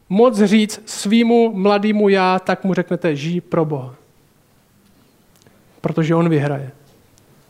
moc 0.09 0.41
říct 0.41 0.81
svýmu 0.85 1.53
mladému 1.53 2.09
já, 2.09 2.39
tak 2.39 2.63
mu 2.63 2.73
řeknete, 2.73 3.15
žij 3.15 3.41
pro 3.41 3.65
Boha. 3.65 3.95
Protože 5.81 6.15
on 6.15 6.29
vyhraje. 6.29 6.71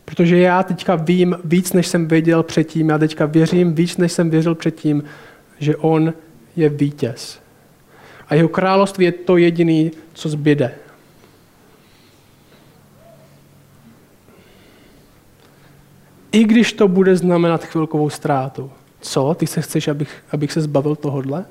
Protože 0.04 0.38
já 0.38 0.62
teďka 0.62 0.94
vím 0.94 1.36
víc, 1.44 1.72
než 1.72 1.86
jsem 1.86 2.08
věděl 2.08 2.42
předtím. 2.42 2.88
Já 2.88 2.98
teďka 2.98 3.26
věřím 3.26 3.74
víc, 3.74 3.96
než 3.96 4.12
jsem 4.12 4.30
věřil 4.30 4.54
předtím, 4.54 5.04
že 5.58 5.76
on 5.76 6.14
je 6.56 6.68
vítěz. 6.68 7.40
A 8.28 8.34
jeho 8.34 8.48
království 8.48 9.04
je 9.04 9.12
to 9.12 9.36
jediné, 9.36 9.90
co 10.12 10.28
zbyde. 10.28 10.74
I 16.32 16.44
když 16.44 16.72
to 16.72 16.88
bude 16.88 17.16
znamenat 17.16 17.64
chvilkovou 17.64 18.10
ztrátu. 18.10 18.70
Co? 19.00 19.34
Ty 19.34 19.46
se 19.46 19.62
chceš, 19.62 19.88
abych, 19.88 20.24
abych 20.32 20.52
se 20.52 20.60
zbavil 20.60 20.96
tohodle? 20.96 21.44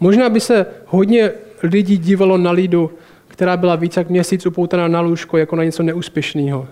Možná 0.00 0.28
by 0.28 0.40
se 0.40 0.66
hodně 0.86 1.32
lidí 1.64 1.98
dívalo 1.98 2.38
na 2.38 2.50
lidu, 2.50 2.90
která 3.28 3.56
byla 3.56 3.76
více 3.76 4.00
jak 4.00 4.10
měsíc 4.10 4.46
upoutaná 4.46 4.88
na 4.88 5.00
lůžko, 5.00 5.38
jako 5.38 5.56
na 5.56 5.64
něco 5.64 5.82
neúspěšného. 5.82 6.68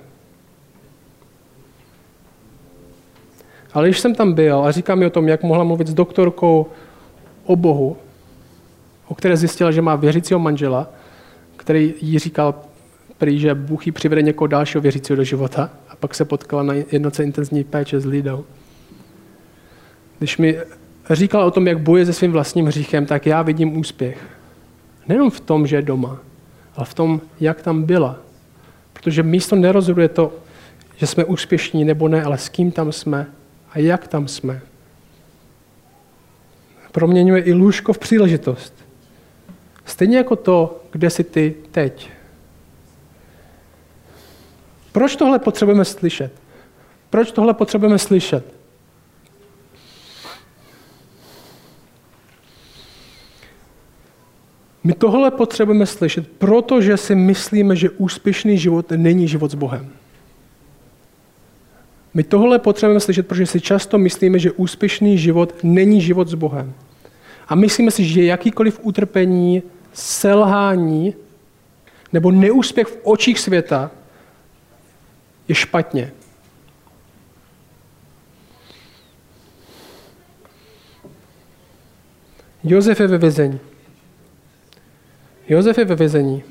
Ale 3.73 3.89
když 3.89 4.01
jsem 4.01 4.15
tam 4.15 4.33
byl 4.33 4.65
a 4.65 4.71
říkám 4.71 4.99
mi 4.99 5.07
o 5.07 5.11
tom, 5.11 5.29
jak 5.29 5.43
mohla 5.43 5.65
mluvit 5.65 5.89
s 5.89 5.95
doktorkou 5.95 6.67
o 7.45 7.57
Bohu, 7.57 7.97
o 9.09 9.15
které 9.15 9.37
zjistila, 9.37 9.71
že 9.71 9.83
má 9.83 9.97
věřícího 9.97 10.41
manžela, 10.41 10.91
který 11.57 11.95
jí 12.01 12.19
říkal, 12.19 12.55
prý, 13.19 13.39
že 13.39 13.55
Bůh 13.55 13.87
jí 13.87 13.93
přivede 13.93 14.23
někoho 14.23 14.47
dalšího 14.47 14.83
věřícího 14.83 15.17
do 15.17 15.25
života 15.25 15.71
a 15.89 15.97
pak 15.97 16.15
se 16.15 16.25
potkala 16.25 16.63
na 16.63 16.75
jednoce 16.75 17.25
intenzivní 17.25 17.65
péče 17.65 18.01
s 18.01 18.07
lidou. 18.07 18.45
Když 20.19 20.39
mi 20.39 20.59
říkal 21.11 21.47
o 21.47 21.51
tom, 21.51 21.67
jak 21.67 21.81
boje 21.81 22.07
se 22.07 22.13
svým 22.13 22.33
vlastním 22.33 22.67
hříchem, 22.67 23.07
tak 23.07 23.27
já 23.27 23.43
vidím 23.43 23.79
úspěch. 23.79 24.42
Nejenom 25.09 25.31
v 25.31 25.41
tom, 25.41 25.67
že 25.67 25.77
je 25.77 25.83
doma, 25.83 26.19
ale 26.77 26.87
v 26.87 26.95
tom, 26.95 27.21
jak 27.41 27.63
tam 27.63 27.83
byla. 27.83 28.19
Protože 28.93 29.23
místo 29.23 29.57
nerozhoduje 29.57 30.09
to, 30.09 30.33
že 30.97 31.07
jsme 31.07 31.25
úspěšní 31.25 31.85
nebo 31.85 32.09
ne, 32.09 32.25
ale 32.25 32.39
s 32.39 32.49
kým 32.49 32.73
tam 32.73 32.93
jsme 32.93 33.27
a 33.71 33.79
jak 33.79 34.09
tam 34.09 34.29
jsme. 34.29 34.61
Proměňuje 36.93 37.43
i 37.43 37.53
lůžko 37.53 37.93
v 37.93 37.99
příležitost. 37.99 38.75
Stejně 39.85 40.17
jako 40.17 40.37
to, 40.37 40.85
kde 40.91 41.11
jsi 41.11 41.25
ty 41.25 41.55
teď. 41.71 42.11
Proč 44.93 45.17
tohle 45.17 45.39
potřebujeme 45.39 45.85
slyšet? 45.85 46.33
Proč 47.11 47.33
tohle 47.33 47.55
potřebujeme 47.55 47.99
slyšet? 47.99 48.62
My 54.85 54.93
tohle 54.93 55.31
potřebujeme 55.31 55.87
slyšet, 55.87 56.29
protože 56.29 56.97
si 56.97 57.15
myslíme, 57.15 57.77
že 57.77 57.91
úspěšný 57.91 58.59
život 58.59 58.93
není 58.97 59.29
život 59.29 59.51
s 59.51 59.55
Bohem. 59.55 59.91
My 62.15 62.23
tohle 62.23 62.59
potřebujeme 62.59 63.01
slyšet, 63.01 63.27
protože 63.27 63.47
si 63.47 63.61
často 63.61 63.99
myslíme, 63.99 64.39
že 64.39 64.53
úspěšný 64.53 65.19
život 65.19 65.55
není 65.63 66.01
život 66.01 66.29
s 66.29 66.35
Bohem. 66.35 66.75
A 67.49 67.55
myslíme 67.55 67.91
si, 67.91 68.05
že 68.05 68.25
jakýkoliv 68.25 68.81
utrpení, 68.83 69.63
selhání 69.93 71.15
nebo 72.13 72.31
neúspěch 72.31 72.87
v 72.87 72.99
očích 73.03 73.39
světa 73.39 73.91
je 75.49 75.55
špatně. 75.55 76.13
Josef 82.65 83.01
je 83.01 83.07
ve 83.07 83.19
vězení. 83.19 83.61
Josef 85.49 85.79
je 85.79 85.85
ve 85.85 85.95
vězení. 85.95 86.43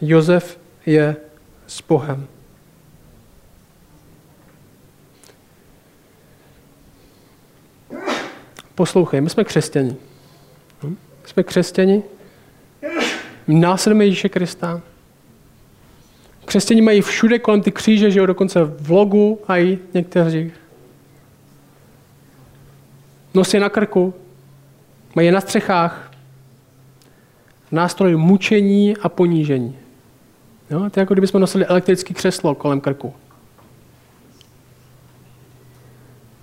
Josef 0.00 0.58
je 0.86 1.16
s 1.66 1.82
Bohem. 1.82 2.26
Poslouchej, 8.74 9.20
my 9.20 9.30
jsme 9.30 9.44
křesťani. 9.44 9.96
Hm? 10.82 10.96
Jsme 11.24 11.42
křesťani, 11.42 12.02
následujeme 13.48 14.04
Ježíše 14.04 14.28
Krista. 14.28 14.82
Křesťani 16.44 16.80
mají 16.80 17.00
všude 17.00 17.38
kolem 17.38 17.62
ty 17.62 17.72
kříže, 17.72 18.10
že 18.10 18.18
jo, 18.18 18.26
dokonce 18.26 18.64
v 18.64 18.90
logu 18.90 19.40
a 19.48 19.56
i 19.58 19.78
někteří. 19.94 20.52
Nosí 23.34 23.58
na 23.58 23.68
krku, 23.68 24.14
mají 25.14 25.26
je 25.26 25.32
na 25.32 25.40
střechách, 25.40 26.05
Nástroj 27.72 28.16
mučení 28.16 28.96
a 28.96 29.08
ponížení. 29.08 29.76
Jo, 30.70 30.78
to 30.78 31.00
je 31.00 31.02
jako 31.02 31.14
kdybychom 31.14 31.40
nosili 31.40 31.66
elektrický 31.66 32.14
křeslo 32.14 32.54
kolem 32.54 32.80
krku. 32.80 33.14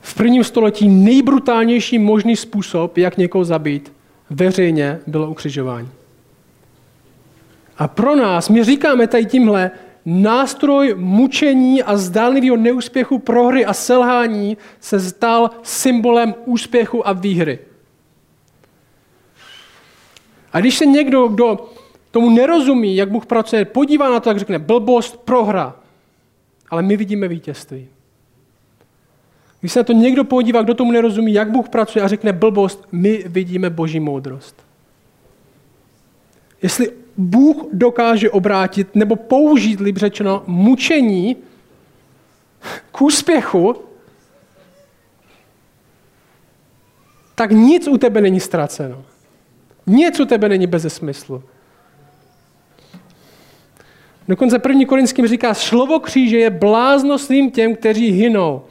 V 0.02 0.16
prvním 0.16 0.44
století 0.44 0.90
nejbrutálnější 0.90 2.00
možný 2.00 2.36
způsob, 2.36 2.98
jak 2.98 3.18
někoho 3.18 3.46
zabít, 3.46 3.94
veřejně 4.30 5.00
bylo 5.08 5.30
ukřižování. 5.30 5.90
A 7.78 7.88
pro 7.88 8.16
nás, 8.16 8.50
my 8.50 8.64
říkáme 8.64 9.08
tady 9.08 9.26
tímhle, 9.26 9.72
nástroj 10.06 10.96
mučení 10.98 11.84
a 11.84 11.98
zdánlivého 11.98 12.58
neúspěchu, 12.58 13.20
prohry 13.20 13.66
a 13.66 13.74
selhání 13.74 14.58
se 14.80 15.00
stal 15.00 15.50
symbolem 15.64 16.36
úspěchu 16.46 17.08
a 17.08 17.14
výhry. 17.14 17.60
A 20.54 20.60
když 20.60 20.78
se 20.78 20.86
někdo, 20.86 21.28
kdo 21.28 21.70
tomu 22.12 22.30
nerozumí, 22.30 22.96
jak 22.96 23.12
Bůh 23.12 23.26
pracuje, 23.26 23.66
podívá 23.66 24.10
na 24.10 24.20
to, 24.20 24.30
tak 24.30 24.40
řekne 24.40 24.60
blbost, 24.60 25.18
prohra. 25.18 25.76
Ale 26.70 26.82
my 26.82 26.98
vidíme 26.98 27.28
vítězství. 27.28 27.88
Když 29.60 29.72
se 29.72 29.80
na 29.80 29.84
to 29.84 29.94
někdo 29.94 30.24
podívá, 30.24 30.62
kdo 30.62 30.74
tomu 30.74 30.92
nerozumí, 30.92 31.34
jak 31.34 31.52
Bůh 31.52 31.70
pracuje 31.70 32.04
a 32.04 32.08
řekne 32.08 32.34
blbost, 32.34 32.88
my 32.92 33.24
vidíme 33.28 33.70
boží 33.70 34.00
moudrost. 34.00 34.56
Jestli 36.62 36.92
Bůh 37.18 37.66
dokáže 37.74 38.30
obrátit 38.30 38.96
nebo 38.96 39.16
použít, 39.16 39.80
líp 39.80 39.98
řečeno, 39.98 40.44
mučení 40.48 41.36
k 42.92 43.02
úspěchu, 43.02 43.76
tak 47.36 47.52
nic 47.52 47.88
u 47.88 47.98
tebe 47.98 48.22
není 48.22 48.40
ztraceno. 48.40 49.06
Nic 49.88 50.20
u 50.20 50.26
tebe 50.26 50.50
není 50.50 50.68
bez 50.68 50.94
smyslu. 50.94 51.44
Dokonce 54.28 54.60
první 54.60 54.86
korinským 54.86 55.28
říká, 55.28 55.54
slovo 55.54 56.00
kříže 56.00 56.38
je 56.38 56.50
bláznostvím 56.50 57.52
těm, 57.52 57.76
kteří 57.76 58.12
hynou, 58.12 58.62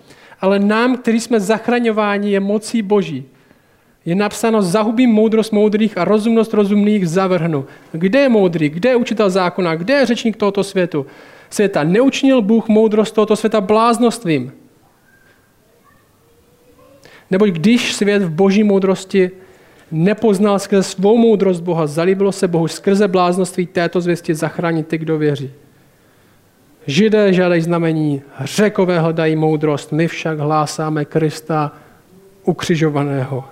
ale 0.41 0.59
nám, 0.59 0.97
kteří 0.97 1.21
jsme 1.21 1.41
zachraňováni, 1.41 2.31
je 2.31 2.41
mocí 2.41 2.83
boží. 2.83 3.25
Je 4.05 4.15
napsáno, 4.15 4.63
zahubím 4.63 5.11
moudrost 5.11 5.53
moudrých 5.53 5.99
a 5.99 6.05
rozumnost 6.05 6.55
rozumných 6.55 7.09
zavrhnu. 7.09 7.65
Kde 7.93 8.19
je 8.19 8.29
moudrý? 8.29 8.69
Kde 8.69 8.89
je 8.89 8.97
učitel 8.97 9.31
zákona? 9.31 9.75
Kde 9.75 9.95
je 9.95 10.07
řečník 10.07 10.37
tohoto 10.37 10.65
světu? 10.65 11.07
Světa. 11.51 11.85
Neučinil 11.85 12.43
Bůh 12.43 12.69
moudrost 12.69 13.15
tohoto 13.15 13.37
světa 13.37 13.61
bláznostvím. 13.61 14.53
Neboť 17.31 17.51
když 17.51 17.95
svět 17.95 18.23
v 18.23 18.31
boží 18.31 18.65
moudrosti 18.65 19.31
nepoznal 19.93 20.59
skrze 20.59 20.83
svou 20.83 21.17
moudrost 21.17 21.63
Boha, 21.63 21.87
zalíbilo 21.87 22.33
se 22.33 22.49
Bohu 22.49 22.69
skrze 22.69 23.09
bláznoství 23.09 23.67
této 23.67 24.01
zvěsti 24.01 24.35
zachránit 24.35 24.89
ty, 24.89 24.99
kdo 24.99 25.19
věří. 25.19 25.51
Židé 26.87 27.33
žádají 27.33 27.63
znamení, 27.63 28.23
řekové 28.41 29.01
hledají 29.01 29.37
moudrost, 29.37 29.93
my 29.93 30.09
však 30.09 30.39
hlásáme 30.39 31.05
Krista 31.05 31.73
ukřižovaného. 32.45 33.45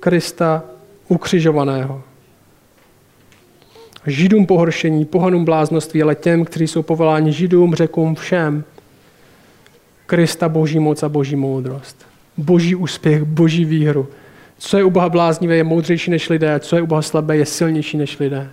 Krista 0.00 0.62
ukřižovaného. 1.08 2.02
Židům 4.06 4.46
pohoršení, 4.46 5.04
pohanům 5.04 5.44
bláznoství, 5.44 6.02
ale 6.02 6.14
těm, 6.14 6.44
kteří 6.44 6.66
jsou 6.66 6.82
povoláni 6.82 7.32
Židům, 7.32 7.74
řekům 7.74 8.14
všem, 8.14 8.64
Krista 10.06 10.48
boží 10.48 10.78
moc 10.78 11.02
a 11.02 11.08
boží 11.08 11.36
moudrost. 11.36 12.06
Boží 12.36 12.74
úspěch, 12.74 13.22
boží 13.22 13.64
výhru. 13.64 14.08
Co 14.58 14.78
je 14.78 14.84
u 14.84 14.90
Boha 14.90 15.08
bláznivé, 15.08 15.56
je 15.56 15.64
moudřejší 15.64 16.10
než 16.10 16.28
lidé, 16.28 16.60
co 16.60 16.76
je 16.76 16.82
u 16.82 16.86
Boha 16.86 17.02
slabé, 17.02 17.36
je 17.36 17.46
silnější 17.46 17.96
než 17.96 18.18
lidé. 18.18 18.50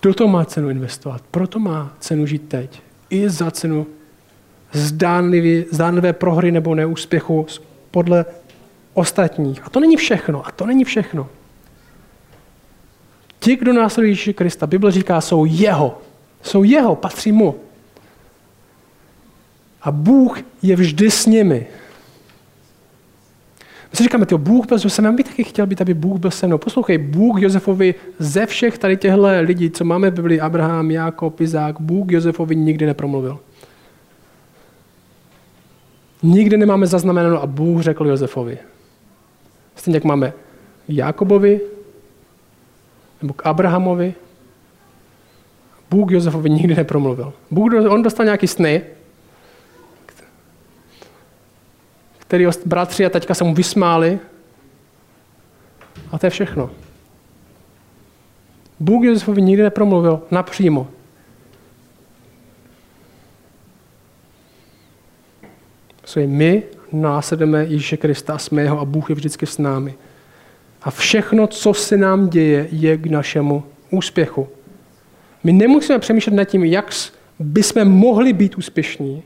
Proto 0.00 0.28
má 0.28 0.44
cenu 0.44 0.70
investovat, 0.70 1.22
proto 1.30 1.58
má 1.58 1.94
cenu 2.00 2.26
žít 2.26 2.48
teď. 2.48 2.82
I 3.10 3.28
za 3.28 3.50
cenu 3.50 3.86
zdánlivé, 4.72 5.64
zdánlivé 5.70 6.12
prohry 6.12 6.52
nebo 6.52 6.74
neúspěchu 6.74 7.46
podle 7.90 8.24
ostatních. 8.94 9.66
A 9.66 9.70
to 9.70 9.80
není 9.80 9.96
všechno. 9.96 10.46
A 10.46 10.50
to 10.50 10.66
není 10.66 10.84
všechno. 10.84 11.28
Ti, 13.38 13.56
kdo 13.56 13.72
následují 13.72 14.12
Ježíše 14.12 14.32
Krista, 14.32 14.66
Bible 14.66 14.92
říká, 14.92 15.20
jsou 15.20 15.44
jeho. 15.44 16.02
Jsou 16.42 16.64
jeho, 16.64 16.96
patří 16.96 17.32
mu. 17.32 17.54
A 19.82 19.90
Bůh 19.90 20.38
je 20.62 20.76
vždy 20.76 21.10
s 21.10 21.26
nimi. 21.26 21.66
My 23.92 23.96
si 23.96 24.02
říkáme, 24.02 24.26
Bůh 24.36 24.66
byl 24.66 24.78
se 24.78 25.02
mnou, 25.02 25.12
bych 25.12 25.26
taky 25.26 25.44
chtěl 25.44 25.66
být, 25.66 25.80
aby 25.80 25.94
Bůh 25.94 26.18
byl 26.18 26.30
se 26.30 26.46
mnou. 26.46 26.58
Poslouchej, 26.58 26.98
Bůh 26.98 27.42
Josefovi 27.42 27.94
ze 28.18 28.46
všech 28.46 28.78
tady 28.78 28.96
těchto 28.96 29.26
lidí, 29.40 29.70
co 29.70 29.84
máme 29.84 30.10
v 30.10 30.14
Biblii, 30.14 30.40
Abraham, 30.40 30.90
Jakob, 30.90 31.40
Izák, 31.40 31.80
Bůh 31.80 32.12
Josefovi 32.12 32.56
nikdy 32.56 32.86
nepromluvil. 32.86 33.38
Nikdy 36.22 36.56
nemáme 36.56 36.86
zaznamenáno 36.86 37.42
a 37.42 37.46
Bůh 37.46 37.82
řekl 37.82 38.06
Josefovi. 38.06 38.58
Stejně 39.76 39.96
jak 39.96 40.04
máme 40.04 40.32
Jakobovi, 40.88 41.60
nebo 43.22 43.34
k 43.34 43.46
Abrahamovi, 43.46 44.14
Bůh 45.90 46.10
Josefovi 46.10 46.50
nikdy 46.50 46.74
nepromluvil. 46.74 47.32
Bůh, 47.50 47.72
on 47.88 48.02
dostal 48.02 48.24
nějaký 48.24 48.46
sny, 48.46 48.82
který 52.32 52.46
bratři 52.66 53.06
a 53.06 53.10
teďka 53.10 53.34
se 53.34 53.44
mu 53.44 53.54
vysmáli. 53.54 54.18
A 56.12 56.18
to 56.18 56.26
je 56.26 56.30
všechno. 56.30 56.70
Bůh 58.80 59.04
Josefovi 59.04 59.42
nikdy 59.42 59.62
nepromluvil 59.62 60.22
napřímo. 60.30 60.88
So 66.04 66.28
my 66.28 66.62
následujeme 66.92 67.64
Ježíše 67.64 67.96
Krista, 67.96 68.38
jsme 68.38 68.62
jeho 68.62 68.80
a 68.80 68.84
Bůh 68.84 69.10
je 69.10 69.14
vždycky 69.14 69.46
s 69.46 69.58
námi. 69.58 69.94
A 70.82 70.90
všechno, 70.90 71.46
co 71.46 71.74
se 71.74 71.96
nám 71.96 72.28
děje, 72.28 72.68
je 72.70 72.96
k 72.96 73.06
našemu 73.06 73.64
úspěchu. 73.90 74.48
My 75.44 75.52
nemusíme 75.52 75.98
přemýšlet 75.98 76.34
nad 76.34 76.44
tím, 76.44 76.64
jak 76.64 76.92
bychom 77.38 77.84
mohli 77.84 78.32
být 78.32 78.54
úspěšní, 78.58 79.22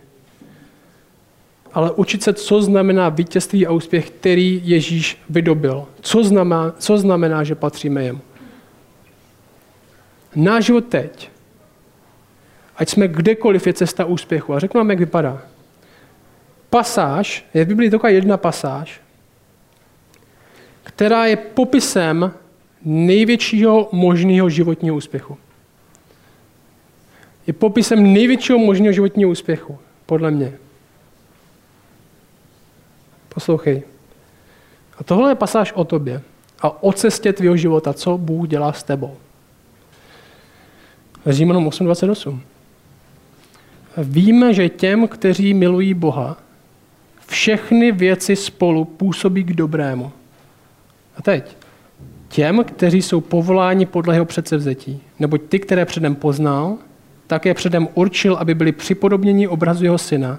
ale 1.77 1.93
učit 1.93 2.23
se, 2.23 2.33
co 2.33 2.63
znamená 2.63 3.09
vítězství 3.09 3.67
a 3.67 3.73
úspěch, 3.73 4.11
který 4.11 4.61
Ježíš 4.65 5.19
vydobil. 5.31 5.87
Co 6.01 6.25
znamená, 6.25 6.75
co 6.79 6.99
znamená 6.99 7.45
že 7.45 7.55
patříme 7.55 8.05
jemu. 8.05 8.21
Náš 10.37 10.65
život 10.65 10.85
teď, 10.85 11.31
ať 12.77 12.89
jsme 12.89 13.09
kdekoliv, 13.09 13.67
je 13.67 13.73
cesta 13.73 14.05
úspěchu. 14.05 14.55
A 14.55 14.59
řeknu 14.59 14.79
vám, 14.79 14.91
jak 14.91 14.99
vypadá. 14.99 15.43
Pasáž, 16.71 17.45
je 17.55 17.65
v 17.65 17.69
Biblii 17.69 17.91
taková 17.91 18.11
jedna 18.11 18.37
pasáž, 18.37 19.01
která 20.83 21.27
je 21.27 21.37
popisem 21.37 22.33
největšího 22.85 23.89
možného 23.93 24.51
životního 24.51 24.97
úspěchu. 24.97 25.39
Je 27.47 27.53
popisem 27.53 28.13
největšího 28.13 28.59
možného 28.59 28.93
životního 28.93 29.31
úspěchu, 29.31 29.79
podle 30.07 30.31
mě. 30.31 30.53
Poslouchej. 33.37 33.83
A 34.99 35.05
tohle 35.05 35.31
je 35.31 35.35
pasáž 35.35 35.73
o 35.73 35.85
tobě 35.85 36.23
a 36.63 36.83
o 36.83 36.93
cestě 36.93 37.33
tvého 37.33 37.57
života, 37.57 37.93
co 37.93 38.19
Bůh 38.19 38.49
dělá 38.49 38.73
s 38.73 38.83
tebou. 38.83 39.17
Římanům 41.27 41.69
8.28. 41.69 42.39
Víme, 43.97 44.55
že 44.55 44.69
těm, 44.69 45.09
kteří 45.09 45.55
milují 45.55 45.95
Boha, 45.95 46.37
všechny 47.27 47.93
věci 47.93 48.37
spolu 48.37 48.85
působí 48.85 49.45
k 49.45 49.53
dobrému. 49.53 50.13
A 51.17 51.23
teď. 51.23 51.57
Těm, 52.29 52.65
kteří 52.65 53.03
jsou 53.03 53.21
povoláni 53.21 53.87
podle 53.87 54.15
jeho 54.15 54.25
předsevzetí, 54.25 55.01
neboť 55.19 55.43
ty, 55.49 55.59
které 55.59 55.85
předem 55.85 56.15
poznal, 56.15 56.77
také 57.27 57.55
předem 57.55 57.89
určil, 57.95 58.37
aby 58.37 58.55
byli 58.55 58.73
připodobněni 58.73 59.49
obrazu 59.49 59.85
jeho 59.85 59.99
syna, 59.99 60.39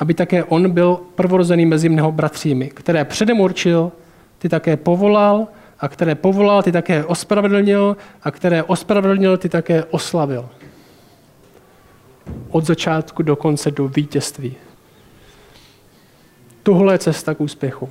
aby 0.00 0.14
také 0.14 0.44
on 0.44 0.70
byl 0.70 1.00
prvorozený 1.14 1.66
mezi 1.66 1.88
mnoho 1.88 2.12
bratřími, 2.12 2.68
které 2.68 3.04
předem 3.04 3.40
určil, 3.40 3.92
ty 4.38 4.48
také 4.48 4.76
povolal, 4.76 5.46
a 5.80 5.88
které 5.88 6.14
povolal, 6.14 6.62
ty 6.62 6.72
také 6.72 7.04
ospravedlnil, 7.04 7.96
a 8.22 8.30
které 8.30 8.62
ospravedlnil, 8.62 9.36
ty 9.36 9.48
také 9.48 9.84
oslavil. 9.84 10.48
Od 12.50 12.66
začátku 12.66 13.22
do 13.22 13.36
konce 13.36 13.70
do 13.70 13.88
vítězství. 13.88 14.56
tohle 16.62 16.94
je 16.94 16.98
cesta 16.98 17.34
k 17.34 17.40
úspěchu, 17.40 17.88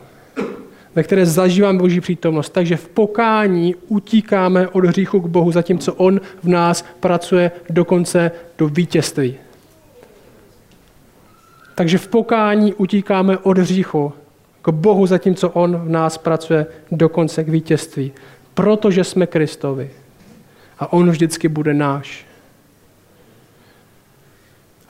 ve 0.96 1.04
které 1.04 1.26
zažíváme 1.26 1.80
Boží 1.80 2.02
přítomnost. 2.02 2.50
Takže 2.50 2.78
v 2.78 2.88
pokání 2.88 3.76
utíkáme 3.88 4.68
od 4.68 4.86
hříchu 4.86 5.20
k 5.20 5.28
Bohu, 5.28 5.52
zatímco 5.52 5.94
On 5.94 6.22
v 6.44 6.48
nás 6.48 6.86
pracuje 7.00 7.52
dokonce 7.70 8.32
do 8.58 8.68
vítězství. 8.68 9.38
Takže 11.80 11.98
v 11.98 12.08
pokání 12.08 12.74
utíkáme 12.74 13.38
od 13.38 13.58
hříchu 13.58 14.14
k 14.62 14.70
Bohu, 14.70 15.06
zatímco 15.06 15.50
On 15.50 15.78
v 15.78 15.90
nás 15.90 16.18
pracuje 16.18 16.66
dokonce 16.92 17.44
k 17.44 17.50
vítězství. 17.50 18.12
Protože 18.54 19.04
jsme 19.04 19.28
Kristovi. 19.28 19.92
A 20.80 20.94
On 20.94 21.10
vždycky 21.10 21.48
bude 21.48 21.74
náš. 21.74 22.26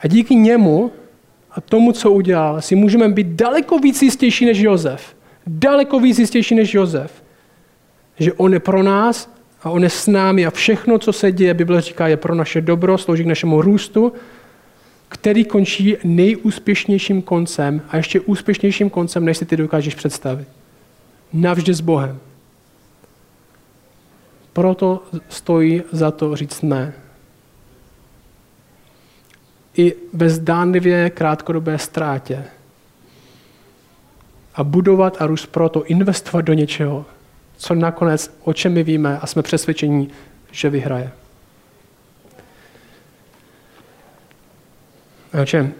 A 0.00 0.08
díky 0.08 0.34
němu 0.34 0.92
a 1.50 1.60
tomu, 1.60 1.92
co 1.92 2.10
udělal, 2.10 2.60
si 2.60 2.74
můžeme 2.74 3.08
být 3.08 3.26
daleko 3.26 3.78
víc 3.78 4.02
jistější 4.02 4.46
než 4.46 4.58
Jozef. 4.58 5.16
Daleko 5.46 6.00
víc 6.00 6.18
jistější 6.18 6.54
než 6.54 6.74
Jozef. 6.74 7.22
Že 8.18 8.32
on 8.32 8.52
je 8.52 8.60
pro 8.60 8.82
nás 8.82 9.34
a 9.62 9.70
on 9.70 9.82
je 9.82 9.90
s 9.90 10.06
námi 10.06 10.46
a 10.46 10.50
všechno, 10.50 10.98
co 10.98 11.12
se 11.12 11.32
děje, 11.32 11.54
Bible 11.54 11.80
říká, 11.80 12.08
je 12.08 12.16
pro 12.16 12.34
naše 12.34 12.60
dobro, 12.60 12.98
slouží 12.98 13.24
k 13.24 13.26
našemu 13.26 13.62
růstu, 13.62 14.12
který 15.10 15.44
končí 15.44 15.96
nejúspěšnějším 16.04 17.22
koncem 17.22 17.82
a 17.88 17.96
ještě 17.96 18.20
úspěšnějším 18.20 18.90
koncem, 18.90 19.24
než 19.24 19.38
si 19.38 19.46
ty 19.46 19.56
dokážeš 19.56 19.94
představit. 19.94 20.48
Navždy 21.32 21.74
s 21.74 21.80
Bohem. 21.80 22.18
Proto 24.52 25.02
stojí 25.28 25.82
za 25.92 26.10
to 26.10 26.36
říct 26.36 26.62
ne 26.62 26.94
i 29.76 29.94
ve 30.12 30.30
zdánlivě 30.30 31.10
krátkodobé 31.10 31.78
ztrátě. 31.78 32.44
A 34.54 34.64
budovat 34.64 35.16
a 35.22 35.26
růst 35.26 35.46
proto, 35.46 35.84
investovat 35.84 36.40
do 36.40 36.52
něčeho, 36.52 37.06
co 37.56 37.74
nakonec, 37.74 38.38
o 38.44 38.52
čem 38.52 38.72
my 38.72 38.82
víme 38.82 39.18
a 39.18 39.26
jsme 39.26 39.42
přesvědčení, 39.42 40.10
že 40.50 40.70
vyhraje. 40.70 41.12
A 45.32 45.42
o 45.42 45.44
čem? 45.44 45.72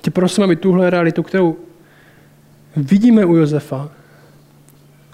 Tě 0.00 0.10
prosím, 0.10 0.44
aby 0.44 0.56
tuhle 0.56 0.90
realitu, 0.90 1.22
kterou 1.22 1.56
vidíme 2.76 3.24
u 3.24 3.36
Josefa, 3.36 3.90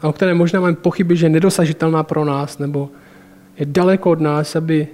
a 0.03 0.09
o 0.09 0.13
které 0.13 0.35
možná 0.35 0.61
máme 0.61 0.75
pochyby, 0.75 1.17
že 1.17 1.27
je 1.27 1.31
nedosažitelná 1.31 2.03
pro 2.03 2.25
nás, 2.25 2.59
nebo 2.59 2.91
je 3.59 3.67
daleko 3.67 4.11
od 4.11 4.21
nás, 4.21 4.57
aby 4.57 4.89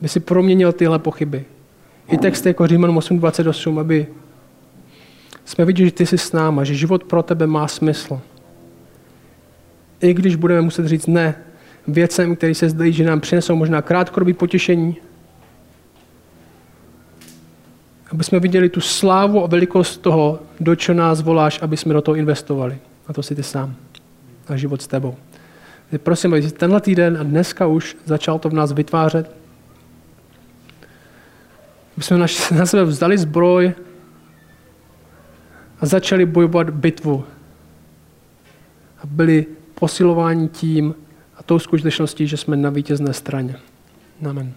by 0.00 0.08
si 0.08 0.20
proměnil 0.20 0.72
tyhle 0.72 0.98
pochyby. 0.98 1.44
I 2.08 2.18
text 2.18 2.46
jako 2.46 2.66
Říman 2.66 2.90
8.28, 2.90 3.80
aby 3.80 4.06
jsme 5.44 5.64
viděli, 5.64 5.88
že 5.88 5.94
ty 5.94 6.06
jsi 6.06 6.18
s 6.18 6.32
náma, 6.32 6.64
že 6.64 6.74
život 6.74 7.04
pro 7.04 7.22
tebe 7.22 7.46
má 7.46 7.68
smysl. 7.68 8.20
I 10.00 10.14
když 10.14 10.36
budeme 10.36 10.60
muset 10.60 10.86
říct 10.86 11.06
ne 11.06 11.34
věcem, 11.88 12.36
které 12.36 12.54
se 12.54 12.68
zdají, 12.68 12.92
že 12.92 13.04
nám 13.04 13.20
přinesou 13.20 13.56
možná 13.56 13.82
krátkodobý 13.82 14.32
potěšení, 14.32 14.96
aby 18.10 18.24
jsme 18.24 18.40
viděli 18.40 18.68
tu 18.68 18.80
slávu 18.80 19.44
a 19.44 19.46
velikost 19.46 19.96
toho, 19.96 20.40
do 20.60 20.76
čeho 20.76 20.98
nás 20.98 21.20
voláš, 21.20 21.62
aby 21.62 21.76
jsme 21.76 21.94
do 21.94 22.02
toho 22.02 22.14
investovali. 22.14 22.78
A 23.06 23.12
to 23.12 23.22
si 23.22 23.34
ty 23.34 23.42
sám. 23.42 23.74
A 24.48 24.56
život 24.56 24.82
s 24.82 24.86
tebou. 24.86 25.14
Prosím, 25.98 26.32
aby 26.32 26.50
tenhle 26.50 26.80
týden 26.80 27.18
a 27.20 27.22
dneska 27.22 27.66
už 27.66 27.96
začal 28.04 28.38
to 28.38 28.48
v 28.48 28.52
nás 28.54 28.72
vytvářet, 28.72 29.36
aby 31.96 32.02
jsme 32.02 32.18
na 32.58 32.66
sebe 32.66 32.84
vzdali 32.84 33.18
zbroj 33.18 33.74
a 35.80 35.86
začali 35.86 36.26
bojovat 36.26 36.70
bitvu. 36.70 37.24
A 38.98 39.06
byli 39.06 39.46
posilováni 39.74 40.48
tím 40.48 40.94
a 41.36 41.42
tou 41.42 41.58
skutečností, 41.58 42.26
že 42.26 42.36
jsme 42.36 42.56
na 42.56 42.70
vítězné 42.70 43.12
straně. 43.12 43.56
Amen. 44.28 44.52